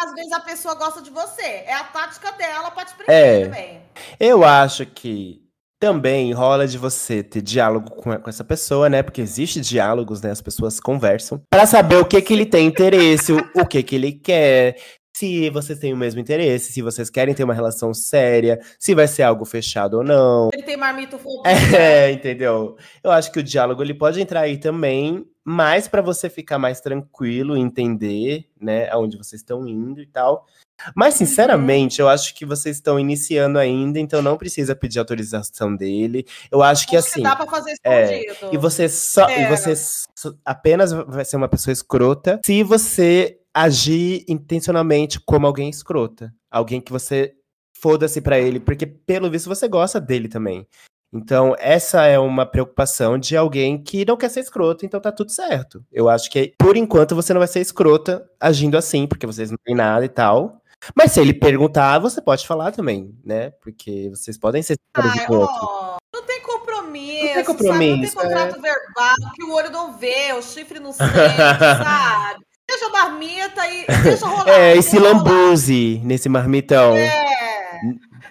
Às 0.00 0.14
vezes 0.14 0.32
a 0.32 0.40
pessoa 0.40 0.74
gosta 0.76 1.02
de 1.02 1.10
você. 1.10 1.42
É 1.42 1.74
a 1.74 1.84
tática 1.84 2.30
dela 2.32 2.70
pra 2.70 2.84
te 2.84 2.94
prender 2.94 3.14
É. 3.16 3.44
também. 3.46 3.82
Eu 4.20 4.44
acho 4.44 4.86
que 4.86 5.40
também 5.80 6.32
rola 6.32 6.66
de 6.68 6.78
você 6.78 7.22
ter 7.22 7.42
diálogo 7.42 7.90
com, 7.90 8.12
essa 8.28 8.44
pessoa, 8.44 8.88
né? 8.88 9.02
Porque 9.02 9.20
existe 9.20 9.60
diálogos, 9.60 10.20
né? 10.22 10.30
As 10.30 10.40
pessoas 10.40 10.78
conversam 10.78 11.40
Pra 11.50 11.66
saber 11.66 11.96
o 11.96 12.04
que 12.04 12.20
que 12.22 12.32
ele 12.32 12.46
tem 12.46 12.66
interesse, 12.66 13.32
o, 13.32 13.38
o 13.56 13.66
que 13.66 13.82
que 13.82 13.94
ele 13.96 14.12
quer, 14.12 14.76
se 15.16 15.50
vocês 15.50 15.78
têm 15.80 15.92
o 15.92 15.96
mesmo 15.96 16.20
interesse, 16.20 16.72
se 16.72 16.80
vocês 16.82 17.10
querem 17.10 17.34
ter 17.34 17.42
uma 17.42 17.54
relação 17.54 17.92
séria, 17.92 18.58
se 18.78 18.94
vai 18.94 19.08
ser 19.08 19.24
algo 19.24 19.44
fechado 19.44 19.94
ou 19.98 20.04
não. 20.04 20.48
Ele 20.52 20.62
tem 20.62 20.76
marmitofobia. 20.76 21.42
É, 21.76 22.10
entendeu? 22.12 22.76
Eu 23.02 23.10
acho 23.10 23.32
que 23.32 23.40
o 23.40 23.42
diálogo 23.42 23.82
ele 23.82 23.94
pode 23.94 24.20
entrar 24.20 24.40
aí 24.42 24.58
também, 24.58 25.24
mais 25.48 25.88
pra 25.88 26.02
você 26.02 26.28
ficar 26.28 26.58
mais 26.58 26.80
tranquilo, 26.80 27.56
entender, 27.56 28.46
né, 28.60 28.88
aonde 28.90 29.16
vocês 29.16 29.40
estão 29.40 29.66
indo 29.66 30.00
e 30.02 30.06
tal. 30.06 30.46
Mas 30.94 31.14
sinceramente, 31.14 32.00
eu 32.00 32.08
acho 32.08 32.34
que 32.34 32.44
vocês 32.46 32.76
estão 32.76 33.00
iniciando 33.00 33.58
ainda, 33.58 33.98
então 33.98 34.22
não 34.22 34.36
precisa 34.36 34.76
pedir 34.76 34.98
autorização 35.00 35.74
dele. 35.74 36.24
Eu 36.52 36.62
acho 36.62 36.86
que 36.86 36.96
assim, 36.96 37.22
dá 37.22 37.34
pra 37.34 37.46
fazer 37.46 37.74
é, 37.82 38.26
escondido. 38.26 38.54
e 38.54 38.58
você 38.58 38.88
só 38.88 39.28
e 39.28 39.32
É. 39.32 39.48
você 39.48 39.74
só- 39.74 40.32
apenas 40.44 40.92
vai 40.92 41.24
ser 41.24 41.36
uma 41.36 41.48
pessoa 41.48 41.72
escrota 41.72 42.38
se 42.44 42.62
você 42.62 43.40
agir 43.52 44.24
intencionalmente 44.28 45.18
como 45.18 45.46
alguém 45.46 45.68
escrota, 45.68 46.32
alguém 46.50 46.80
que 46.80 46.92
você 46.92 47.34
foda-se 47.80 48.20
pra 48.20 48.38
ele, 48.38 48.60
porque 48.60 48.86
pelo 48.86 49.30
visto 49.30 49.48
você 49.48 49.66
gosta 49.66 50.00
dele 50.00 50.28
também. 50.28 50.66
Então, 51.12 51.54
essa 51.58 52.04
é 52.04 52.18
uma 52.18 52.44
preocupação 52.44 53.18
de 53.18 53.36
alguém 53.36 53.82
que 53.82 54.04
não 54.04 54.16
quer 54.16 54.28
ser 54.28 54.40
escroto, 54.40 54.84
então 54.84 55.00
tá 55.00 55.10
tudo 55.10 55.30
certo. 55.30 55.82
Eu 55.90 56.08
acho 56.08 56.30
que, 56.30 56.54
por 56.58 56.76
enquanto, 56.76 57.14
você 57.14 57.32
não 57.32 57.40
vai 57.40 57.48
ser 57.48 57.60
escrota 57.60 58.28
agindo 58.38 58.76
assim, 58.76 59.06
porque 59.06 59.26
vocês 59.26 59.50
não 59.50 59.58
têm 59.64 59.74
nada 59.74 60.04
e 60.04 60.08
tal. 60.08 60.60
Mas 60.94 61.12
se 61.12 61.20
ele 61.20 61.34
perguntar, 61.34 61.98
você 61.98 62.20
pode 62.20 62.46
falar 62.46 62.72
também, 62.72 63.14
né? 63.24 63.50
Porque 63.62 64.10
vocês 64.10 64.38
podem 64.38 64.62
ser 64.62 64.74
escrotos 64.74 65.16
um 65.16 65.20
Ai, 65.20 65.26
com 65.26 65.36
outro. 65.36 65.98
não 66.14 66.22
tem 66.24 66.42
compromisso. 66.42 67.24
Não 67.24 67.34
tem 67.34 67.34
Sabe? 67.34 67.36
Não 67.36 67.44
compromisso, 67.44 68.16
tem 68.16 68.24
contrato 68.24 68.60
verbal, 68.60 69.14
que 69.34 69.44
o 69.44 69.52
olho 69.54 69.70
não 69.70 69.98
vê, 69.98 70.32
o 70.34 70.42
chifre 70.42 70.78
não 70.78 70.92
sente, 70.92 71.10
sabe? 71.12 72.44
Seja 72.70 72.90
marmita 72.90 73.66
e 73.66 73.86
deixa 74.02 74.26
rolar. 74.26 74.48
É, 74.48 74.76
e 74.76 74.82
se 74.82 74.98
deixa 74.98 75.06
lambuze 75.06 76.00
nesse 76.04 76.28
marmitão. 76.28 76.94
É. 76.94 77.24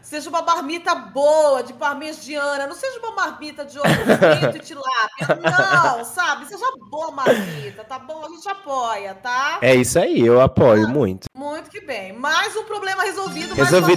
Seja 0.07 0.29
uma 0.29 0.41
marmita 0.41 0.95
boa, 0.95 1.61
de 1.61 1.73
parmegiana. 1.73 2.65
Não 2.65 2.73
seja 2.73 2.97
uma 2.99 3.11
marmita 3.11 3.65
de 3.65 3.77
ovo 3.77 3.89
frito 3.89 4.55
e 4.55 4.59
tilápia. 4.61 5.35
Não, 5.43 6.05
sabe? 6.05 6.45
Seja 6.45 6.63
boa 6.89 7.11
marmita, 7.11 7.83
tá 7.83 7.99
bom? 7.99 8.23
A 8.23 8.29
gente 8.29 8.47
apoia, 8.47 9.13
tá? 9.15 9.57
É 9.61 9.75
isso 9.75 9.99
aí, 9.99 10.25
eu 10.25 10.39
apoio 10.39 10.87
muito. 10.87 11.25
Muito 11.35 11.69
que 11.69 11.81
bem. 11.81 12.13
Mais 12.13 12.55
um 12.55 12.63
problema 12.63 13.03
resolvido. 13.03 13.53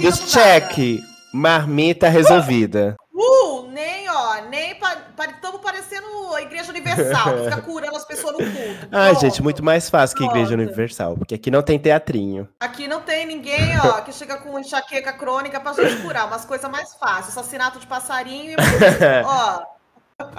mudada. 0.09 0.27
check. 0.27 0.99
Marmita 1.33 2.09
resolvida. 2.09 2.97
Uh, 3.13 3.67
nem, 3.67 4.09
ó, 4.09 4.41
nem 4.49 4.71
Estamos 4.71 5.61
parecendo 5.61 6.07
a 6.33 6.41
Igreja 6.41 6.71
Universal, 6.71 7.33
que 7.33 7.43
fica 7.43 7.61
curando 7.61 7.95
as 7.97 8.05
pessoas 8.05 8.33
no 8.33 8.39
culto. 8.39 8.87
Ai, 8.91 9.15
gente, 9.15 9.43
muito 9.43 9.63
mais 9.63 9.89
fácil 9.89 10.17
que 10.17 10.23
a 10.23 10.27
Igreja 10.27 10.53
Universal, 10.53 11.17
porque 11.17 11.35
aqui 11.35 11.51
não 11.51 11.61
tem 11.61 11.77
teatrinho. 11.77 12.47
Aqui 12.59 12.87
não 12.87 13.01
tem 13.01 13.25
ninguém, 13.25 13.77
ó, 13.79 14.01
que 14.01 14.13
chega 14.13 14.37
com 14.37 14.57
enxaqueca 14.57 15.11
crônica 15.13 15.59
pra 15.59 15.73
gente 15.73 16.01
curar. 16.01 16.25
Umas 16.27 16.45
coisas 16.45 16.69
mais 16.71 16.95
fáceis. 16.95 17.37
Assassinato 17.37 17.79
de 17.79 17.87
passarinho 17.87 18.51
e. 18.51 18.55
ó. 19.25 19.63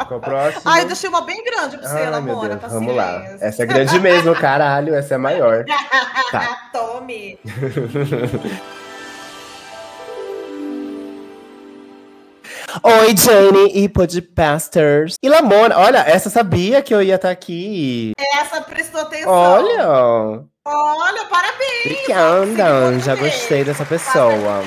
Qual 0.06 0.20
próximo? 0.20 0.62
Ai, 0.64 0.84
deixei 0.84 1.08
uma 1.08 1.22
bem 1.22 1.42
grande 1.44 1.76
pra 1.76 1.88
você, 1.88 1.96
Ai, 1.96 2.10
Lamona. 2.10 2.56
Vamos 2.56 2.94
lá. 2.94 3.22
Essa 3.40 3.64
é 3.64 3.66
grande 3.66 3.98
mesmo, 3.98 4.34
caralho. 4.34 4.94
Essa 4.94 5.14
é 5.14 5.18
maior. 5.18 5.64
Tá. 6.32 6.70
Tome. 6.72 7.38
Oi, 12.82 13.14
Jane 13.16 13.70
e 13.74 13.88
Podpasters. 13.88 15.16
E 15.22 15.28
Lamona, 15.28 15.76
olha, 15.76 15.98
essa 15.98 16.30
sabia 16.30 16.80
que 16.80 16.94
eu 16.94 17.02
ia 17.02 17.16
estar 17.16 17.28
tá 17.28 17.32
aqui. 17.32 18.12
Essa 18.16 18.62
prestou 18.62 19.02
atenção. 19.02 19.30
Olha. 19.30 20.44
Olha, 20.64 21.24
parabéns. 21.26 21.84
Obrigada, 21.84 22.98
já 23.00 23.14
gostei 23.14 23.64
dessa 23.64 23.84
pessoa. 23.84 24.62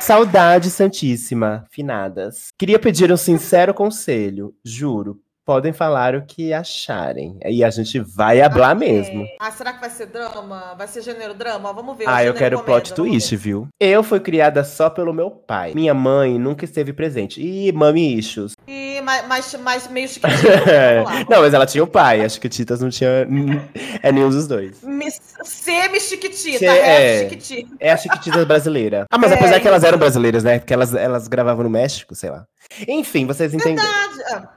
Saudade 0.00 0.70
Santíssima, 0.70 1.64
finadas. 1.70 2.48
Queria 2.58 2.78
pedir 2.78 3.12
um 3.12 3.16
sincero 3.16 3.72
conselho, 3.72 4.52
juro 4.64 5.20
podem 5.46 5.72
falar 5.72 6.16
o 6.16 6.26
que 6.26 6.52
acharem. 6.52 7.38
E 7.46 7.62
a 7.62 7.70
gente 7.70 8.00
vai 8.00 8.42
hablar 8.42 8.76
okay. 8.76 8.88
mesmo. 8.88 9.24
Ah, 9.40 9.52
será 9.52 9.72
que 9.72 9.80
vai 9.80 9.88
ser 9.88 10.06
drama? 10.06 10.74
Vai 10.76 10.88
ser 10.88 11.02
gênero 11.02 11.34
drama? 11.34 11.72
Vamos 11.72 11.96
ver. 11.96 12.08
Ah, 12.08 12.24
eu 12.24 12.34
quero 12.34 12.58
plot 12.64 12.92
twist, 12.92 13.36
viu? 13.36 13.68
Eu 13.78 14.02
fui 14.02 14.18
criada 14.18 14.64
só 14.64 14.90
pelo 14.90 15.14
meu 15.14 15.30
pai. 15.30 15.72
Minha 15.72 15.94
mãe 15.94 16.36
nunca 16.36 16.64
esteve 16.64 16.92
presente. 16.92 17.40
E 17.40 17.70
mami 17.70 18.18
issues. 18.18 18.56
E 18.66 19.00
mais, 19.02 19.54
mais, 19.54 19.88
meio 19.88 20.08
chiquititas. 20.10 21.28
não, 21.30 21.40
mas 21.40 21.54
ela 21.54 21.64
tinha 21.64 21.84
o 21.84 21.86
pai. 21.86 22.24
As 22.24 22.34
chiquititas 22.34 22.80
não 22.80 22.90
tinha 22.90 23.28
é 24.02 24.10
nenhum 24.10 24.30
dos 24.30 24.48
dois. 24.48 24.82
Semi-chiquitita. 25.44 26.64
É, 26.64 27.20
é, 27.20 27.28
chiquitita. 27.28 27.76
é 27.78 27.92
a 27.92 27.96
chiquitita 27.96 28.44
brasileira. 28.44 29.06
Ah, 29.10 29.18
mas 29.18 29.30
é, 29.32 29.34
apesar 29.34 29.60
que 29.60 29.68
elas 29.68 29.84
eram 29.84 29.98
brasileiras, 29.98 30.42
né? 30.42 30.58
Porque 30.58 30.74
elas, 30.74 30.92
elas 30.92 31.28
gravavam 31.28 31.62
no 31.62 31.70
México, 31.70 32.14
sei 32.14 32.30
lá. 32.30 32.46
Enfim, 32.86 33.26
vocês 33.26 33.52
entenderam. 33.54 33.88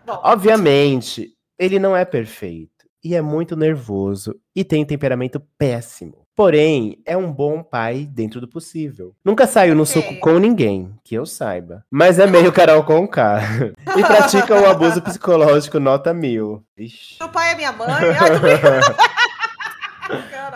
Ah, 0.07 0.22
Obviamente, 0.24 1.32
ele 1.57 1.80
não 1.80 1.95
é 1.95 2.05
perfeito. 2.05 2.70
E 3.03 3.16
é 3.16 3.22
muito 3.22 3.55
nervoso. 3.55 4.36
E 4.55 4.64
tem 4.64 4.86
temperamento 4.86 5.41
péssimo. 5.57 6.26
Porém, 6.36 7.01
é 7.05 7.18
um 7.18 7.32
bom 7.32 7.62
pai 7.62 8.07
dentro 8.10 8.39
do 8.39 8.47
possível. 8.47 9.14
Nunca 9.26 9.45
saiu 9.45 9.76
no 9.76 9.86
suco 9.86 10.18
com 10.20 10.39
ninguém, 10.39 10.93
que 11.03 11.16
eu 11.16 11.26
saiba. 11.26 11.84
Mas 11.91 12.18
é 12.18 12.26
meio 12.26 12.51
Carol 12.53 12.84
com 12.84 13.05
K. 13.05 13.41
e 13.97 14.01
pratica 14.01 14.55
o 14.55 14.62
um 14.62 14.66
abuso 14.66 15.01
psicológico 15.01 15.82
nota 15.82 16.14
mil. 16.14 16.64
Ixi. 16.78 17.18
Meu 17.20 17.30
pai 17.30 17.51
é 17.51 17.55
minha 17.55 17.74
mãe. 17.74 17.89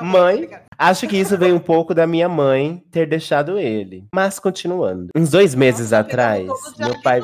Mãe, 0.02 0.50
acho 0.78 1.08
que 1.08 1.18
isso 1.18 1.38
veio 1.38 1.56
um 1.56 1.60
pouco 1.60 1.94
da 1.94 2.06
minha 2.06 2.28
mãe 2.28 2.84
ter 2.92 3.08
deixado 3.08 3.58
ele. 3.60 4.08
Mas 4.14 4.40
continuando. 4.40 5.08
Uns 5.16 5.30
dois 5.30 5.56
meses 5.56 5.92
Nossa, 5.92 6.00
atrás, 6.00 6.48
meu 6.78 7.02
pai. 7.02 7.22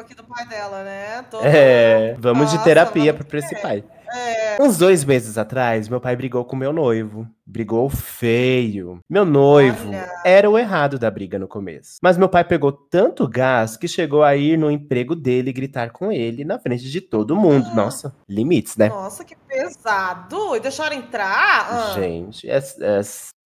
aqui 0.00 0.14
do 0.14 0.24
pai 0.24 0.46
dela, 0.46 0.82
né? 0.82 1.24
Todo... 1.30 1.44
É, 1.44 2.14
vamos 2.18 2.44
Nossa, 2.44 2.58
de 2.58 2.64
terapia 2.64 3.14
para 3.14 3.38
esse 3.38 3.60
pai. 3.60 3.84
É. 4.12 4.56
Uns 4.60 4.78
dois 4.78 5.04
meses 5.04 5.38
atrás, 5.38 5.88
meu 5.88 6.00
pai 6.00 6.16
brigou 6.16 6.44
com 6.44 6.56
meu 6.56 6.72
noivo. 6.72 7.26
Brigou 7.46 7.88
feio. 7.88 9.00
Meu 9.08 9.24
noivo 9.24 9.88
Olha. 9.88 10.10
era 10.24 10.50
o 10.50 10.58
errado 10.58 10.98
da 10.98 11.10
briga 11.10 11.38
no 11.38 11.48
começo. 11.48 11.96
Mas 12.02 12.18
meu 12.18 12.28
pai 12.28 12.44
pegou 12.44 12.70
tanto 12.72 13.26
gás 13.26 13.76
que 13.76 13.88
chegou 13.88 14.22
a 14.22 14.36
ir 14.36 14.58
no 14.58 14.70
emprego 14.70 15.14
dele 15.14 15.52
gritar 15.52 15.90
com 15.90 16.12
ele 16.12 16.44
na 16.44 16.58
frente 16.58 16.90
de 16.90 17.00
todo 17.00 17.36
mundo. 17.36 17.68
Ah. 17.70 17.74
Nossa, 17.74 18.14
limites, 18.28 18.76
né? 18.76 18.88
Nossa, 18.88 19.24
que 19.24 19.34
pesado. 19.36 20.56
E 20.56 20.60
deixaram 20.60 20.96
entrar? 20.96 21.68
Ah. 21.70 21.92
Gente, 21.94 22.48
é, 22.48 22.58
é 22.58 23.00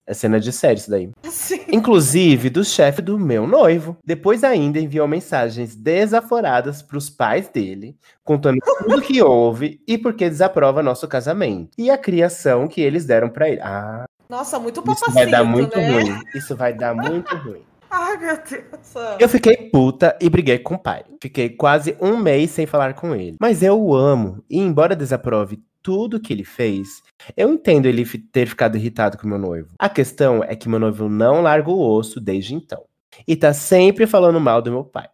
é 0.07 0.15
cena 0.15 0.41
de 0.41 0.53
série 0.53 0.79
isso 0.79 0.91
daí. 0.91 1.11
Sim. 1.25 1.61
Inclusive 1.69 2.51
do 2.51 2.65
chefe 2.65 3.01
do 3.01 3.19
meu 3.19 3.47
noivo. 3.47 3.97
Depois 4.05 4.43
ainda 4.45 4.79
enviou 4.79 5.07
mensagens 5.07 5.75
desaforadas 5.75 6.83
para 6.83 6.99
os 6.99 7.09
pais 7.09 7.49
dele, 7.49 7.97
contando 8.25 8.59
tudo 8.83 9.03
que 9.03 9.23
houve 9.23 9.81
e 9.87 9.97
porque 9.97 10.29
desaprova 10.29 10.83
nosso 10.83 11.07
casamento. 11.07 11.71
E 11.79 11.91
a 11.91 11.99
criação 11.99 12.67
que 12.69 12.81
eles 12.81 13.05
deram 13.05 13.29
para 13.29 13.49
ele. 13.49 13.61
Ah. 13.61 14.05
Nossa, 14.29 14.59
muito 14.59 14.83
papacito, 14.83 15.11
Isso 15.11 15.15
vai 15.15 15.31
dar 15.31 15.45
muito 15.45 15.77
né? 15.77 15.91
ruim. 15.91 16.21
Isso 16.35 16.57
vai 16.57 16.73
dar 16.73 16.95
muito 16.95 17.37
ruim. 17.37 17.63
Ai, 17.95 18.17
meu 18.17 18.37
Deus. 18.37 18.95
Eu 19.21 19.29
fiquei 19.29 19.69
puta 19.69 20.17
e 20.19 20.31
briguei 20.31 20.59
com 20.59 20.77
o 20.77 20.79
pai. 20.79 21.05
Fiquei 21.21 21.51
quase 21.51 21.95
um 22.01 22.17
mês 22.17 22.51
sem 22.51 22.65
falar 22.65 22.95
com 22.95 23.15
ele. 23.15 23.37
Mas 23.39 23.63
eu 23.63 23.79
o 23.79 23.95
amo. 23.95 24.43
E 24.49 24.59
embora 24.59 24.97
desaprove 24.97 25.63
tudo 25.83 26.19
que 26.19 26.33
ele 26.33 26.43
fez, 26.43 27.03
eu 27.37 27.53
entendo 27.53 27.85
ele 27.85 28.07
ter 28.33 28.47
ficado 28.47 28.79
irritado 28.79 29.19
com 29.19 29.29
meu 29.29 29.39
noivo. 29.39 29.75
A 29.79 29.91
questão 29.91 30.43
é 30.43 30.57
que 30.57 30.71
meu 30.71 30.79
noivo 30.79 31.07
não 31.07 31.43
larga 31.43 31.69
o 31.69 31.79
osso 31.79 32.19
desde 32.19 32.55
então. 32.55 32.83
E 33.29 33.37
tá 33.37 33.53
sempre 33.53 34.07
falando 34.07 34.41
mal 34.41 34.63
do 34.63 34.71
meu 34.71 34.85
pai. 34.85 35.09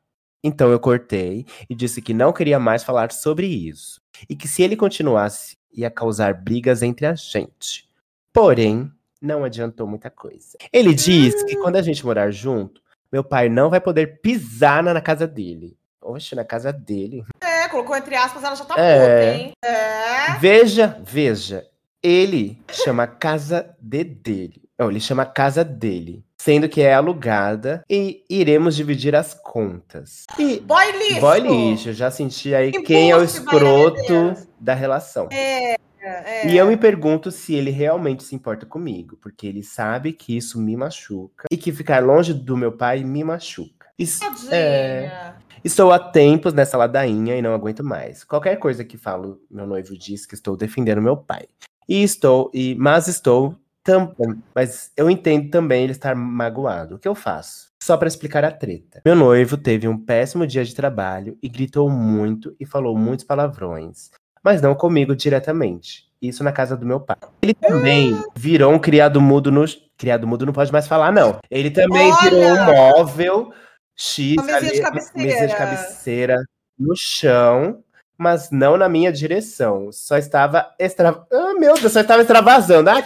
Então 0.44 0.70
eu 0.70 0.78
cortei 0.78 1.46
e 1.68 1.74
disse 1.74 2.00
que 2.00 2.14
não 2.14 2.32
queria 2.32 2.60
mais 2.60 2.84
falar 2.84 3.10
sobre 3.10 3.48
isso. 3.48 4.00
E 4.30 4.36
que 4.36 4.46
se 4.46 4.62
ele 4.62 4.76
continuasse, 4.76 5.56
ia 5.72 5.90
causar 5.90 6.32
brigas 6.32 6.80
entre 6.80 7.06
a 7.06 7.14
gente. 7.16 7.88
Porém, 8.32 8.88
não 9.20 9.44
adiantou 9.44 9.86
muita 9.86 10.10
coisa. 10.10 10.56
Ele 10.72 10.94
diz 10.94 11.42
que 11.44 11.56
quando 11.56 11.76
a 11.76 11.82
gente 11.82 12.04
morar 12.04 12.30
junto, 12.30 12.80
meu 13.12 13.24
pai 13.24 13.48
não 13.48 13.70
vai 13.70 13.80
poder 13.80 14.20
pisar 14.20 14.82
na 14.82 15.00
casa 15.00 15.26
dele. 15.26 15.76
Oxe, 16.00 16.34
na 16.34 16.44
casa 16.44 16.72
dele. 16.72 17.24
É, 17.40 17.68
colocou 17.68 17.96
entre 17.96 18.14
aspas, 18.14 18.42
ela 18.44 18.54
já 18.54 18.64
tá 18.64 18.74
é. 18.78 18.98
puta, 18.98 19.34
hein? 19.34 19.52
É. 19.62 20.38
Veja, 20.38 20.98
veja. 21.04 21.66
Ele 22.02 22.62
chama 22.70 23.06
casa 23.06 23.74
de 23.80 24.04
dele. 24.04 24.62
Não, 24.78 24.88
ele 24.88 25.00
chama 25.00 25.26
casa 25.26 25.64
dele. 25.64 26.24
Sendo 26.40 26.68
que 26.68 26.80
é 26.80 26.94
alugada 26.94 27.82
e 27.90 28.24
iremos 28.30 28.76
dividir 28.76 29.16
as 29.16 29.34
contas. 29.34 30.24
E 30.38 30.60
boy 30.60 30.92
lixo! 30.92 31.20
Boy 31.20 31.40
lixo, 31.40 31.92
já 31.92 32.12
senti 32.12 32.54
aí 32.54 32.70
quem 32.70 33.10
é 33.10 33.16
o 33.16 33.24
escroto 33.24 34.34
da 34.60 34.74
relação. 34.74 35.28
É. 35.32 35.76
É. 36.00 36.48
E 36.48 36.56
eu 36.56 36.66
me 36.66 36.76
pergunto 36.76 37.30
se 37.30 37.54
ele 37.54 37.70
realmente 37.70 38.22
se 38.22 38.34
importa 38.34 38.64
comigo, 38.64 39.16
porque 39.20 39.46
ele 39.46 39.62
sabe 39.62 40.12
que 40.12 40.36
isso 40.36 40.60
me 40.60 40.76
machuca 40.76 41.46
e 41.50 41.56
que 41.56 41.72
ficar 41.72 42.02
longe 42.02 42.32
do 42.32 42.56
meu 42.56 42.72
pai 42.72 43.02
me 43.04 43.24
machuca. 43.24 43.86
Isso, 43.98 44.20
é, 44.52 45.34
Estou 45.64 45.90
há 45.90 45.98
tempos 45.98 46.52
nessa 46.52 46.76
ladainha 46.76 47.36
e 47.36 47.42
não 47.42 47.52
aguento 47.52 47.82
mais. 47.82 48.22
Qualquer 48.22 48.56
coisa 48.56 48.84
que 48.84 48.96
falo, 48.96 49.40
meu 49.50 49.66
noivo 49.66 49.96
diz 49.98 50.24
que 50.24 50.34
estou 50.34 50.56
defendendo 50.56 51.02
meu 51.02 51.16
pai. 51.16 51.46
E 51.88 52.02
estou, 52.02 52.50
e 52.54 52.74
mas 52.76 53.08
estou 53.08 53.56
também, 53.82 54.42
mas 54.54 54.92
eu 54.96 55.08
entendo 55.08 55.50
também 55.50 55.84
ele 55.84 55.92
estar 55.92 56.14
magoado. 56.14 56.96
O 56.96 56.98
que 56.98 57.08
eu 57.08 57.14
faço? 57.14 57.68
Só 57.82 57.96
para 57.96 58.08
explicar 58.08 58.44
a 58.44 58.50
treta. 58.50 59.00
Meu 59.04 59.16
noivo 59.16 59.56
teve 59.56 59.88
um 59.88 59.96
péssimo 59.96 60.46
dia 60.46 60.64
de 60.64 60.74
trabalho 60.74 61.38
e 61.42 61.48
gritou 61.48 61.88
muito 61.88 62.54
e 62.60 62.66
falou 62.66 62.96
muitos 62.96 63.24
palavrões, 63.24 64.10
mas 64.48 64.62
não 64.62 64.74
comigo 64.74 65.14
diretamente. 65.14 66.08
Isso 66.22 66.42
na 66.42 66.50
casa 66.50 66.74
do 66.74 66.86
meu 66.86 66.98
pai. 66.98 67.18
Ele 67.42 67.52
também 67.52 68.18
virou 68.34 68.72
um 68.72 68.78
criado 68.78 69.20
mudo 69.20 69.52
no 69.52 69.62
criado 69.98 70.26
mudo 70.26 70.46
não 70.46 70.54
pode 70.54 70.72
mais 70.72 70.88
falar 70.88 71.12
não. 71.12 71.38
Ele 71.50 71.70
também 71.70 72.10
Olha! 72.10 72.22
virou 72.22 72.44
um 72.44 72.64
móvel 72.64 73.52
X 73.94 74.36
uma 74.38 74.44
mesinha 74.44 74.56
ali, 74.56 74.70
de 74.70 74.80
cabeceira. 74.80 75.28
Mesinha 75.28 75.48
de 75.48 75.54
cabeceira 75.54 76.42
no 76.78 76.96
chão, 76.96 77.84
mas 78.16 78.50
não 78.50 78.78
na 78.78 78.88
minha 78.88 79.12
direção. 79.12 79.92
Só 79.92 80.16
estava 80.16 80.74
extra... 80.78 81.10
Ah, 81.30 81.52
meu 81.58 81.74
Deus, 81.74 81.92
só 81.92 82.00
estava 82.00 82.22
extravasando. 82.22 82.88
Ah, 82.88 83.02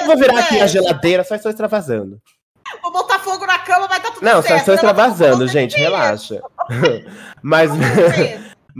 eu 0.00 0.06
vou 0.06 0.16
virar 0.16 0.40
aqui 0.40 0.60
a 0.60 0.66
geladeira, 0.66 1.22
só 1.22 1.36
estou 1.36 1.50
extravasando. 1.50 2.20
Vou 2.82 2.92
botar 2.92 3.20
fogo 3.20 3.46
na 3.46 3.60
cama, 3.60 3.86
vai 3.86 4.02
dar 4.02 4.10
tudo 4.10 4.24
não, 4.24 4.42
certo. 4.42 4.44
Não, 4.44 4.48
só 4.48 4.56
estou 4.56 4.74
extravasando, 4.74 5.46
gente, 5.46 5.76
relaxa. 5.76 6.40
mas... 7.40 7.70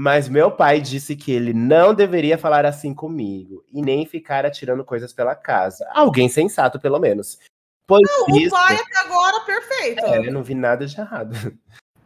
Mas 0.03 0.31
meu 0.31 0.51
pai 0.51 0.81
disse 0.81 1.15
que 1.15 1.31
ele 1.31 1.53
não 1.53 1.93
deveria 1.93 2.39
falar 2.39 2.65
assim 2.65 2.95
comigo 2.95 3.63
e 3.71 3.83
nem 3.83 4.07
ficar 4.07 4.47
atirando 4.47 4.83
coisas 4.83 5.13
pela 5.13 5.35
casa. 5.35 5.87
Alguém 5.93 6.27
sensato, 6.27 6.81
pelo 6.81 6.99
menos. 6.99 7.39
Pois 7.87 8.01
não, 8.09 8.35
isso, 8.35 8.49
o 8.49 8.59
pai 8.59 8.77
até 8.77 8.99
agora 8.99 9.41
perfeito. 9.41 10.07
É, 10.07 10.27
eu 10.27 10.33
não 10.33 10.43
vi 10.43 10.55
nada 10.55 10.87
de 10.87 10.99
errado. 10.99 11.37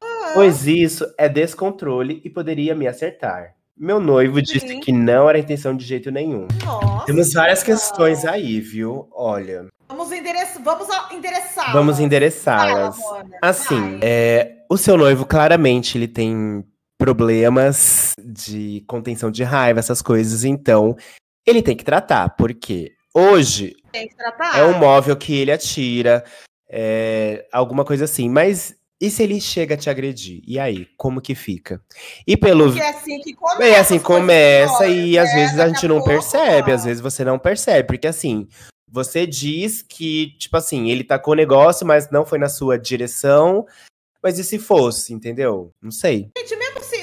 Ah. 0.03 0.33
Pois 0.35 0.67
isso 0.67 1.07
é 1.17 1.29
descontrole 1.29 2.21
e 2.25 2.29
poderia 2.29 2.75
me 2.75 2.89
acertar. 2.89 3.55
Meu 3.77 4.01
noivo 4.01 4.39
Sim. 4.39 4.43
disse 4.43 4.81
que 4.81 4.91
não 4.91 5.31
era 5.31 5.39
intenção 5.39 5.77
de 5.77 5.85
jeito 5.85 6.11
nenhum. 6.11 6.49
Nossa. 6.65 7.07
Temos 7.07 7.33
várias 7.33 7.63
questões 7.63 8.25
aí, 8.25 8.61
viu? 8.61 9.09
Olha. 9.13 9.69
Vamos, 9.89 10.11
endereçar. 10.11 10.61
Vamos 10.65 10.89
endereçá-las. 11.13 11.73
Vamos 11.73 12.01
endereçá-las. 12.01 12.99
Assim, 13.41 14.01
é, 14.03 14.65
o 14.69 14.77
seu 14.77 14.97
noivo, 14.97 15.25
claramente, 15.25 15.97
ele 15.97 16.09
tem 16.09 16.65
problemas 17.05 18.13
de 18.19 18.83
contenção 18.87 19.31
de 19.31 19.43
raiva, 19.43 19.79
essas 19.79 20.01
coisas. 20.01 20.43
Então, 20.43 20.97
ele 21.45 21.61
tem 21.61 21.77
que 21.77 21.85
tratar, 21.85 22.31
porque 22.31 22.93
hoje 23.13 23.77
tratar. 24.17 24.59
É 24.59 24.65
um 24.65 24.79
móvel 24.79 25.15
que 25.15 25.37
ele 25.37 25.53
atira, 25.53 26.25
é, 26.67 27.47
alguma 27.53 27.85
coisa 27.85 28.07
assim. 28.07 28.31
Mas 28.31 28.75
E 28.99 29.11
se 29.11 29.23
ele 29.23 29.39
chega 29.39 29.75
a 29.75 29.77
te 29.77 29.91
agredir? 29.91 30.41
E 30.47 30.59
aí, 30.59 30.87
como 30.97 31.21
que 31.21 31.35
fica? 31.35 31.79
E 32.27 32.39
pelo. 32.39 32.69
Porque 32.69 32.81
é 32.81 32.89
assim 32.89 33.21
que 33.21 33.35
começa. 33.35 33.59
Bem, 33.59 33.75
assim 33.77 33.99
começa 33.99 34.87
e 34.87 35.19
às 35.19 35.29
né? 35.29 35.35
vezes 35.35 35.59
a 35.59 35.69
gente 35.69 35.87
não 35.87 35.97
pouco, 35.97 36.11
percebe, 36.11 36.71
ó. 36.73 36.75
às 36.75 36.85
vezes 36.85 37.03
você 37.03 37.23
não 37.23 37.39
percebe, 37.39 37.87
porque 37.87 38.07
assim, 38.07 38.49
você 38.91 39.27
diz 39.27 39.83
que, 39.83 40.29
tipo 40.39 40.57
assim, 40.57 40.89
ele 40.89 41.05
tacou 41.05 41.35
o 41.35 41.37
negócio, 41.37 41.87
mas 41.87 42.11
não 42.11 42.25
foi 42.25 42.39
na 42.39 42.49
sua 42.49 42.79
direção. 42.79 43.67
Mas 44.25 44.39
e 44.39 44.45
se 44.45 44.59
fosse, 44.59 45.13
entendeu? 45.13 45.71
Não 45.83 45.91
sei. 45.91 46.31
Gente, 46.39 46.57
mesmo 46.57 46.83
se, 46.83 46.94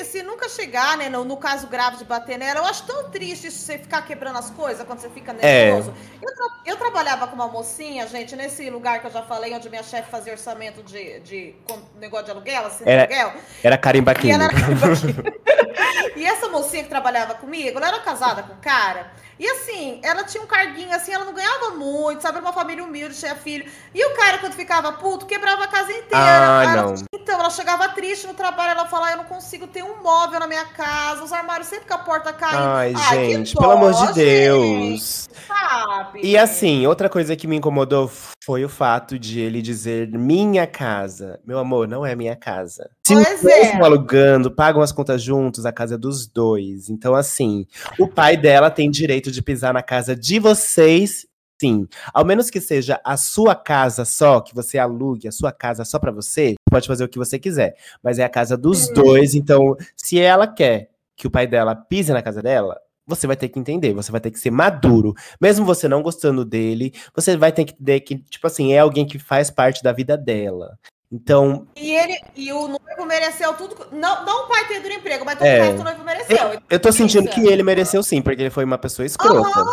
chegar, 0.51 0.97
né, 0.97 1.09
no, 1.09 1.23
no 1.25 1.37
caso 1.37 1.67
grave 1.67 1.97
de 1.97 2.05
bater 2.05 2.37
nela, 2.37 2.59
eu 2.59 2.65
acho 2.65 2.85
tão 2.85 3.09
triste 3.09 3.47
isso, 3.47 3.59
você 3.59 3.77
ficar 3.77 4.01
quebrando 4.03 4.37
as 4.37 4.49
coisas 4.51 4.85
quando 4.85 4.99
você 4.99 5.09
fica 5.09 5.31
É. 5.41 5.65
nervoso. 5.71 5.93
Eu, 6.21 6.35
tra- 6.35 6.55
eu 6.65 6.77
trabalhava 6.77 7.27
com 7.27 7.35
uma 7.35 7.47
mocinha, 7.47 8.05
gente, 8.07 8.35
nesse 8.35 8.69
lugar 8.69 8.99
que 9.01 9.07
eu 9.07 9.11
já 9.11 9.23
falei, 9.23 9.53
onde 9.53 9.69
minha 9.69 9.83
chefe 9.83 10.09
fazia 10.11 10.33
orçamento 10.33 10.83
de, 10.83 11.19
de 11.21 11.55
negócio 11.95 12.25
de 12.25 12.31
aluguel, 12.31 12.65
assim, 12.67 12.83
Era- 12.85 13.01
aluguel. 13.03 13.33
Era 13.63 13.77
carimbaquinho. 13.77 14.35
era 14.35 14.49
E 16.15 16.25
essa 16.25 16.47
mocinha 16.49 16.83
que 16.83 16.89
trabalhava 16.89 17.33
comigo, 17.35 17.77
ela 17.77 17.87
era 17.87 17.99
casada 17.99 18.43
com 18.43 18.53
um 18.53 18.57
cara. 18.61 19.11
E 19.41 19.47
assim, 19.47 19.99
ela 20.03 20.23
tinha 20.23 20.43
um 20.43 20.45
carguinho 20.45 20.93
assim, 20.95 21.11
ela 21.11 21.25
não 21.25 21.33
ganhava 21.33 21.71
muito, 21.71 22.21
sabe? 22.21 22.37
Era 22.37 22.45
uma 22.45 22.53
família 22.53 22.83
humilde, 22.83 23.17
tinha 23.17 23.35
filho. 23.35 23.65
E 23.91 24.05
o 24.05 24.15
cara, 24.15 24.37
quando 24.37 24.53
ficava 24.53 24.91
puto, 24.93 25.25
quebrava 25.25 25.63
a 25.63 25.67
casa 25.67 25.91
inteira. 25.91 26.07
Ah, 26.13 26.63
ela- 26.63 26.83
não. 26.83 26.93
então, 27.11 27.39
ela 27.39 27.49
chegava 27.49 27.89
triste 27.89 28.27
no 28.27 28.35
trabalho, 28.35 28.73
ela 28.77 28.85
falava, 28.85 29.13
eu 29.13 29.17
não 29.17 29.23
consigo 29.23 29.65
ter 29.65 29.83
um 29.83 29.99
móvel 30.03 30.39
na 30.39 30.45
minha 30.45 30.65
casa, 30.65 31.23
os 31.23 31.33
armários 31.33 31.67
sempre 31.67 31.87
com 31.87 31.93
a 31.95 31.97
porta 31.97 32.31
caindo. 32.31 32.55
Ai, 32.55 32.93
que 32.93 33.33
gente, 33.33 33.55
dó, 33.55 33.61
pelo 33.61 33.71
amor 33.71 33.93
de 33.93 33.99
gente, 33.99 34.13
Deus. 34.13 35.29
sabe? 35.47 36.19
E 36.23 36.37
assim, 36.37 36.85
outra 36.85 37.09
coisa 37.09 37.35
que 37.35 37.47
me 37.47 37.55
incomodou 37.55 38.11
foi 38.45 38.63
o 38.63 38.69
fato 38.69 39.17
de 39.17 39.39
ele 39.39 39.59
dizer 39.59 40.07
minha 40.11 40.67
casa. 40.67 41.39
Meu 41.43 41.57
amor, 41.57 41.87
não 41.87 42.05
é 42.05 42.15
minha 42.15 42.35
casa. 42.35 42.91
Se 43.12 43.16
os 43.16 43.24
Pois 43.28 43.41
dois 43.41 43.53
é. 43.53 43.62
estão 43.66 43.84
alugando, 43.86 44.51
pagam 44.51 44.82
as 44.82 44.91
contas 44.91 45.22
juntos, 45.22 45.66
a 45.66 45.72
casa 45.72 45.95
é 45.95 45.97
dos 45.97 46.28
dois. 46.28 46.89
Então, 46.89 47.14
assim, 47.16 47.66
o 47.99 48.07
pai 48.07 48.38
dela 48.38 48.70
tem 48.72 48.89
direito 48.89 49.32
de 49.32 49.41
pisar 49.41 49.74
na 49.74 49.82
casa 49.84 50.16
de 50.16 50.39
vocês. 50.39 51.26
Sim, 51.59 51.88
ao 52.12 52.26
menos 52.26 52.49
que 52.49 52.59
seja 52.59 52.99
a 53.03 53.16
sua 53.18 53.53
casa 53.53 54.03
só, 54.03 54.41
que 54.41 54.55
você 54.55 54.80
alugue 54.80 55.28
a 55.28 55.32
sua 55.32 55.51
casa 55.51 55.86
só 55.86 55.99
pra 55.99 56.12
você, 56.12 56.55
pode 56.70 56.88
fazer 56.88 57.03
o 57.03 57.07
que 57.07 57.20
você 57.20 57.38
quiser. 57.38 57.76
Mas 58.01 58.18
é 58.18 58.24
a 58.24 58.30
casa 58.30 58.57
dos 58.57 58.89
Hum. 58.89 58.93
dois, 58.95 59.36
então 59.36 59.76
se 59.95 60.20
ela 60.20 60.47
quer 60.47 60.89
que 61.16 61.28
o 61.28 61.30
pai 61.30 61.45
dela 61.45 61.76
pise 61.76 62.12
na 62.12 62.22
casa 62.24 62.41
dela, 62.41 62.80
você 63.05 63.28
vai 63.28 63.36
ter 63.36 63.47
que 63.49 63.59
entender, 63.59 63.93
você 63.93 64.12
vai 64.12 64.20
ter 64.20 64.32
que 64.32 64.39
ser 64.39 64.49
maduro. 64.49 65.14
Mesmo 65.39 65.64
você 65.64 65.88
não 65.88 66.01
gostando 66.01 66.43
dele, 66.43 66.93
você 67.16 67.38
vai 67.38 67.51
ter 67.51 67.66
que 67.66 67.74
entender 67.74 67.99
que, 67.99 68.18
tipo 68.18 68.47
assim, 68.47 68.74
é 68.74 68.80
alguém 68.80 69.05
que 69.05 69.20
faz 69.20 69.51
parte 69.51 69.84
da 69.84 69.91
vida 69.91 70.18
dela. 70.18 70.80
Então, 71.12 71.68
E 71.76 71.91
ele 71.93 72.18
e 72.36 72.53
o 72.53 72.68
noivo 72.70 73.05
mereceu 73.05 73.53
tudo. 73.53 73.76
Não, 73.91 74.26
não 74.26 74.45
o 74.45 74.47
pai 74.47 74.66
ter 74.68 74.80
do 74.80 74.88
emprego, 74.89 75.26
mas 75.26 75.36
todo 75.38 75.45
É. 75.47 75.59
o 75.59 75.64
resto 75.64 75.82
o 75.82 75.84
noivo 75.84 76.03
mereceu. 76.05 76.62
eu 76.70 76.80
tô 76.80 76.91
sentindo 76.91 77.28
que 77.30 77.45
ele 77.45 77.64
mereceu 77.64 78.01
sim, 78.01 78.22
porque 78.22 78.41
ele 78.43 78.49
foi 78.49 78.64
uma 78.64 78.78
pessoa 78.78 79.05
escrota, 79.05 79.66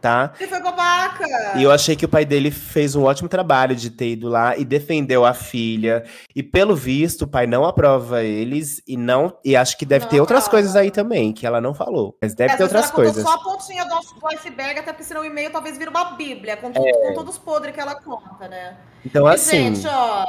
tá? 0.00 0.32
Ele 0.38 0.48
foi 0.48 0.60
babaca. 0.62 1.24
E 1.56 1.62
eu 1.64 1.72
achei 1.72 1.96
que 1.96 2.04
o 2.04 2.08
pai 2.08 2.24
dele 2.24 2.52
fez 2.52 2.94
um 2.94 3.02
ótimo 3.02 3.28
trabalho 3.28 3.74
de 3.74 3.90
ter 3.90 4.10
ido 4.10 4.28
lá 4.28 4.56
e 4.56 4.64
defendeu 4.64 5.24
a 5.24 5.34
filha. 5.34 6.04
E 6.36 6.40
pelo 6.40 6.76
visto, 6.76 7.22
o 7.22 7.26
pai 7.28 7.48
não 7.48 7.64
aprova 7.64 8.22
eles 8.22 8.80
e 8.86 8.96
não. 8.96 9.36
E 9.44 9.56
acho 9.56 9.76
que 9.76 9.84
deve 9.84 10.04
Não 10.04 10.10
ter 10.12 10.20
outras 10.20 10.44
aprova. 10.44 10.50
coisas 10.62 10.76
aí 10.76 10.92
também, 10.92 11.32
que 11.32 11.44
ela 11.44 11.60
não 11.60 11.74
falou. 11.74 12.16
Mas 12.22 12.32
deve 12.36 12.52
Às 12.52 12.58
ter 12.58 12.62
outras 12.62 12.90
coisas. 12.92 13.24
só 13.24 13.34
a 13.34 13.38
pontinha 13.42 13.84
do, 13.84 14.20
do 14.20 14.26
iceberg, 14.28 14.78
até 14.78 14.92
porque 14.92 15.02
senão 15.02 15.22
o 15.22 15.24
e-mail 15.24 15.50
talvez 15.50 15.76
vira 15.76 15.90
uma 15.90 16.12
bíblia, 16.12 16.56
com, 16.56 16.70
tudo, 16.70 16.84
com 16.92 17.14
todos 17.14 17.34
os 17.34 17.38
podres 17.42 17.74
que 17.74 17.80
ela 17.80 17.96
conta, 17.96 18.46
né? 18.46 18.76
Então, 19.04 19.26
E, 19.28 19.34
assim. 19.34 19.74
gente, 19.74 19.86
ó, 19.88 20.24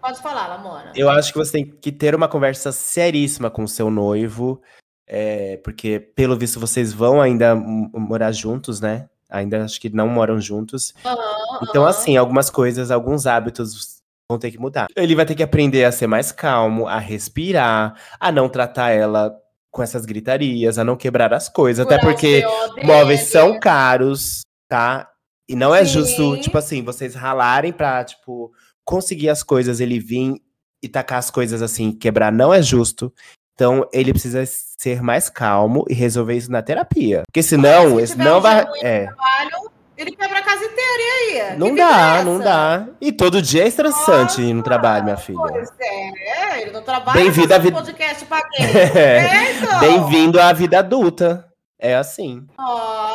pode 0.00 0.20
falar, 0.20 0.48
Lamona. 0.48 0.92
Eu 0.94 1.08
acho 1.10 1.32
que 1.32 1.38
você 1.38 1.52
tem 1.52 1.64
que 1.66 1.92
ter 1.92 2.14
uma 2.14 2.28
conversa 2.28 2.72
seríssima 2.72 3.50
com 3.50 3.64
o 3.64 3.68
seu 3.68 3.90
noivo, 3.90 4.60
é, 5.06 5.56
porque, 5.58 6.00
pelo 6.00 6.36
visto, 6.36 6.58
vocês 6.60 6.92
vão 6.92 7.20
ainda 7.20 7.54
morar 7.54 8.32
juntos, 8.32 8.80
né? 8.80 9.08
Ainda 9.28 9.64
acho 9.64 9.80
que 9.80 9.90
não 9.90 10.08
moram 10.08 10.40
juntos. 10.40 10.94
Aham, 11.04 11.18
Então, 11.62 11.82
aham. 11.82 11.90
assim, 11.90 12.16
algumas 12.16 12.50
coisas, 12.50 12.90
alguns 12.90 13.26
hábitos 13.26 14.00
vão 14.28 14.38
ter 14.38 14.50
que 14.50 14.58
mudar. 14.58 14.86
Ele 14.96 15.14
vai 15.14 15.26
ter 15.26 15.34
que 15.34 15.42
aprender 15.42 15.84
a 15.84 15.92
ser 15.92 16.06
mais 16.06 16.32
calmo, 16.32 16.86
a 16.86 16.98
respirar, 16.98 17.94
a 18.18 18.32
não 18.32 18.48
tratar 18.48 18.90
ela 18.90 19.36
com 19.70 19.82
essas 19.82 20.04
gritarias, 20.04 20.78
a 20.78 20.84
não 20.84 20.96
quebrar 20.96 21.32
as 21.32 21.48
coisas. 21.48 21.84
Até 21.84 21.98
Furar 21.98 22.14
os 22.14 22.20
porque 22.20 22.44
móveis 22.84 23.20
são 23.20 23.58
caros, 23.60 24.42
tá? 24.68 25.08
E 25.48 25.54
não 25.56 25.74
é 25.74 25.84
Sim. 25.84 25.92
justo, 25.92 26.36
tipo 26.38 26.56
assim, 26.58 26.82
vocês 26.82 27.14
ralarem 27.14 27.72
pra, 27.72 28.04
tipo, 28.04 28.52
conseguir 28.84 29.28
as 29.28 29.42
coisas, 29.42 29.80
ele 29.80 29.98
vir 29.98 30.34
e 30.82 30.88
tacar 30.88 31.18
as 31.18 31.30
coisas 31.30 31.60
assim, 31.62 31.92
quebrar, 31.92 32.32
não 32.32 32.52
é 32.52 32.62
justo. 32.62 33.12
Então, 33.54 33.86
ele 33.92 34.12
precisa 34.12 34.42
ser 34.46 35.02
mais 35.02 35.28
calmo 35.28 35.84
e 35.88 35.92
resolver 35.94 36.34
isso 36.34 36.50
na 36.50 36.62
terapia. 36.62 37.22
Porque 37.26 37.42
senão, 37.42 37.96
se 37.98 38.04
isso 38.04 38.12
tiver 38.14 38.24
não 38.24 38.40
vai. 38.40 38.64
É, 38.82 39.04
Trabalho, 39.04 39.70
ele 39.98 40.16
quebra 40.16 40.38
a 40.38 40.42
casa 40.42 40.64
inteira, 40.64 41.02
e 41.02 41.40
aí? 41.42 41.58
não 41.58 41.74
dá, 41.74 42.16
é 42.16 42.24
não 42.24 42.38
dá. 42.38 42.86
E 42.98 43.12
todo 43.12 43.42
dia 43.42 43.64
é 43.64 43.68
estressante 43.68 44.40
ir 44.40 44.54
no 44.54 44.62
trabalho, 44.62 45.04
minha 45.04 45.18
filha. 45.18 45.38
Pois 45.38 45.68
é, 45.78 46.62
ele 46.62 46.70
não 46.70 46.82
trabalha 46.82 47.20
Bem-vindo 47.20 47.52
à 47.52 47.58
vida- 47.58 47.76
podcast 47.76 48.24
pra 48.24 48.40
quem? 48.48 48.64
É. 48.64 49.18
É, 49.18 49.52
então. 49.58 49.80
Bem-vindo 49.80 50.40
à 50.40 50.50
vida 50.54 50.78
adulta. 50.78 51.46
É 51.78 51.94
assim. 51.96 52.46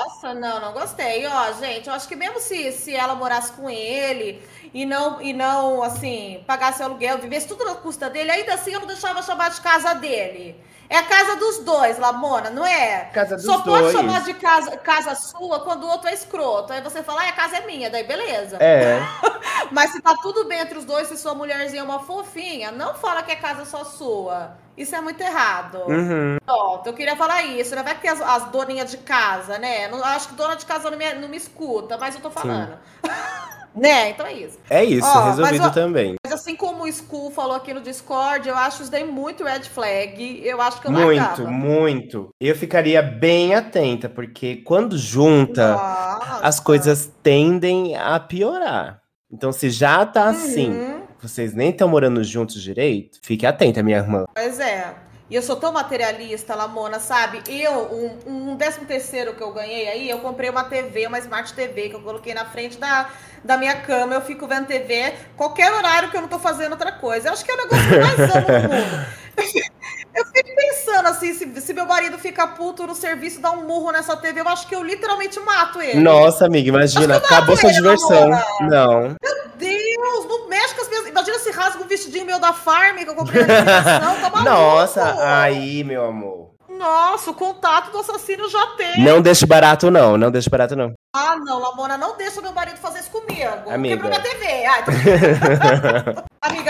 Nossa, 0.05 0.35
não, 0.35 0.61
não 0.61 0.71
gostei. 0.71 1.25
Ó, 1.25 1.53
gente, 1.53 1.87
eu 1.87 1.95
acho 1.95 2.07
que 2.07 2.15
mesmo 2.15 2.39
se, 2.39 2.71
se 2.71 2.95
ela 2.95 3.15
morasse 3.15 3.51
com 3.53 3.67
ele 3.67 4.41
e 4.71 4.85
não, 4.85 5.19
e 5.19 5.33
não, 5.33 5.81
assim, 5.81 6.43
pagasse 6.45 6.83
aluguel, 6.83 7.17
vivesse 7.17 7.47
tudo 7.47 7.65
na 7.65 7.73
custa 7.73 8.07
dele, 8.07 8.29
ainda 8.29 8.53
assim 8.53 8.71
eu 8.71 8.81
não 8.81 8.87
deixava 8.87 9.23
chamar 9.23 9.49
de 9.49 9.61
casa 9.61 9.95
dele. 9.95 10.63
É 10.87 10.97
a 10.97 11.03
casa 11.03 11.35
dos 11.37 11.59
dois, 11.59 11.97
Lamona, 11.97 12.51
não 12.51 12.63
é? 12.63 13.05
Casa 13.05 13.35
dos 13.35 13.45
Só 13.45 13.61
pode 13.61 13.83
dois. 13.83 13.91
chamar 13.93 14.23
de 14.23 14.35
casa, 14.35 14.77
casa 14.77 15.15
sua 15.15 15.59
quando 15.61 15.83
o 15.83 15.89
outro 15.89 16.07
é 16.07 16.13
escroto. 16.13 16.71
Aí 16.71 16.81
você 16.81 17.01
fala, 17.01 17.23
ah, 17.23 17.29
a 17.29 17.33
casa 17.33 17.57
é 17.57 17.65
minha, 17.65 17.89
daí 17.89 18.03
beleza. 18.03 18.57
É. 18.57 18.99
Mas 19.71 19.91
se 19.91 20.01
tá 20.01 20.15
tudo 20.21 20.45
bem 20.45 20.59
entre 20.59 20.77
os 20.77 20.85
dois, 20.85 21.07
se 21.07 21.17
sua 21.17 21.33
mulherzinha 21.33 21.81
é 21.81 21.83
uma 21.83 22.01
fofinha, 22.01 22.71
não 22.71 22.93
fala 22.93 23.23
que 23.23 23.31
é 23.31 23.35
casa 23.35 23.65
só 23.65 23.83
sua. 23.83 24.55
Isso 24.77 24.93
é 24.93 24.99
muito 24.99 25.21
errado. 25.21 25.79
Uhum. 25.87 26.37
Pronto, 26.45 26.87
eu 26.87 26.93
queria 26.93 27.15
falar 27.15 27.43
isso, 27.43 27.73
né? 27.75 27.81
Vai 27.81 27.97
que 27.97 28.07
as, 28.07 28.21
as 28.21 28.45
doninhas 28.51 28.91
de 28.91 28.97
casa, 28.97 29.57
né? 29.57 29.87
Não, 29.97 30.03
acho 30.05 30.29
que 30.29 30.35
dona 30.35 30.55
de 30.55 30.65
casa 30.65 30.89
não 30.91 30.97
me, 30.97 31.13
não 31.13 31.27
me 31.29 31.37
escuta, 31.37 31.97
mas 31.97 32.15
eu 32.15 32.21
tô 32.21 32.29
falando. 32.31 32.77
né? 33.75 34.11
Então 34.11 34.25
é 34.25 34.33
isso. 34.33 34.57
É 34.69 34.83
isso, 34.83 35.05
Ó, 35.07 35.15
mas, 35.15 35.37
resolvido 35.37 35.65
ó, 35.65 35.69
também. 35.69 36.15
Mas 36.25 36.33
assim 36.33 36.55
como 36.55 36.83
o 36.83 36.91
School 36.91 37.29
falou 37.31 37.55
aqui 37.55 37.73
no 37.73 37.81
Discord, 37.81 38.47
eu 38.47 38.55
acho 38.55 38.81
isso 38.83 38.91
daí 38.91 39.03
muito 39.03 39.43
red 39.43 39.63
flag. 39.63 40.41
Eu 40.45 40.61
acho 40.61 40.79
que 40.81 40.87
eu 40.87 40.91
Muito, 40.91 41.17
largava. 41.21 41.49
muito. 41.51 42.29
Eu 42.39 42.55
ficaria 42.55 43.01
bem 43.01 43.53
atenta, 43.53 44.07
porque 44.07 44.57
quando 44.57 44.97
junta, 44.97 45.73
Nossa. 45.73 46.39
as 46.47 46.59
coisas 46.59 47.11
tendem 47.21 47.95
a 47.97 48.19
piorar. 48.19 49.01
Então, 49.31 49.51
se 49.51 49.69
já 49.69 50.05
tá 50.05 50.25
assim, 50.29 50.69
Uhum. 50.69 51.01
vocês 51.19 51.53
nem 51.53 51.71
estão 51.71 51.87
morando 51.89 52.23
juntos 52.23 52.61
direito, 52.61 53.19
fique 53.21 53.45
atenta, 53.45 53.83
minha 53.83 53.97
irmã. 53.97 54.23
Pois 54.33 54.59
é. 54.59 54.93
E 55.29 55.35
eu 55.35 55.41
sou 55.41 55.55
tão 55.55 55.71
materialista, 55.71 56.53
Lamona, 56.53 56.99
sabe? 56.99 57.41
Eu, 57.47 57.91
um, 57.91 58.51
um 58.51 58.55
décimo 58.55 58.85
terceiro 58.85 59.33
que 59.33 59.41
eu 59.41 59.51
ganhei 59.51 59.87
aí, 59.87 60.09
eu 60.09 60.19
comprei 60.19 60.49
uma 60.51 60.63
TV, 60.63 61.07
uma 61.07 61.17
Smart 61.17 61.51
TV, 61.53 61.89
que 61.89 61.95
eu 61.95 62.01
coloquei 62.01 62.33
na 62.33 62.45
frente 62.45 62.77
da, 62.77 63.09
da 63.43 63.57
minha 63.57 63.75
cama. 63.81 64.13
Eu 64.13 64.21
fico 64.21 64.47
vendo 64.47 64.67
TV 64.67 65.15
qualquer 65.35 65.71
horário 65.71 66.11
que 66.11 66.17
eu 66.17 66.21
não 66.21 66.27
tô 66.27 66.37
fazendo 66.37 66.73
outra 66.73 66.91
coisa. 66.91 67.29
Eu 67.29 67.33
acho 67.33 67.43
que 67.43 67.49
é 67.49 67.53
o 67.55 67.57
negócio 67.57 67.89
que 67.89 67.97
mais 67.97 68.19
amo 68.19 68.47
no 68.47 68.75
mundo. 68.75 69.05
Eu 70.15 70.25
fico 70.25 70.55
pensando 70.55 71.07
assim, 71.07 71.33
se, 71.33 71.61
se 71.61 71.73
meu 71.73 71.85
marido 71.85 72.17
fica 72.17 72.47
puto 72.47 72.87
no 72.87 72.95
serviço, 72.95 73.41
dá 73.41 73.51
um 73.51 73.65
murro 73.65 73.91
nessa 73.91 74.15
TV, 74.15 74.39
eu 74.39 74.47
acho 74.47 74.65
que 74.67 74.75
eu 74.75 74.81
literalmente 74.81 75.39
mato 75.41 75.81
ele. 75.81 75.99
Nossa, 75.99 76.45
amiga, 76.45 76.69
imagina, 76.69 77.17
acabou 77.17 77.57
sua 77.57 77.71
diversão. 77.71 78.29
Não. 78.61 79.15
Deus, 79.57 80.25
não 80.27 80.47
mexe 80.47 80.73
com 80.73 80.81
as 80.81 80.89
minhas. 80.89 81.07
Imagina 81.07 81.39
se 81.39 81.51
rasga 81.51 81.83
um 81.83 81.87
vestidinho 81.87 82.25
meu 82.25 82.39
da 82.39 82.53
Farm 82.53 82.97
que 82.97 83.09
eu 83.09 83.15
comprei 83.15 83.45
na 83.45 83.53
liquidação, 83.53 84.15
tá 84.15 84.29
maluco? 84.31 84.43
Nossa, 84.43 85.17
aí, 85.19 85.83
meu 85.83 86.05
amor. 86.05 86.55
Nossa, 86.77 87.31
o 87.31 87.33
contato 87.33 87.91
do 87.91 87.99
assassino 87.99 88.49
já 88.49 88.67
tem. 88.75 89.03
Não 89.03 89.21
deixe 89.21 89.45
barato, 89.45 89.89
não. 89.89 90.17
Não 90.17 90.29
deixe 90.29 90.49
barato, 90.49 90.75
não. 90.75 90.93
Ah, 91.15 91.37
não, 91.37 91.59
Lamona, 91.59 91.97
não 91.97 92.17
deixa 92.17 92.41
meu 92.41 92.51
marido 92.51 92.77
fazer 92.77 92.99
isso 92.99 93.09
comigo. 93.09 93.69
Amiga. 93.69 93.95
Quebrou 93.95 94.11
minha 94.11 94.21
TV. 94.21 94.65
Ai, 94.65 94.83
tô... 94.83 94.91
Amiga, 96.41 96.64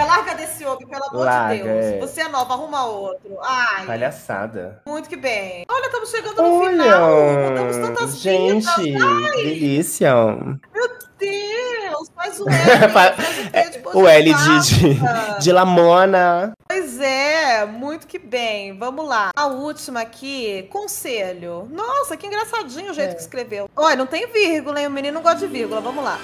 desse 0.45 0.65
homem, 0.65 0.87
pelo 0.87 1.03
amor 1.05 1.25
Larga, 1.25 1.55
de 1.57 1.63
Deus. 1.63 1.85
é. 1.85 1.99
Você 1.99 2.21
é 2.21 2.27
nova, 2.29 2.53
arruma 2.53 2.85
outro. 2.85 3.37
Ai, 3.41 3.85
Palhaçada. 3.85 4.81
muito 4.87 5.09
que 5.09 5.15
bem. 5.15 5.65
Olha, 5.69 5.85
estamos 5.85 6.09
chegando 6.09 6.41
no 6.41 6.65
final. 6.65 7.15
Mudamos 7.49 7.75
Olha, 7.77 7.87
tantas 7.87 8.17
gente, 8.19 8.81
vidas. 8.81 9.35
delícia. 9.35 10.13
Deus, 11.17 12.11
faz 12.13 12.39
o 12.41 12.45
L. 12.49 12.89
Faz 12.91 13.15
o 13.93 14.05
L 14.07 14.33
de, 14.33 14.59
de, 14.59 15.39
de 15.39 15.51
Lamona. 15.51 16.51
Pois 16.67 16.99
é, 16.99 17.65
muito 17.65 18.05
que 18.05 18.19
bem. 18.19 18.77
Vamos 18.77 19.07
lá. 19.07 19.29
A 19.35 19.47
última 19.47 20.01
aqui, 20.01 20.67
conselho. 20.71 21.69
Nossa, 21.71 22.17
que 22.17 22.27
engraçadinho 22.27 22.91
o 22.91 22.93
jeito 22.93 23.11
É. 23.11 23.15
que 23.15 23.21
escreveu. 23.21 23.69
Olha, 23.75 23.95
não 23.95 24.05
tem 24.05 24.27
vírgula, 24.27 24.81
hein? 24.81 24.87
O 24.87 24.91
menino 24.91 25.15
não 25.15 25.21
gosta 25.21 25.39
de 25.39 25.47
vírgula. 25.47 25.79
Vamos 25.79 26.03
lá. 26.03 26.19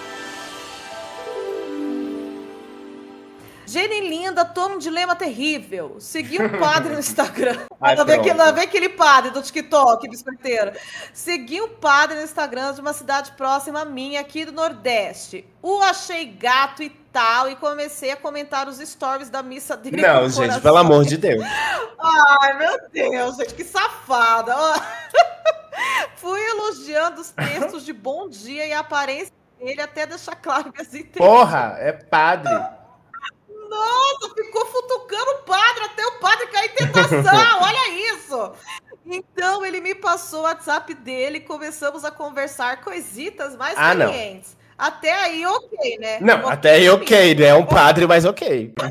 Jenny 3.71 4.01
linda, 4.01 4.43
tô 4.43 4.67
num 4.67 4.77
dilema 4.77 5.15
terrível. 5.15 5.95
Segui 5.97 6.41
um 6.41 6.49
padre 6.59 6.91
no 6.91 6.99
Instagram. 6.99 7.57
Ai, 7.79 7.95
Lá 7.95 8.03
vem, 8.03 8.19
aquele, 8.19 8.37
lá 8.37 8.51
vem 8.51 8.63
aquele 8.65 8.89
padre 8.89 9.31
do 9.31 9.41
TikTok, 9.41 10.09
biscoiteiro. 10.09 10.73
Segui 11.13 11.61
um 11.61 11.69
padre 11.69 12.17
no 12.17 12.23
Instagram 12.23 12.73
de 12.73 12.81
uma 12.81 12.91
cidade 12.91 13.31
próxima 13.31 13.81
a 13.81 13.85
minha, 13.85 14.19
aqui 14.19 14.43
do 14.43 14.51
Nordeste. 14.51 15.47
O 15.61 15.81
achei 15.81 16.25
gato 16.25 16.83
e 16.83 16.89
tal, 16.89 17.49
e 17.49 17.55
comecei 17.55 18.11
a 18.11 18.17
comentar 18.17 18.67
os 18.67 18.77
stories 18.77 19.29
da 19.29 19.41
missa 19.41 19.77
dele. 19.77 20.01
Não, 20.01 20.27
gente, 20.27 20.35
coração. 20.35 20.61
pelo 20.61 20.77
amor 20.77 21.05
de 21.05 21.15
Deus. 21.15 21.43
Ai, 21.97 22.57
meu 22.57 22.77
Deus, 22.91 23.37
gente, 23.37 23.53
que 23.53 23.63
safada. 23.63 24.53
Fui 26.17 26.41
elogiando 26.41 27.21
os 27.21 27.31
textos 27.31 27.85
de 27.85 27.93
bom 27.93 28.27
dia 28.27 28.67
e 28.67 28.73
a 28.73 28.79
aparência 28.79 29.31
dele 29.57 29.81
até 29.81 30.05
deixar 30.05 30.35
claro 30.35 30.73
minhas 30.73 30.93
intenções. 30.93 31.31
Porra, 31.31 31.77
é 31.79 31.93
padre. 31.93 32.80
Nossa, 33.71 34.35
ficou 34.35 34.65
futucando 34.65 35.31
o 35.31 35.43
padre 35.43 35.83
até 35.85 36.05
o 36.05 36.19
padre 36.19 36.47
cair 36.47 36.71
em 36.71 36.75
tentação. 36.75 37.23
Olha 37.61 37.89
isso. 38.13 38.51
Então 39.05 39.65
ele 39.65 39.79
me 39.79 39.95
passou 39.95 40.41
o 40.41 40.43
WhatsApp 40.43 40.93
dele 40.93 41.37
e 41.37 41.41
começamos 41.41 42.03
a 42.03 42.11
conversar 42.11 42.81
coisitas 42.81 43.55
mais 43.55 43.75
Ah, 43.77 43.93
não. 43.95 44.07
calientes. 44.07 44.57
Até 44.77 45.13
aí, 45.13 45.45
ok, 45.45 45.97
né? 45.99 46.17
Não, 46.19 46.39
Ok 46.39 46.51
até 46.51 46.71
aí 46.71 46.89
ok, 46.89 47.35
né? 47.35 47.45
É 47.45 47.53
um 47.55 47.65
padre, 47.65 48.05
mas 48.07 48.25
ok. 48.25 48.73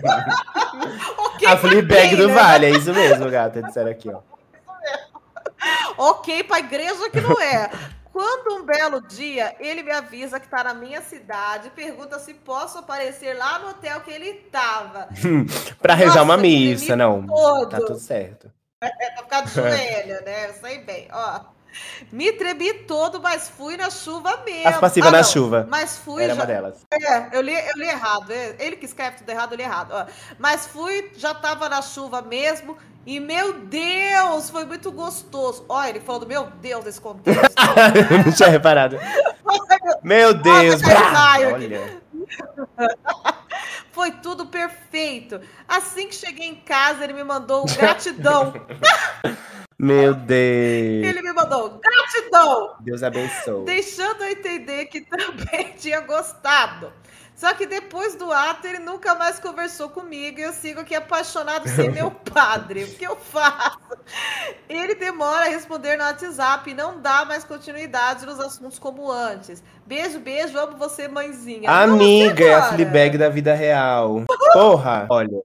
Ok 1.19 1.47
A 1.47 1.57
Fleabag 1.57 2.17
do 2.17 2.29
né? 2.29 2.35
Vale, 2.35 2.67
é 2.67 2.71
isso 2.71 2.93
mesmo, 2.93 3.29
gata. 3.31 3.63
Disseram 3.63 3.91
aqui, 3.91 4.11
ó. 4.11 4.21
Ok 5.99 6.45
pra 6.45 6.59
igreja 6.61 7.11
que 7.11 7.21
não 7.21 7.39
é. 7.41 7.71
Quando 8.13 8.57
um 8.57 8.65
belo 8.65 9.01
dia 9.01 9.55
ele 9.61 9.83
me 9.83 9.93
avisa 9.93 10.41
que 10.41 10.49
tá 10.49 10.65
na 10.65 10.75
minha 10.75 11.01
cidade 11.01 11.71
pergunta 11.71 12.19
se 12.19 12.35
posso 12.35 12.79
aparecer 12.79 13.35
lá 13.37 13.59
no 13.61 13.69
hotel 13.69 14.01
que 14.01 14.11
ele 14.11 14.35
tava. 14.51 15.09
Pra 15.81 15.95
rezar 15.95 16.23
uma 16.23 16.37
missa, 16.37 16.97
não. 16.97 17.27
todo. 17.27 17.69
Tá 17.69 17.79
tudo 17.79 17.99
certo. 17.99 18.51
É 18.83 18.89
pra 18.89 19.23
ficar 19.23 19.41
de 19.43 19.51
joelho, 19.55 20.25
né? 20.25 20.49
Eu 20.49 20.55
sei 20.55 20.79
bem. 20.79 21.09
Ó. 21.13 21.60
Me 22.11 22.33
tremi 22.33 22.73
todo, 22.75 23.21
mas 23.21 23.49
fui 23.49 23.77
na 23.77 23.91
chuva 23.91 24.43
mesmo. 24.45 24.69
As 24.69 24.79
passivas 24.79 25.09
Ah, 25.09 25.13
na 25.13 25.19
não. 25.19 25.25
chuva. 25.25 25.67
Mas 25.69 25.99
fui 25.99 26.25
Era 26.25 26.35
já. 26.35 26.41
uma 26.41 26.47
delas. 26.47 26.87
É, 26.93 27.37
eu 27.37 27.41
li, 27.41 27.53
eu 27.55 27.77
li 27.77 27.89
errado. 27.89 28.31
é, 28.33 28.57
Ele 28.59 28.77
que 28.77 28.87
escreve 28.87 29.19
tudo 29.19 29.31
errado, 29.31 29.53
eu 29.53 29.57
li 29.59 29.63
errado. 29.63 29.91
ó. 29.93 30.07
Mas 30.39 30.67
fui, 30.67 31.13
já 31.17 31.35
tava 31.35 31.69
na 31.69 31.83
chuva 31.83 32.21
mesmo. 32.23 32.77
E, 33.07 33.19
meu 33.19 33.55
Deus, 33.61 34.51
foi 34.51 34.65
muito 34.67 34.93
gostoso. 34.93 35.65
Olha, 35.69 35.89
ele 35.89 36.01
falando, 36.01 36.27
meu 36.27 36.45
Deus, 36.61 36.85
desse 36.85 37.01
contexto. 37.01 37.55
não 38.27 38.33
tinha 38.33 38.49
reparado. 38.49 38.99
Meu 40.03 40.33
Deus, 40.35 40.81
raio 40.83 41.55
aqui. 41.57 41.65
olha. 41.67 42.03
Foi 43.93 44.11
tudo 44.13 44.47
perfeito. 44.47 45.41
Assim 45.67 46.09
que 46.09 46.15
cheguei 46.15 46.47
em 46.47 46.55
casa, 46.55 47.03
ele 47.05 47.13
me 47.13 47.25
mandou 47.25 47.63
um 47.63 47.67
gratidão. 47.75 48.53
Meu 49.81 50.15
Deus. 50.15 51.07
ele 51.07 51.23
me 51.23 51.33
mandou 51.33 51.81
gratidão. 51.81 52.77
Deus 52.81 53.03
abençoe. 53.03 53.65
deixando 53.65 54.23
eu 54.25 54.31
entender 54.33 54.87
que 54.87 55.01
também 55.01 55.73
tinha 55.79 56.01
gostado. 56.01 56.93
Só 57.41 57.55
que 57.55 57.65
depois 57.65 58.15
do 58.17 58.31
ato, 58.31 58.67
ele 58.67 58.81
nunca 58.81 59.15
mais 59.15 59.39
conversou 59.39 59.89
comigo 59.89 60.39
e 60.39 60.43
eu 60.43 60.53
sigo 60.53 60.81
aqui 60.81 60.95
apaixonado 60.95 61.67
sem 61.75 61.91
meu 61.91 62.11
padre. 62.11 62.85
O 62.85 62.95
que 62.95 63.05
eu 63.07 63.17
faço? 63.17 63.79
Ele 64.69 64.95
demora 64.95 65.47
a 65.47 65.49
responder 65.49 65.97
no 65.97 66.05
WhatsApp 66.05 66.71
e 66.71 66.75
não 66.75 67.01
dá 67.01 67.25
mais 67.25 67.43
continuidade 67.43 68.27
nos 68.27 68.39
assuntos 68.39 68.79
como 68.79 69.11
antes. 69.11 69.63
Beijo, 69.87 70.21
beijo, 70.21 70.59
amo 70.59 70.77
você, 70.77 71.09
mãezinha. 71.09 71.71
Amiga, 71.71 72.45
é 72.45 72.55
a 72.55 72.63
Fleabag 72.75 73.17
da 73.17 73.31
vida 73.31 73.55
real. 73.55 74.25
Porra, 74.53 75.07
olha. 75.09 75.41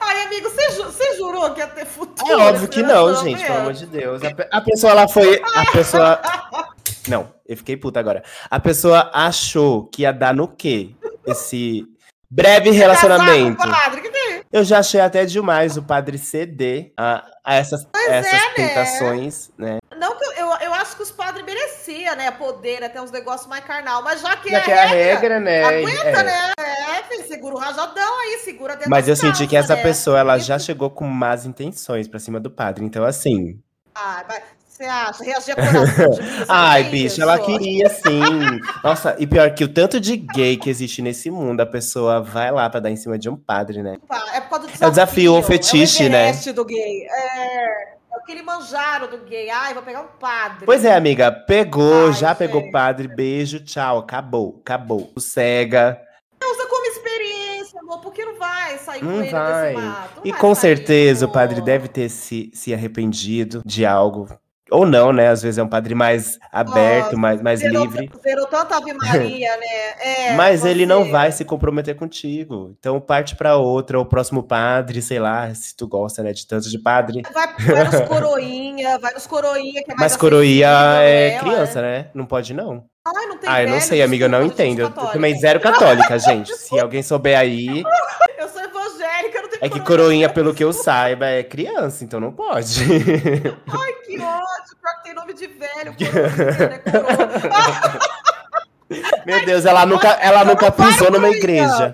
Ai, 0.00 0.26
amigo, 0.26 0.50
você, 0.50 0.70
ju- 0.72 1.16
jurou 1.16 1.54
que 1.54 1.60
ia 1.60 1.66
ter 1.66 1.86
futuro? 1.86 2.30
É 2.30 2.36
óbvio 2.36 2.68
que 2.68 2.82
não, 2.82 3.06
relacionamento? 3.06 3.38
gente, 3.38 3.46
pelo 3.46 3.58
amor 3.60 3.72
de 3.72 3.86
Deus. 3.86 4.22
A, 4.22 4.34
pe- 4.34 4.48
a 4.52 4.60
pessoa 4.60 4.92
ela 4.92 5.08
foi. 5.08 5.42
A 5.54 5.72
pessoa. 5.72 6.20
Não, 7.08 7.32
eu 7.48 7.56
fiquei 7.56 7.74
puta 7.74 7.98
agora. 7.98 8.22
A 8.50 8.60
pessoa 8.60 9.10
achou 9.14 9.86
que 9.86 10.02
ia 10.02 10.12
dar 10.12 10.34
no 10.34 10.46
quê? 10.46 10.90
Esse 11.30 11.84
breve 12.30 12.70
relacionamento. 12.70 13.62
É? 13.62 14.42
Eu 14.50 14.64
já 14.64 14.78
achei 14.78 15.00
até 15.00 15.24
demais 15.26 15.76
o 15.76 15.82
padre 15.82 16.16
ceder 16.16 16.92
a, 16.96 17.24
a 17.44 17.54
essas, 17.56 17.86
essas 18.08 18.32
é, 18.32 18.36
né? 18.36 18.54
tentações, 18.54 19.50
né? 19.58 19.78
Não 19.98 20.16
que 20.16 20.24
eu, 20.24 20.32
eu, 20.32 20.46
eu 20.60 20.74
acho 20.74 20.96
que 20.96 21.02
os 21.02 21.10
padres 21.10 21.44
mereciam, 21.44 22.16
né? 22.16 22.30
Poder, 22.30 22.82
até 22.82 23.00
uns 23.00 23.10
negócios 23.10 23.46
mais 23.46 23.64
carnal. 23.64 24.02
Mas 24.02 24.22
já 24.22 24.36
que 24.36 24.50
Já 24.50 24.58
é 24.58 24.60
que 24.62 24.70
é 24.70 24.82
a 24.82 24.86
regra, 24.86 25.40
né? 25.40 25.64
Aguenta, 25.64 26.02
é. 26.02 26.22
né? 26.22 26.52
É, 26.58 27.02
filho, 27.04 27.28
segura 27.28 27.56
o 27.56 27.58
rajadão 27.58 28.20
aí, 28.20 28.38
segura 28.38 28.74
dentro 28.74 28.90
Mas 28.90 29.06
eu 29.06 29.12
das 29.12 29.20
senti 29.20 29.46
que 29.46 29.56
essa 29.56 29.76
né? 29.76 29.82
pessoa, 29.82 30.18
ela 30.18 30.38
já 30.38 30.58
chegou 30.58 30.88
com 30.88 31.04
más 31.04 31.44
intenções 31.44 32.08
pra 32.08 32.18
cima 32.18 32.40
do 32.40 32.50
padre. 32.50 32.84
Então, 32.84 33.04
assim. 33.04 33.60
Ah, 33.94 34.24
mas 34.26 34.42
você 34.78 34.84
acha? 34.84 35.24
Reagir 35.24 35.52
a 35.52 35.56
coração 35.56 36.10
de 36.10 36.20
Ai, 36.48 36.80
é 36.82 36.84
bicho, 36.90 37.20
ela 37.20 37.38
queria 37.38 37.88
sim. 37.88 38.60
Nossa, 38.84 39.16
e 39.18 39.26
pior 39.26 39.50
que 39.52 39.64
o 39.64 39.68
tanto 39.68 39.98
de 40.00 40.16
gay 40.16 40.56
que 40.56 40.70
existe 40.70 41.02
nesse 41.02 41.30
mundo, 41.30 41.60
a 41.60 41.66
pessoa 41.66 42.20
vai 42.22 42.50
lá 42.52 42.70
pra 42.70 42.78
dar 42.80 42.90
em 42.90 42.96
cima 42.96 43.18
de 43.18 43.28
um 43.28 43.36
padre, 43.36 43.82
né? 43.82 43.98
É 44.32 44.40
por 44.40 44.50
causa 44.50 44.66
do 44.68 44.84
É 44.84 44.86
o 44.86 44.90
desafio, 44.90 45.34
o 45.34 45.38
é 45.38 45.42
fetiche, 45.42 46.06
o 46.06 46.10
né? 46.10 46.32
Do 46.54 46.64
gay. 46.64 47.02
É, 47.10 47.82
é 47.92 48.16
o 48.16 48.24
que 48.24 48.32
ele 48.32 48.42
manjaram 48.42 49.08
do 49.08 49.18
gay. 49.24 49.50
Ai, 49.50 49.74
vou 49.74 49.82
pegar 49.82 50.02
um 50.02 50.18
padre. 50.18 50.64
Pois 50.64 50.84
é, 50.84 50.94
amiga, 50.94 51.32
pegou, 51.32 52.06
Ai, 52.06 52.12
já 52.12 52.34
pegou 52.34 52.60
gente. 52.60 52.68
o 52.68 52.72
padre, 52.72 53.08
beijo, 53.08 53.58
tchau, 53.64 53.98
acabou, 53.98 54.60
acabou. 54.60 55.10
Cega. 55.18 56.00
Usa 56.40 56.66
como 56.68 56.86
experiência, 56.86 57.80
amor, 57.80 57.98
porque 58.00 58.24
não 58.24 58.38
vai 58.38 58.78
sair 58.78 59.00
com 59.00 59.06
Não 59.06 59.22
ele 59.22 59.30
vai. 59.30 59.74
desse 59.74 59.86
mato. 59.86 60.16
não 60.18 60.22
E 60.24 60.32
com 60.32 60.54
certeza 60.54 61.26
o 61.26 61.32
padre 61.32 61.60
deve 61.60 61.88
ter 61.88 62.08
se, 62.08 62.50
se 62.54 62.72
arrependido 62.72 63.60
de 63.66 63.84
algo. 63.84 64.28
Ou 64.70 64.84
não, 64.84 65.12
né? 65.12 65.28
Às 65.28 65.42
vezes 65.42 65.56
é 65.58 65.62
um 65.62 65.68
padre 65.68 65.94
mais 65.94 66.38
aberto, 66.52 67.04
Nossa, 67.12 67.16
mais, 67.16 67.42
mais 67.42 67.60
Zerou, 67.60 67.84
livre. 67.84 68.10
zerou 68.22 68.46
tanta 68.46 68.76
Ave 68.76 68.92
Maria, 68.92 69.56
né? 69.56 69.66
É, 70.00 70.34
Mas 70.34 70.64
ele 70.64 70.84
não 70.84 71.04
você- 71.04 71.10
vai 71.10 71.32
se 71.32 71.44
comprometer 71.44 71.94
contigo. 71.96 72.74
Então 72.78 73.00
parte 73.00 73.34
pra 73.34 73.56
outra, 73.56 73.98
o 73.98 74.04
próximo 74.04 74.42
padre, 74.42 75.00
sei 75.00 75.18
lá, 75.18 75.52
se 75.54 75.74
tu 75.76 75.86
gosta, 75.88 76.22
né, 76.22 76.32
de 76.32 76.46
tanto 76.46 76.68
de 76.68 76.78
padre. 76.78 77.22
Vai, 77.32 77.46
vai 77.58 77.84
nos 77.84 78.00
coroinha, 78.08 78.98
vai 78.98 79.14
nos 79.14 79.26
coroinha, 79.26 79.82
que 79.82 79.90
é 79.90 79.94
mais 79.94 80.12
Mas 80.12 80.16
coroinha 80.16 80.68
é 81.02 81.30
ela, 81.34 81.40
criança, 81.40 81.80
né? 81.80 82.06
Não 82.12 82.26
pode 82.26 82.52
não. 82.52 82.84
Ai, 83.06 83.24
não 83.26 83.38
tem 83.38 83.48
Ah, 83.48 83.62
eu 83.62 83.68
não 83.68 83.74
velho, 83.76 83.86
sei, 83.86 84.02
amiga, 84.02 84.26
eu 84.26 84.28
não 84.28 84.42
entendo. 84.44 84.80
Eu 84.82 84.90
também 84.90 85.34
zero 85.38 85.60
católica, 85.60 86.18
gente. 86.18 86.54
Se 86.54 86.78
alguém 86.78 87.02
souber 87.02 87.38
aí, 87.38 87.82
Eu 88.36 88.48
sou 88.50 88.60
evangélica, 88.62 89.40
não 89.40 89.47
tem 89.47 89.47
é 89.60 89.68
que 89.68 89.80
coroinha, 89.80 90.28
pelo 90.28 90.54
que 90.54 90.62
eu 90.62 90.72
saiba, 90.72 91.26
é 91.26 91.42
criança, 91.42 92.04
então 92.04 92.20
não 92.20 92.32
pode. 92.32 92.80
Ai, 93.68 93.92
que 94.04 94.18
ódio, 94.18 94.76
pior 94.80 94.94
que 94.96 95.02
tem 95.02 95.14
nome 95.14 95.34
de 95.34 95.46
velho. 95.46 95.94
coroinha, 95.94 96.68
né, 96.68 96.78
coroa. 96.78 98.18
Meu 99.26 99.44
Deus, 99.44 99.64
ela 99.66 99.84
nunca, 99.84 100.08
ela 100.14 100.44
nunca 100.44 100.70
pisou 100.72 101.10
numa 101.10 101.28
igreja. 101.28 101.92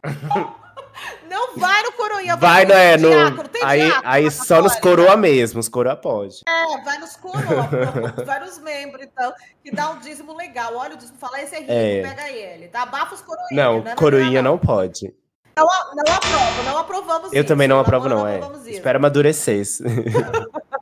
Não 1.29 1.57
vai 1.57 1.83
no 1.83 1.93
coroinha. 1.93 2.37
Vai, 2.37 2.65
não 2.65 2.77
é? 2.77 2.97
No, 2.97 3.09
diácono, 3.11 3.49
tem 3.49 3.63
aí 3.65 3.81
diácono 3.87 4.03
aí 4.09 4.31
só 4.31 4.63
nos 4.63 4.77
coroa 4.77 5.17
mesmo, 5.17 5.59
os 5.59 5.69
coroa 5.69 5.97
pode. 5.97 6.43
É, 6.47 6.83
vai 6.85 6.99
nos 6.99 7.17
coroa, 7.17 8.15
vai 8.25 8.41
nos 8.41 8.59
membros, 8.59 9.05
então, 9.05 9.33
que 9.63 9.75
dá 9.75 9.91
um 9.91 9.99
dízimo 9.99 10.37
legal. 10.37 10.77
Olha 10.77 10.95
o 10.95 10.97
dízimo, 10.97 11.19
fala, 11.19 11.43
esse 11.43 11.57
é 11.57 11.59
rico, 11.59 11.73
É. 11.73 12.03
pega 12.03 12.31
ele, 12.31 12.69
tá? 12.69 12.83
Abafa 12.83 13.17
os 13.17 13.23
coroinhas. 13.23 13.51
Não, 13.51 13.83
né? 13.83 13.95
coroinha 13.97 14.41
não 14.41 14.57
pode. 14.57 15.13
Não, 15.57 15.67
não 15.67 16.15
aprovo, 16.15 16.63
não 16.65 16.79
aprovamos 16.79 17.33
Eu 17.33 17.41
isso. 17.41 17.49
também 17.49 17.69
não 17.69 17.79
aprovo, 17.79 18.09
boa, 18.09 18.21
não, 18.21 18.27
é. 18.29 18.39
isso. 18.39 18.69
Espera 18.71 18.99
amadurecer. 18.99 19.63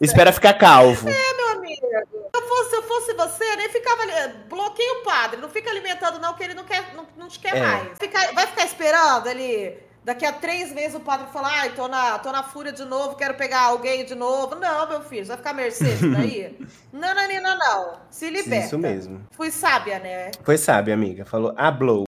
Espera 0.00 0.32
ficar 0.32 0.54
calvo. 0.54 1.06
meu 1.06 1.48
amigo. 1.52 1.86
Se 1.86 2.40
eu 2.40 2.48
fosse, 2.48 2.70
se 2.70 2.76
eu 2.76 2.82
fosse 2.82 3.14
você, 3.14 3.56
nem 3.56 3.68
ficava 3.68 4.02
ali. 4.02 4.34
Bloqueia 4.48 5.00
o 5.00 5.04
padre. 5.04 5.40
Não 5.40 5.48
fica 5.48 5.70
alimentando, 5.70 6.18
não, 6.18 6.34
que 6.34 6.42
ele 6.42 6.54
não 6.54 6.64
quer, 6.64 6.94
não, 6.94 7.06
não 7.16 7.28
te 7.28 7.38
quer 7.38 7.56
É. 7.56 7.60
mais. 7.60 7.98
Fica- 7.98 8.32
vai 8.32 8.46
ficar 8.46 8.64
esperando 8.64 9.28
ali. 9.28 9.78
Daqui 10.02 10.26
a 10.26 10.32
três 10.32 10.70
meses 10.72 10.94
o 10.94 11.00
padre 11.00 11.28
falar, 11.32 11.60
ai, 11.60 11.70
tô 11.70 11.88
na, 11.88 12.18
tô 12.18 12.30
na 12.30 12.42
fúria 12.42 12.70
de 12.70 12.84
novo, 12.84 13.16
quero 13.16 13.34
pegar 13.34 13.62
alguém 13.62 14.04
de 14.04 14.14
novo. 14.14 14.54
Não, 14.56 14.86
meu 14.88 15.00
filho, 15.00 15.24
vai 15.24 15.36
ficar 15.38 15.50
à 15.50 15.54
mercê 15.54 15.84
disso 15.94 16.10
daí? 16.10 16.58
não, 16.92 17.14
não, 17.14 17.42
não, 17.42 17.58
não. 17.58 17.92
Se 18.10 18.28
liberta. 18.28 18.66
Isso 18.66 18.78
mesmo. 18.78 19.26
Fui 19.30 19.50
sábia, 19.50 19.98
né? 20.00 20.30
Foi 20.42 20.58
sábio, 20.58 20.92
amiga. 20.92 21.24
Falou, 21.24 21.54
ah, 21.56 21.70
blow. 21.70 22.04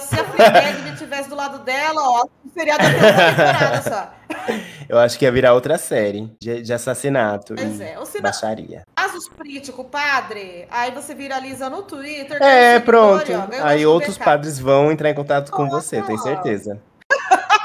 Se 0.00 0.18
a 0.18 0.24
Fleabag 0.24 0.90
estivesse 0.92 1.28
do 1.28 1.36
lado 1.36 1.58
dela, 1.60 2.00
ó, 2.02 2.26
seria 2.52 2.76
da 2.76 2.84
temporada 2.90 3.82
só. 3.82 4.12
Eu 4.88 4.98
acho 4.98 5.18
que 5.18 5.24
ia 5.24 5.32
virar 5.32 5.54
outra 5.54 5.78
série 5.78 6.32
de, 6.40 6.62
de 6.62 6.72
assassinato 6.72 7.54
Pois 7.54 7.80
e 7.80 7.82
é. 7.82 7.98
Ou 7.98 8.04
se 8.06 8.20
baixaria. 8.20 8.82
casos 8.94 9.28
críticos, 9.28 9.86
padre, 9.90 10.66
aí 10.70 10.90
você 10.90 11.14
viraliza 11.14 11.70
no 11.70 11.82
Twitter. 11.82 12.42
É, 12.42 12.78
pronto. 12.80 13.24
ó, 13.32 13.64
Aí 13.66 13.86
outros 13.86 14.18
padres 14.18 14.58
vão 14.58 14.90
entrar 14.90 15.10
em 15.10 15.14
contato 15.14 15.50
com 15.52 15.68
você, 15.68 16.02
tenho 16.02 16.18
certeza. 16.18 16.80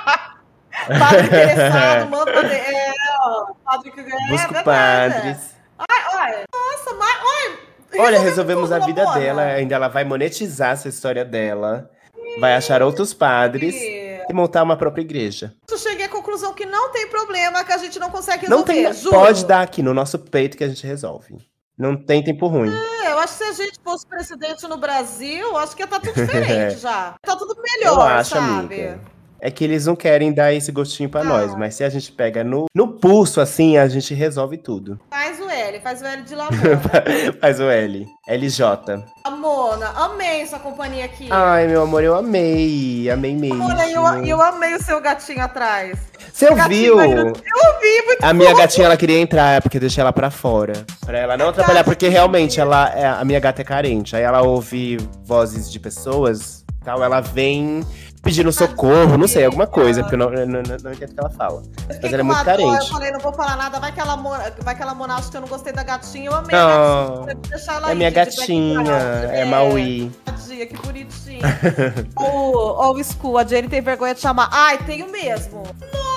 Padre 0.88 1.28
interessado, 1.28 2.10
manda 2.10 2.32
é, 2.32 2.92
ó, 3.24 3.54
padre 3.64 3.92
que 3.92 4.02
ganha. 4.02 4.28
Busco 4.30 4.56
é 4.56 4.64
padres. 4.64 5.38
é. 5.80 6.16
Olha, 6.18 6.44
nossa, 6.52 6.94
mas 6.98 7.20
olha. 7.24 8.04
Olha, 8.04 8.20
resolvemos 8.20 8.72
a 8.72 8.80
vida 8.80 9.06
dela, 9.14 9.44
ainda 9.44 9.76
ela 9.76 9.88
vai 9.90 10.04
monetizar 10.04 10.72
essa 10.72 10.90
história 10.90 11.24
dela. 11.24 11.90
Vai 12.40 12.56
achar 12.56 12.82
outros 12.82 13.14
padres. 13.14 13.76
E- 13.76 14.12
e 14.30 14.34
montar 14.34 14.64
uma 14.64 14.78
própria 14.78 15.02
igreja. 15.02 15.54
Eu 15.70 15.78
cheguei 15.78 16.06
à 16.06 16.10
conclusão 16.10 16.54
que 16.54 16.66
não 16.66 16.92
tem 16.92 17.08
problema, 17.10 17.64
que 17.66 17.72
a 17.74 17.78
gente 17.78 18.00
não 18.00 18.10
consegue 18.10 18.48
Não 18.48 18.60
resolver, 18.64 18.84
tem, 18.84 18.94
juro. 18.94 19.16
pode 19.16 19.46
dar 19.46 19.62
aqui 19.62 19.84
no 19.84 19.94
nosso 19.94 20.18
peito 20.20 20.56
que 20.56 20.64
a 20.64 20.70
gente 20.70 20.86
resolve. 20.88 21.36
Não 21.78 21.98
tem 21.98 22.24
tempo 22.24 22.48
ruim. 22.48 22.70
É, 22.72 23.12
eu 23.12 23.20
acho 23.20 23.38
que 23.38 23.44
se 23.44 23.50
a 23.50 23.66
gente 23.66 23.78
fosse 23.84 24.08
presidente 24.08 24.66
no 24.68 24.78
Brasil, 24.78 25.58
acho 25.58 25.76
que 25.76 25.82
ia 25.82 25.86
estar 25.86 26.00
tudo 26.00 26.14
diferente 26.14 26.78
já. 26.80 27.16
Tá 27.22 27.36
tudo 27.36 27.56
Eu 27.58 27.62
melhor, 27.80 28.12
acho, 28.12 28.30
sabe? 28.30 28.76
amiga. 28.76 29.02
É 29.44 29.50
que 29.50 29.64
eles 29.64 29.88
não 29.88 29.96
querem 29.96 30.32
dar 30.32 30.54
esse 30.54 30.72
gostinho 30.72 31.10
pra 31.10 31.22
Ah. 31.22 31.24
nós, 31.24 31.56
mas 31.56 31.74
se 31.74 31.84
a 31.84 31.90
gente 31.90 32.12
pega 32.12 32.44
no, 32.44 32.66
no 32.76 32.88
pulso, 32.90 33.42
assim, 33.42 33.76
a 33.76 33.88
gente 33.88 34.14
resolve 34.14 34.56
tudo. 34.58 35.00
Faz 35.10 35.40
o 35.40 35.50
L, 35.50 35.80
faz 35.82 36.02
o 36.02 36.06
L 36.06 36.22
de 36.22 36.36
Lamona. 36.36 36.58
Faz 37.42 37.60
o 37.60 37.64
L. 37.64 38.08
LJ. 38.30 39.04
Lamona, 39.26 39.90
amei 39.96 40.46
sua 40.46 40.60
companhia 40.60 41.06
aqui. 41.06 41.28
Ai, 41.32 41.68
meu 41.68 41.82
amor, 41.82 42.04
eu 42.04 42.16
amei. 42.16 43.10
Amei 43.10 43.36
mesmo. 43.36 43.64
Olha, 43.64 43.90
eu, 43.90 44.26
eu 44.26 44.42
amei 44.42 44.76
o 44.76 44.84
seu 44.84 45.02
gatinho 45.02 45.42
atrás. 45.44 45.98
Você 46.32 46.48
ouviu? 46.48 47.00
Eu 47.02 47.26
ouvi, 47.26 48.06
muito 48.06 48.24
A 48.24 48.34
minha 48.34 48.54
gatinha, 48.54 48.86
ela 48.86 48.96
queria 48.98 49.20
entrar, 49.20 49.62
porque 49.62 49.78
eu 49.78 49.82
deixei 49.82 50.02
ela 50.02 50.14
pra 50.14 50.30
fora. 50.30 50.74
Pra 51.06 51.18
ela 51.18 51.36
não 51.36 51.50
atrapalhar, 51.50 51.84
porque 51.84 52.08
realmente 52.08 52.60
ela, 52.60 52.90
é- 52.96 53.08
a 53.08 53.26
minha 53.26 53.40
gata 53.40 53.62
é 53.62 53.66
carente. 53.66 54.16
Aí 54.16 54.22
ela 54.24 54.42
ouve 54.42 54.98
vozes 55.26 55.70
de 55.72 55.80
pessoas, 55.80 56.64
tal, 56.86 57.04
ela 57.04 57.20
vem 57.22 57.84
pedindo 58.22 58.52
socorro, 58.52 59.18
não 59.18 59.28
sei, 59.28 59.46
alguma 59.46 59.66
coisa, 59.68 60.02
porque 60.02 60.16
eu 60.16 60.20
não, 60.20 60.30
não, 60.30 60.46
não, 60.46 60.62
não 60.84 60.92
entendo 60.94 61.10
o 61.12 61.14
que 61.14 61.20
ela 61.20 61.30
fala. 61.32 61.62
Eu 61.62 61.72
Mas 61.88 61.96
fiquei 61.98 62.10
ela 62.14 62.20
é 62.20 62.24
muito 62.24 62.44
dó, 62.44 62.52
Eu 62.52 62.58
carente. 62.68 62.92
falei, 62.92 63.12
não 63.12 63.20
vou 63.20 63.34
falar 63.34 63.56
nada, 63.58 63.80
vai 63.80 63.92
que 63.92 64.00
ela, 64.00 64.16
vai 64.62 64.76
que 64.76 64.82
ela 64.82 64.94
mona, 64.94 65.16
acho 65.16 65.32
que 65.32 65.38
eu 65.38 65.42
não 65.42 65.48
gostei 65.48 65.74
da 65.74 65.84
gatinha. 65.84 66.30
Eu 66.30 66.36
amei 66.36 66.56
Não, 66.56 67.26
a 67.26 67.90
É 67.90 67.92
aí 67.92 67.96
minha 67.96 68.10
gatinha, 68.12 68.82
é 69.32 69.46
Maui. 69.46 70.12
Tadinha, 70.24 70.66
que 70.68 70.78
bonitinho. 70.78 71.42
Ô, 72.16 72.92
ô, 72.92 73.04
School, 73.04 73.38
a 73.38 73.44
Jenny 73.44 73.68
tem 73.68 73.82
vergonha 73.82 74.14
de 74.14 74.22
chamar. 74.22 74.50
Ai, 74.52 74.78
tenho 74.80 75.10
mesmo. 75.12 75.64
Nossa, 75.64 76.11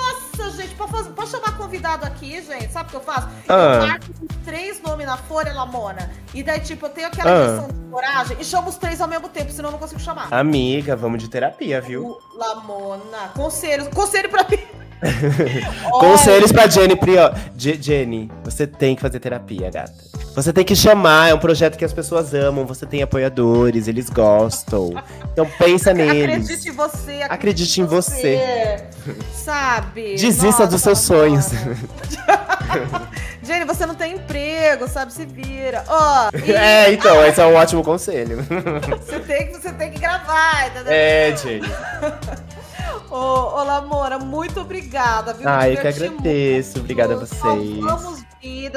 gente, 0.51 0.75
pra, 0.75 0.87
fazer, 0.87 1.11
chamar 1.27 1.57
convidado 1.57 2.05
aqui, 2.05 2.41
gente, 2.41 2.71
sabe 2.71 2.87
o 2.87 2.89
que 2.91 2.95
eu 2.97 3.01
faço? 3.01 3.27
Ah. 3.47 3.53
Eu 3.81 3.87
marco 3.87 4.05
três 4.43 4.81
nomes 4.81 5.05
na 5.05 5.17
folha, 5.17 5.53
Lamona. 5.53 6.09
E 6.33 6.43
daí, 6.43 6.59
tipo, 6.59 6.85
eu 6.85 6.89
tenho 6.89 7.07
aquela 7.07 7.31
Ah. 7.31 7.47
questão 7.59 7.67
de 7.67 7.89
coragem 7.91 8.37
e 8.39 8.43
chamo 8.45 8.69
os 8.69 8.75
três 8.77 8.99
ao 9.01 9.07
mesmo 9.07 9.29
tempo, 9.29 9.51
senão 9.51 9.69
eu 9.69 9.73
não 9.73 9.79
consigo 9.79 9.99
chamar. 9.99 10.27
Amiga, 10.31 10.95
vamos 10.95 11.21
de 11.21 11.29
terapia, 11.29 11.79
viu? 11.81 12.05
O 12.05 12.37
Lamona. 12.37 13.29
Conselhos. 13.35 13.87
Conselho 13.89 14.29
pra 14.29 14.43
mim. 14.49 14.59
Conselhos 15.99 16.51
pra 16.51 16.67
Jenny 16.67 16.95
Prio. 16.95 17.19
Je- 17.55 17.81
Jenny, 17.81 18.31
você 18.43 18.65
tem 18.65 18.95
que 18.95 19.01
fazer 19.01 19.19
terapia, 19.19 19.69
gata. 19.69 19.93
Você 20.35 20.51
tem 20.51 20.65
que 20.65 20.75
chamar, 20.75 21.29
é 21.29 21.33
um 21.33 21.39
projeto 21.39 21.77
que 21.77 21.85
as 21.85 21.93
pessoas 21.93 22.33
amam, 22.33 22.65
você 22.65 22.85
tem 22.85 23.01
apoiadores, 23.01 23.87
eles 23.87 24.09
gostam. 24.09 24.91
Então 25.31 25.49
pensa 25.57 25.93
neles. 25.93 26.45
Acredite 26.45 26.69
em 26.69 26.71
você. 26.73 27.21
Acredite 27.29 27.81
em 27.81 27.85
você. 27.85 28.83
Sabe? 29.33 30.15
Desista 30.15 30.45
Nossa, 30.47 30.67
dos 30.67 30.81
seus 30.81 30.99
sonhos. 30.99 31.45
Jenny, 33.43 33.63
você 33.63 33.85
não 33.85 33.93
tem 33.95 34.15
emprego, 34.15 34.87
sabe? 34.87 35.13
Se 35.13 35.25
vira. 35.25 35.83
Ó, 35.87 36.29
e 36.45 36.51
É, 36.51 36.91
então, 36.91 37.23
esse 37.25 37.39
é 37.39 37.45
um 37.45 37.53
ótimo 37.55 37.83
conselho. 37.83 38.37
você, 39.05 39.19
tem, 39.19 39.47
que- 39.47 39.53
você 39.53 39.71
tem 39.71 39.91
que 39.91 39.99
gravar, 39.99 40.67
entendeu? 40.67 40.91
É, 40.91 41.35
Jenny. 41.37 41.67
Ô, 43.09 43.15
ô, 43.15 43.63
Lamora, 43.63 44.17
muito 44.19 44.59
obrigada, 44.59 45.33
viu? 45.33 45.47
Ah, 45.47 45.69
eu 45.69 45.77
que 45.77 45.87
agradeço. 45.87 46.69
muito. 46.71 46.79
Obrigada 46.79 47.13
a 47.13 47.17
vocês. 47.17 47.39
Salvamos 47.39 48.23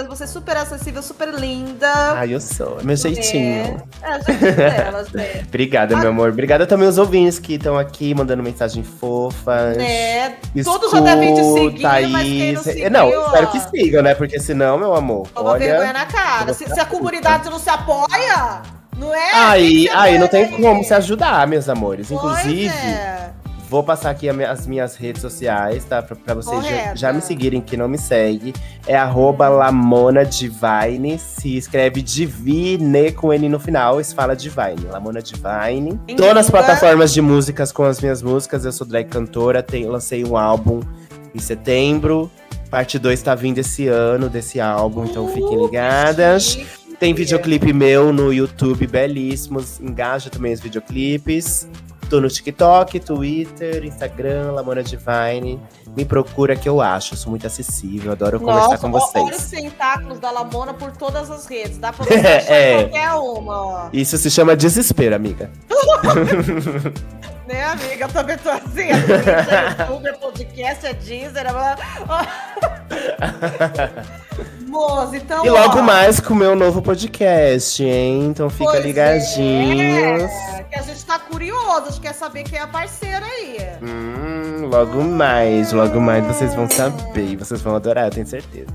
você 0.09 0.25
é 0.25 0.27
super 0.27 0.57
acessível, 0.57 1.03
super 1.03 1.29
linda. 1.35 2.13
Ai, 2.15 2.35
eu 2.35 2.41
sou. 2.41 2.79
É 2.81 2.85
meu 2.85 2.97
jeitinho. 2.97 3.83
É, 4.03 4.09
é 4.09 4.13
a 4.13 4.19
jeitinho 4.21 4.57
dela, 4.57 5.05
gente. 5.05 5.47
Obrigada, 5.47 5.97
meu 5.97 6.09
amor. 6.09 6.31
Obrigada 6.31 6.67
também 6.67 6.87
aos 6.87 6.99
ouvintes 6.99 7.39
que 7.39 7.55
estão 7.55 7.79
aqui 7.79 8.15
mandando 8.15 8.43
mensagem 8.43 8.83
fofa. 8.83 9.75
É, 9.79 10.37
todos 10.65 10.91
já 10.91 11.01
devem 11.01 11.35
te 11.35 11.45
seguir, 11.45 12.09
mas 12.09 12.27
quem 12.27 12.53
não 12.53 12.63
seguiu, 12.63 12.91
Não, 12.91 13.09
ó, 13.09 13.27
espero 13.27 13.51
que 13.51 13.61
sigam, 13.61 14.03
né? 14.03 14.15
Porque 14.15 14.41
senão, 14.41 14.79
meu 14.79 14.95
amor, 14.95 15.29
Toma 15.29 15.59
vergonha 15.59 15.91
olha... 15.91 15.93
na 15.93 16.07
cara. 16.07 16.53
Se, 16.55 16.67
se 16.67 16.81
a 16.81 16.85
comunidade 16.85 17.49
não 17.51 17.59
se 17.59 17.71
apoia, 17.71 18.63
não 18.97 19.15
é? 19.15 19.33
Aí, 19.35 19.89
aí 19.91 20.19
não 20.19 20.29
tem 20.29 20.51
como 20.51 20.83
se 20.83 20.93
ajudar, 20.95 21.47
meus 21.47 21.69
amores. 21.69 22.09
Pois 22.09 22.21
Inclusive, 22.21 22.69
é. 22.69 23.31
Vou 23.69 23.83
passar 23.83 24.11
aqui 24.11 24.29
as 24.29 24.67
minhas 24.67 24.97
redes 24.97 25.21
sociais, 25.23 25.85
tá? 25.85 26.03
Pra, 26.03 26.17
pra 26.17 26.35
vocês 26.35 26.65
já, 26.65 26.95
já 26.95 27.13
me 27.13 27.21
seguirem, 27.21 27.61
que 27.61 27.77
não 27.77 27.89
me 27.89 27.99
segue. 27.99 28.55
É 28.87 28.97
arroba 28.97 29.49
Lamona 29.49 30.25
Divine. 30.25 31.19
Se 31.19 31.57
escreve 31.57 32.01
Divine 32.03 33.13
com 33.13 33.33
N 33.33 33.49
no 33.49 33.61
final. 33.61 34.03
Se 34.03 34.15
fala 34.15 34.35
Divine. 34.35 34.87
Lamona 34.91 35.21
Divine. 35.21 36.01
Em 36.09 36.17
Tô 36.17 36.33
nas 36.33 36.47
língua. 36.47 36.63
plataformas 36.63 37.13
de 37.13 37.21
músicas 37.21 37.71
com 37.73 37.85
as 37.85 38.01
minhas 38.01 38.23
músicas. 38.23 38.65
Eu 38.65 38.73
sou 38.73 38.87
drag 38.87 39.09
cantora. 39.09 39.63
Tenho, 39.63 39.91
lancei 39.91 40.25
um 40.25 40.37
álbum 40.37 40.81
em 41.35 41.39
setembro. 41.39 42.31
Parte 42.71 42.99
2 42.99 43.23
tá 43.23 43.35
vindo 43.35 43.59
esse 43.59 43.87
ano 43.89 44.29
desse 44.29 44.61
álbum, 44.61 45.05
então 45.07 45.27
fiquem 45.29 45.57
Uh, 45.57 45.65
ligadas. 45.67 46.55
que 46.57 46.61
chique. 46.65 46.97
Tem 46.99 47.15
videoclipe 47.15 47.73
meu 47.73 48.13
no 48.13 48.33
YouTube, 48.33 48.87
belíssimos. 48.87 49.79
Engaja 49.81 50.29
também 50.31 50.53
os 50.53 50.61
videoclipes. 50.61 51.69
Tô 52.09 52.21
no 52.23 52.29
TikTok, 52.29 53.01
Twitter, 53.01 53.85
Instagram, 53.85 54.53
Lamona 54.53 54.83
Divine. 54.83 55.61
Me 55.95 56.05
procura 56.07 56.57
que 56.57 56.67
eu 56.69 56.81
acho. 56.81 57.13
Eu 57.15 57.19
sou 57.19 57.29
muito 57.31 57.47
acessível, 57.47 58.13
adoro 58.13 58.41
conversar 58.41 58.63
Nossa, 58.71 58.79
com 58.79 58.91
ó- 58.93 59.11
Olha 59.25 59.35
os 59.35 59.43
vocês. 59.43 59.63
tentáculos 59.63 60.19
da 60.19 60.31
Lamona 60.31 60.73
por 60.73 60.91
todas 60.97 61.31
as 61.31 61.45
redes. 61.47 61.77
Dá 61.77 61.93
pra 61.93 62.05
você 62.09 62.15
achar 62.15 62.53
É. 62.55 62.83
qualquer 62.85 63.13
uma, 63.13 63.67
ó. 63.67 63.89
Isso 63.93 64.17
se 64.17 64.31
chama 64.31 64.57
desespero, 64.57 65.15
amiga. 65.15 65.51
Né, 67.49 67.65
amiga? 67.65 68.05
Eu 68.05 68.09
também 68.11 68.37
tô 68.37 68.51
assim. 68.51 68.91
é 68.91 69.81
YouTube, 69.81 70.19
podcast, 70.21 70.87
é 70.87 70.93
Deezer. 70.93 71.47
É... 71.47 71.53
Moça, 74.69 75.17
então. 75.17 75.47
E 75.47 75.49
logo 75.49 75.79
ó, 75.79 75.83
mais 75.83 76.21
com 76.21 76.35
o 76.35 76.37
meu 76.37 76.55
novo 76.55 76.83
podcast, 76.83 77.83
hein? 77.83 78.27
Então 78.27 78.51
fica 78.51 78.71
pois 78.73 78.85
ligadinhos. 78.85 80.31
É, 80.31 80.58
que 80.69 80.79
a 80.79 80.83
gente 80.83 81.05
tá 81.05 81.19
curioso, 81.19 81.83
a 81.87 81.91
gente 81.91 82.01
quer 82.01 82.13
saber 82.15 82.45
quem 82.45 82.59
é 82.59 82.63
a 82.63 82.67
parceira 82.67 83.25
aí. 83.25 83.59
Hum, 83.83 84.67
logo 84.67 85.03
mais, 85.03 85.73
logo 85.73 86.01
mais 86.01 86.25
vocês 86.27 86.55
vão 86.55 86.69
saber. 86.71 87.25
e 87.33 87.37
Vocês 87.37 87.61
vão 87.61 87.75
adorar, 87.77 88.07
eu 88.07 88.11
tenho 88.11 88.27
certeza. 88.27 88.71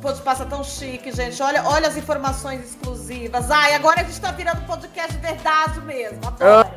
Pode, 0.00 0.20
passar 0.22 0.46
tão 0.46 0.64
chique, 0.64 1.12
gente. 1.12 1.40
Olha, 1.40 1.62
olha 1.64 1.86
as 1.86 1.96
informações 1.96 2.64
exclusivas. 2.64 3.50
Ai, 3.50 3.74
agora 3.74 4.00
a 4.00 4.04
gente 4.04 4.20
tá 4.20 4.32
virando 4.32 4.60
podcast 4.66 5.12
de 5.12 5.18
verdade 5.18 5.80
mesmo. 5.82 6.18
Adoro. 6.26 6.68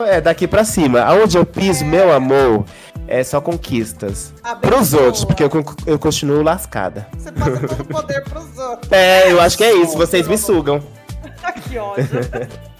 É, 0.00 0.20
daqui 0.20 0.46
pra 0.46 0.64
cima. 0.64 1.00
Aonde 1.00 1.36
eu 1.36 1.44
piso, 1.44 1.84
meu 1.84 2.12
amor, 2.12 2.64
é 3.08 3.24
só 3.24 3.40
conquistas. 3.40 4.32
Pros 4.60 4.94
Abençoa. 4.94 5.02
outros, 5.06 5.24
porque 5.24 5.42
eu, 5.42 5.50
eu 5.86 5.98
continuo 5.98 6.40
lascada. 6.42 7.08
Você 7.18 7.32
passa 7.32 7.66
todo 7.66 7.80
o 7.80 7.84
poder 7.86 8.22
pros 8.22 8.56
outros. 8.58 8.92
É, 8.92 9.32
eu 9.32 9.40
acho 9.40 9.56
que 9.58 9.64
é 9.64 9.72
isso, 9.74 9.96
vocês 9.96 10.28
me 10.28 10.38
sugam. 10.38 10.80
que 11.68 11.76
ódio. 11.76 12.06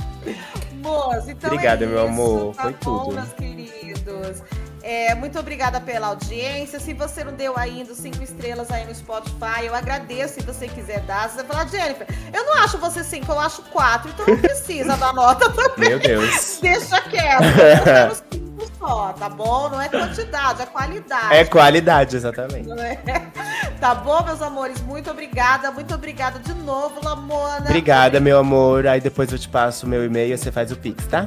Moça, 0.88 1.30
então 1.32 1.50
Obrigada, 1.50 1.84
é 1.84 1.88
meu 1.88 2.00
amor. 2.06 2.54
tá 2.54 2.62
Foi 2.62 2.72
bom, 2.72 3.04
tudo. 3.04 3.14
meus 3.14 3.32
queridos. 3.34 4.42
É, 4.90 5.14
muito 5.14 5.38
obrigada 5.38 5.82
pela 5.82 6.06
audiência. 6.06 6.80
Se 6.80 6.94
você 6.94 7.22
não 7.22 7.34
deu 7.34 7.58
ainda 7.58 7.94
cinco 7.94 8.22
estrelas 8.24 8.70
aí 8.70 8.86
no 8.86 8.94
Spotify, 8.94 9.66
eu 9.66 9.74
agradeço 9.74 10.40
se 10.40 10.40
você 10.40 10.66
quiser 10.66 11.00
dar. 11.00 11.28
Você 11.28 11.42
vai 11.42 11.44
falar, 11.44 11.68
Jennifer, 11.68 12.06
eu 12.32 12.46
não 12.46 12.54
acho 12.54 12.78
você 12.78 13.04
cinco, 13.04 13.30
eu 13.30 13.38
acho 13.38 13.60
quatro, 13.64 14.08
então 14.08 14.24
não 14.26 14.38
precisa 14.38 14.96
dar 14.96 15.12
nota 15.12 15.50
também. 15.52 15.90
Meu 15.90 15.98
Deus. 15.98 16.58
Deixa 16.62 17.02
quieto. 17.02 17.42
Eu 17.42 17.84
quero 17.84 18.14
cinco 18.32 18.72
só, 18.78 19.12
tá 19.12 19.28
bom? 19.28 19.68
Não 19.68 19.78
é 19.78 19.90
quantidade, 19.90 20.62
é 20.62 20.66
qualidade. 20.66 21.34
É 21.34 21.44
qualidade, 21.44 22.16
exatamente. 22.16 22.70
É? 22.80 22.98
Tá 23.78 23.94
bom, 23.94 24.24
meus 24.24 24.42
amores? 24.42 24.80
Muito 24.80 25.08
obrigada, 25.08 25.70
muito 25.70 25.94
obrigada 25.94 26.40
de 26.40 26.52
novo, 26.52 27.00
Lamona. 27.04 27.60
Obrigada, 27.60 28.18
meu 28.18 28.38
amor. 28.38 28.88
Aí 28.88 29.00
depois 29.00 29.30
eu 29.30 29.38
te 29.38 29.48
passo 29.48 29.86
o 29.86 29.88
meu 29.88 30.04
e-mail 30.04 30.34
e 30.34 30.36
você 30.36 30.50
faz 30.50 30.72
o 30.72 30.76
Pix, 30.76 31.06
tá? 31.06 31.26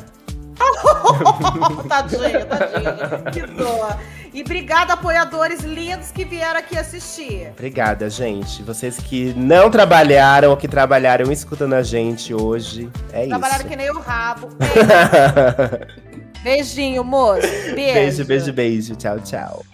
tadinha, 1.87 2.45
tadinha. 2.45 3.31
Que 3.31 3.41
dó. 3.47 3.97
E 4.33 4.41
obrigada, 4.41 4.93
apoiadores 4.93 5.61
lindos 5.61 6.09
que 6.11 6.23
vieram 6.23 6.59
aqui 6.59 6.77
assistir. 6.77 7.49
Obrigada, 7.51 8.09
gente. 8.09 8.63
Vocês 8.63 8.97
que 8.97 9.33
não 9.33 9.69
trabalharam 9.69 10.51
ou 10.51 10.57
que 10.57 10.67
trabalharam 10.67 11.31
escutando 11.31 11.73
a 11.73 11.83
gente 11.83 12.33
hoje. 12.33 12.89
É 13.11 13.27
Trabalharam 13.27 13.59
isso. 13.61 13.69
que 13.69 13.75
nem 13.75 13.91
o 13.91 13.99
rabo. 13.99 14.47
Beijinho, 16.41 17.03
moço. 17.03 17.41
Beijo. 17.75 17.93
beijo, 17.93 18.25
beijo, 18.25 18.53
beijo. 18.53 18.95
Tchau, 18.95 19.19
tchau. 19.19 19.65